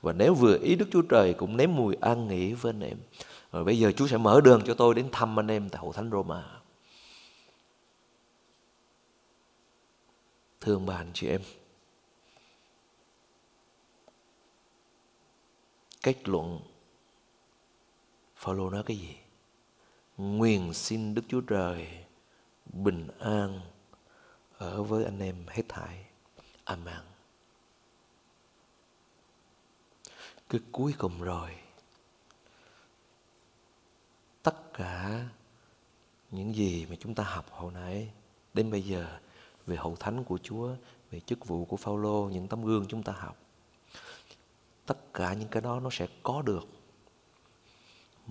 Và 0.03 0.13
nếu 0.13 0.35
vừa 0.35 0.59
ý 0.59 0.77
Đức 0.77 0.89
Chúa 0.93 1.03
Trời 1.03 1.35
cũng 1.35 1.57
nếm 1.57 1.71
mùi 1.73 1.97
an 2.01 2.29
nghỉ 2.29 2.53
với 2.53 2.73
anh 2.73 2.81
em. 2.81 2.99
Rồi 3.53 3.65
bây 3.65 3.79
giờ 3.79 3.93
Chúa 3.93 4.07
sẽ 4.07 4.17
mở 4.17 4.41
đường 4.45 4.63
cho 4.67 4.75
tôi 4.75 4.95
đến 4.95 5.09
thăm 5.13 5.39
anh 5.39 5.51
em 5.51 5.69
tại 5.69 5.81
hội 5.81 5.93
thánh 5.95 6.11
Roma. 6.11 6.45
Thương 10.61 10.87
bà 10.87 10.97
anh 10.97 11.11
chị 11.15 11.29
em. 11.29 11.41
Kết 16.03 16.29
luận 16.29 16.61
Phaolô 18.37 18.71
nói 18.71 18.83
cái 18.87 18.97
gì? 18.97 19.17
Nguyện 20.21 20.75
xin 20.75 21.15
Đức 21.15 21.23
Chúa 21.29 21.41
Trời 21.41 22.05
bình 22.65 23.09
an 23.19 23.61
ở 24.59 24.83
với 24.83 25.05
anh 25.05 25.19
em 25.19 25.37
hết 25.49 25.63
thảy. 25.69 26.05
Amen. 26.65 27.01
Cái 30.49 30.61
cuối 30.73 30.95
cùng 30.99 31.23
rồi, 31.23 31.51
tất 34.43 34.73
cả 34.75 35.29
những 36.31 36.55
gì 36.55 36.87
mà 36.91 36.97
chúng 37.01 37.15
ta 37.15 37.25
học 37.25 37.47
hồi 37.51 37.73
nãy 37.73 38.13
đến 38.55 38.71
bây 38.71 38.83
giờ 38.83 39.19
về 39.67 39.77
hậu 39.77 39.97
thánh 39.97 40.25
của 40.25 40.39
Chúa, 40.43 40.75
về 41.11 41.21
chức 41.21 41.47
vụ 41.47 41.65
của 41.65 41.77
Phaolô, 41.77 42.29
những 42.33 42.49
tấm 42.49 42.65
gương 42.65 42.87
chúng 42.89 43.03
ta 43.03 43.13
học. 43.13 43.37
Tất 44.87 45.15
cả 45.15 45.35
những 45.35 45.49
cái 45.49 45.63
đó 45.63 45.81
nó 45.81 45.89
sẽ 45.93 46.07
có 46.23 46.43
được 46.43 46.80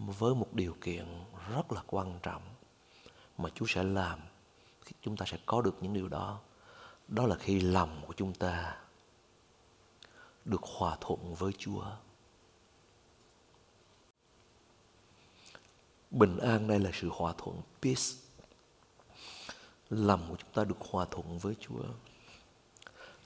với 0.07 0.35
một 0.35 0.53
điều 0.53 0.75
kiện 0.81 1.05
rất 1.53 1.71
là 1.71 1.81
quan 1.87 2.19
trọng 2.23 2.41
mà 3.37 3.49
Chúa 3.55 3.65
sẽ 3.67 3.83
làm 3.83 4.19
khi 4.85 4.93
chúng 5.01 5.17
ta 5.17 5.25
sẽ 5.27 5.37
có 5.45 5.61
được 5.61 5.75
những 5.81 5.93
điều 5.93 6.07
đó. 6.07 6.39
Đó 7.07 7.25
là 7.25 7.35
khi 7.35 7.59
lòng 7.59 8.01
của 8.07 8.13
chúng 8.13 8.33
ta 8.33 8.77
được 10.45 10.63
hòa 10.63 10.97
thuận 11.01 11.35
với 11.35 11.53
Chúa. 11.57 11.83
Bình 16.11 16.37
an 16.37 16.67
đây 16.67 16.79
là 16.79 16.89
sự 16.93 17.09
hòa 17.13 17.33
thuận, 17.37 17.61
peace. 17.81 18.03
Lòng 19.89 20.25
của 20.29 20.35
chúng 20.35 20.51
ta 20.53 20.63
được 20.63 20.81
hòa 20.89 21.05
thuận 21.11 21.37
với 21.37 21.55
Chúa. 21.59 21.83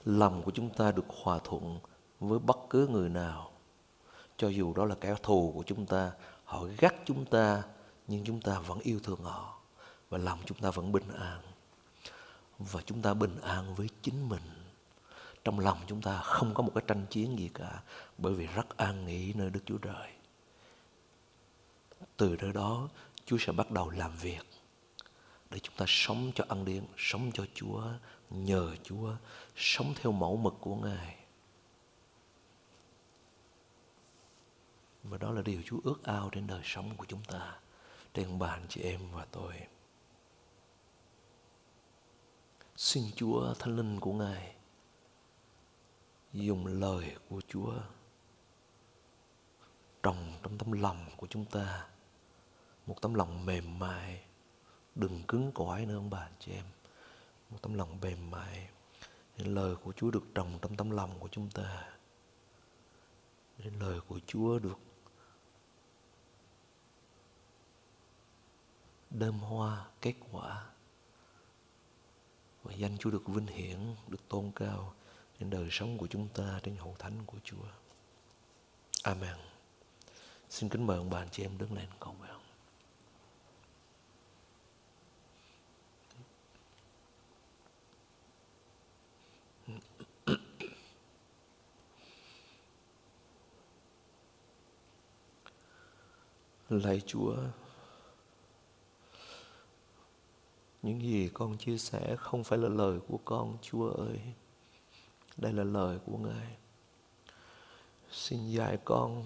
Lòng 0.06 0.44
của 0.44 0.52
chúng 0.52 0.70
ta 0.70 0.92
được 0.92 1.06
hòa 1.24 1.40
thuận 1.44 1.80
với 2.20 2.40
bất 2.40 2.58
cứ 2.70 2.88
người 2.88 3.10
nào. 3.10 3.52
Cho 4.38 4.48
dù 4.48 4.74
đó 4.74 4.86
là 4.86 4.96
kẻ 5.02 5.16
thù 5.24 5.52
của 5.56 5.64
chúng 5.64 5.86
ta, 5.86 6.12
họ 6.54 6.68
gắt 6.78 6.96
chúng 7.06 7.26
ta 7.26 7.64
nhưng 8.08 8.24
chúng 8.24 8.42
ta 8.42 8.60
vẫn 8.60 8.80
yêu 8.80 9.00
thương 9.04 9.22
họ 9.24 9.58
và 10.10 10.18
lòng 10.18 10.40
chúng 10.46 10.58
ta 10.58 10.72
vẫn 10.72 10.92
bình 10.92 11.08
an 11.20 11.42
và 12.60 12.82
chúng 12.86 13.02
ta 13.02 13.14
bình 13.14 13.42
an 13.42 13.76
với 13.76 13.90
chính 14.02 14.30
mình 14.30 14.42
trong 15.44 15.60
lòng 15.60 15.80
chúng 15.88 16.02
ta 16.02 16.22
không 16.22 16.54
có 16.54 16.64
một 16.64 16.72
cái 16.76 16.84
tranh 16.88 17.06
chiến 17.10 17.40
gì 17.40 17.50
cả 17.54 17.82
bởi 18.18 18.34
vì 18.34 18.48
rất 18.48 18.78
an 18.78 19.06
nghỉ 19.06 19.34
nơi 19.34 19.50
Đức 19.50 19.60
Chúa 19.66 19.78
Trời. 19.78 20.12
Từ 22.18 22.36
nơi 22.42 22.54
đó 22.54 22.90
Chúa 23.26 23.38
sẽ 23.40 23.52
bắt 23.52 23.72
đầu 23.72 23.90
làm 23.90 24.12
việc 24.22 24.46
để 25.50 25.60
chúng 25.60 25.76
ta 25.78 25.86
sống 25.88 26.32
cho 26.36 26.46
ăn 26.50 26.66
điên 26.66 26.84
sống 26.98 27.32
cho 27.34 27.46
Chúa, 27.54 27.84
nhờ 28.30 28.76
Chúa, 28.84 29.12
sống 29.56 29.94
theo 30.02 30.12
mẫu 30.12 30.38
mực 30.38 30.54
của 30.60 30.76
Ngài. 30.76 31.23
Và 35.04 35.18
đó 35.18 35.32
là 35.32 35.42
điều 35.42 35.62
Chúa 35.66 35.80
ước 35.84 36.04
ao 36.04 36.30
trên 36.32 36.48
đời 36.48 36.62
sống 36.64 36.98
của 36.98 37.06
chúng 37.06 37.24
ta, 37.24 37.60
trên 38.14 38.40
bạn 38.40 38.66
chị 38.70 38.82
em 38.82 39.00
và 39.12 39.26
tôi. 39.32 39.54
Xin 42.76 43.04
Chúa 43.16 43.54
Thánh 43.54 43.76
Linh 43.76 44.00
của 44.00 44.14
Ngài 44.14 44.56
dùng 46.34 46.66
lời 46.66 47.16
của 47.30 47.42
Chúa 47.48 47.74
trồng 50.04 50.34
trong 50.44 50.58
tấm 50.58 50.72
lòng 50.72 51.06
của 51.18 51.28
chúng 51.28 51.46
ta 51.46 51.88
một 52.88 53.02
tấm 53.02 53.14
lòng 53.14 53.46
mềm 53.46 53.80
mại 53.80 54.24
đừng 54.96 55.24
cứng 55.28 55.52
cỏi 55.52 55.86
nữa 55.86 55.96
ông 55.96 56.10
bà 56.10 56.30
chị 56.40 56.52
em 56.52 56.66
một 57.50 57.58
tấm 57.62 57.74
lòng 57.74 58.00
mềm 58.02 58.32
mại 58.32 58.70
nên 59.38 59.56
lời 59.56 59.76
của 59.76 59.94
Chúa 59.94 60.12
được 60.12 60.24
trồng 60.36 60.60
trong 60.62 60.76
tấm 60.76 60.90
lòng 60.90 61.20
của 61.20 61.28
chúng 61.32 61.50
ta 61.50 61.94
nên 63.58 63.80
lời 63.80 64.00
của 64.08 64.20
Chúa 64.28 64.60
được 64.60 64.80
đơm 69.14 69.40
hoa 69.40 69.86
kết 70.02 70.14
quả. 70.32 70.64
Và 72.64 72.74
danh 72.74 72.98
Chúa 72.98 73.12
được 73.12 73.28
vinh 73.28 73.48
hiển, 73.48 73.96
được 74.08 74.30
tôn 74.30 74.52
cao 74.56 74.94
trên 75.40 75.50
đời 75.50 75.68
sống 75.72 75.98
của 75.98 76.08
chúng 76.08 76.28
ta, 76.28 76.60
trên 76.64 76.76
hậu 76.76 76.96
thánh 77.00 77.26
của 77.26 77.38
Chúa. 77.44 77.66
Amen. 79.04 79.36
Xin 80.50 80.70
kính 80.70 80.88
mời 80.88 80.98
ông 80.98 81.10
bà, 81.10 81.20
anh 81.20 81.30
chị 81.32 81.44
em 81.44 81.58
đứng 81.58 81.74
lên, 81.74 81.88
cầu 82.00 82.16
nguyện. 82.20 82.34
Lạy 96.70 97.02
Chúa 97.06 97.36
những 100.84 101.02
gì 101.02 101.30
con 101.34 101.58
chia 101.58 101.78
sẻ 101.78 102.16
không 102.20 102.44
phải 102.44 102.60
là 102.60 102.70
lời 102.70 103.00
của 103.08 103.20
con, 103.26 103.58
Chúa 103.62 103.90
ơi 103.90 104.20
đây 105.38 105.54
là 105.54 105.64
lời 105.64 106.00
của 106.06 106.18
Ngài 106.18 106.58
xin 108.12 108.50
dạy 108.50 108.78
con, 108.86 109.24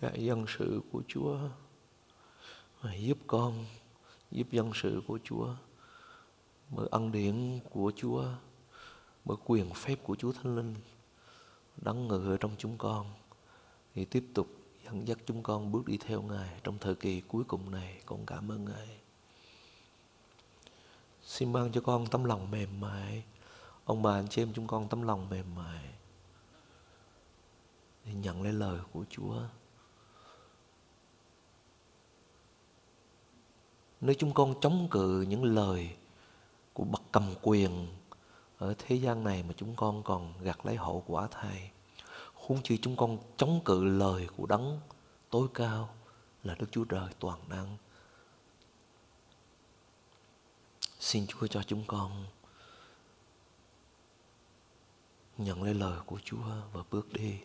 dạy 0.00 0.24
dân 0.24 0.44
sự 0.58 0.80
của 0.92 1.02
Chúa, 1.08 1.38
và 2.80 2.94
giúp 2.94 3.18
con, 3.26 3.64
giúp 4.30 4.46
dân 4.50 4.70
sự 4.74 5.02
của 5.06 5.18
Chúa, 5.24 5.54
mở 6.70 6.86
ân 6.90 7.12
điển 7.12 7.58
của 7.70 7.92
Chúa, 7.96 8.24
mở 9.24 9.34
quyền 9.44 9.70
phép 9.74 9.96
của 10.02 10.16
Chúa 10.16 10.32
Thánh 10.32 10.56
Linh, 10.56 10.74
đấng 11.76 12.08
ngự 12.08 12.36
trong 12.40 12.54
chúng 12.58 12.78
con, 12.78 13.06
thì 13.94 14.04
tiếp 14.04 14.24
tục 14.34 14.48
dẫn 14.84 15.08
dắt 15.08 15.18
chúng 15.26 15.42
con 15.42 15.72
bước 15.72 15.86
đi 15.86 15.98
theo 15.98 16.22
Ngài 16.22 16.60
trong 16.64 16.78
thời 16.78 16.94
kỳ 16.94 17.20
cuối 17.20 17.44
cùng 17.44 17.70
này. 17.70 18.00
Con 18.06 18.26
cảm 18.26 18.52
ơn 18.52 18.64
Ngài. 18.64 19.07
Xin 21.28 21.52
ban 21.52 21.72
cho 21.72 21.80
con 21.80 22.06
tấm 22.06 22.24
lòng 22.24 22.50
mềm 22.50 22.80
mại. 22.80 23.24
Ông 23.84 24.02
bà, 24.02 24.12
anh 24.12 24.28
chị 24.28 24.42
em 24.42 24.52
chúng 24.54 24.66
con 24.66 24.88
tấm 24.88 25.02
lòng 25.02 25.28
mềm 25.30 25.54
mại. 25.54 25.84
Để 28.04 28.14
nhận 28.14 28.42
lấy 28.42 28.52
lời 28.52 28.80
của 28.92 29.04
Chúa. 29.10 29.40
Nếu 34.00 34.14
chúng 34.18 34.34
con 34.34 34.60
chống 34.60 34.88
cự 34.90 35.20
những 35.28 35.44
lời 35.44 35.96
của 36.72 36.84
bậc 36.84 37.02
cầm 37.12 37.34
quyền 37.42 37.88
ở 38.58 38.74
thế 38.78 38.96
gian 38.96 39.24
này 39.24 39.42
mà 39.42 39.54
chúng 39.56 39.76
con 39.76 40.02
còn 40.02 40.32
gặt 40.42 40.66
lấy 40.66 40.76
hậu 40.76 41.04
quả 41.06 41.28
thay, 41.30 41.70
huống 42.34 42.62
chi 42.62 42.78
chúng 42.82 42.96
con 42.96 43.18
chống 43.36 43.60
cự 43.64 43.84
lời 43.84 44.28
của 44.36 44.46
đấng 44.46 44.80
tối 45.30 45.48
cao 45.54 45.94
là 46.44 46.54
Đức 46.54 46.66
Chúa 46.70 46.84
Trời 46.84 47.08
toàn 47.20 47.38
năng. 47.48 47.76
Xin 51.00 51.26
Chúa 51.26 51.46
cho 51.46 51.62
chúng 51.62 51.84
con 51.86 52.26
nhận 55.38 55.62
lấy 55.62 55.74
lời 55.74 56.00
của 56.06 56.18
Chúa 56.24 56.44
và 56.72 56.82
bước 56.90 57.12
đi 57.12 57.38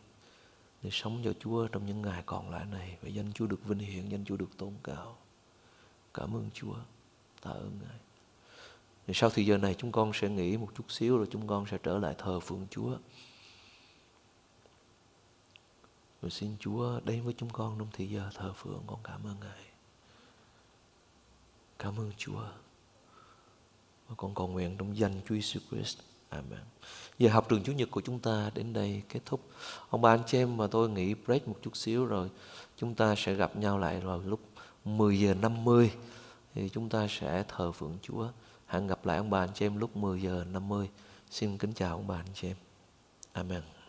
để 0.82 0.90
sống 0.94 1.22
cho 1.24 1.34
Chúa 1.40 1.68
trong 1.68 1.86
những 1.86 2.02
ngày 2.02 2.24
còn 2.26 2.50
lại 2.50 2.66
này 2.66 2.98
và 3.02 3.10
danh 3.10 3.34
Chúa 3.34 3.48
được 3.48 3.66
vinh 3.66 3.80
hiển, 3.80 4.10
danh 4.10 4.26
Chúa 4.26 4.38
được 4.38 4.58
tôn 4.58 4.74
cao. 4.84 5.18
Cảm 6.14 6.36
ơn 6.36 6.50
Chúa, 6.54 6.76
tạ 7.42 7.50
ơn 7.50 7.80
Ngài. 7.82 8.00
Thì 9.08 9.14
sau 9.14 9.30
thì 9.30 9.46
giờ 9.46 9.58
này 9.58 9.76
chúng 9.78 9.92
con 9.92 10.12
sẽ 10.14 10.30
nghỉ 10.30 10.58
một 10.58 10.70
chút 10.78 10.92
xíu 10.92 11.18
rồi 11.18 11.28
chúng 11.32 11.48
con 11.48 11.66
sẽ 11.72 11.78
trở 11.84 11.98
lại 11.98 12.16
thờ 12.18 12.40
phượng 12.40 12.68
Chúa. 12.70 12.98
Rồi 16.22 16.32
xin 16.32 16.56
Chúa 16.60 17.00
đến 17.00 17.24
với 17.24 17.34
chúng 17.38 17.50
con 17.50 17.80
trong 17.80 17.90
thời 17.94 18.10
giờ 18.10 18.30
thờ 18.36 18.54
phượng 18.56 18.84
con 18.88 19.00
cảm 19.04 19.24
ơn 19.24 19.40
Ngài. 19.40 19.66
Cảm 21.80 22.00
ơn 22.00 22.12
Chúa. 22.18 22.46
Và 24.14 24.18
con 24.18 24.36
cầu 24.36 24.48
nguyện 24.48 24.78
trong 24.78 24.98
danh 24.98 25.22
Chúa 25.30 25.36
Jesus 25.36 25.60
Christ. 25.72 25.98
Amen. 26.30 26.60
Giờ 27.20 27.30
học 27.30 27.50
trường 27.50 27.64
Chủ 27.64 27.72
nhật 27.72 27.92
của 27.92 28.02
chúng 28.02 28.20
ta 28.20 28.52
đến 28.54 28.74
đây 28.74 29.02
kết 29.10 29.20
thúc. 29.26 29.42
Ông 29.90 30.02
bà, 30.02 30.14
anh 30.14 30.24
chị 30.28 30.38
em 30.38 30.58
và 30.58 30.68
tôi 30.68 30.90
nghỉ 30.90 31.14
break 31.14 31.48
một 31.48 31.56
chút 31.62 31.78
xíu 31.78 32.06
rồi 32.06 32.30
chúng 32.78 32.96
ta 32.96 33.16
sẽ 33.18 33.34
gặp 33.34 33.56
nhau 33.56 33.80
lại 33.80 34.00
vào 34.00 34.22
lúc 34.26 34.40
10 34.86 35.20
giờ 35.20 35.34
50 35.34 35.92
thì 36.54 36.70
chúng 36.70 36.90
ta 36.90 37.08
sẽ 37.10 37.44
thờ 37.48 37.72
phượng 37.72 37.98
Chúa. 38.02 38.28
Hẹn 38.68 38.88
gặp 38.88 39.06
lại 39.06 39.18
ông 39.18 39.30
bà, 39.30 39.40
anh 39.40 39.54
chị 39.54 39.66
em 39.66 39.78
lúc 39.78 39.98
10 39.98 40.22
giờ 40.22 40.46
50. 40.52 40.90
Xin 41.30 41.58
kính 41.58 41.74
chào 41.74 41.92
ông 41.92 42.08
bà, 42.08 42.16
anh 42.16 42.34
chị 42.34 42.48
em. 42.48 42.58
Amen. 43.34 43.83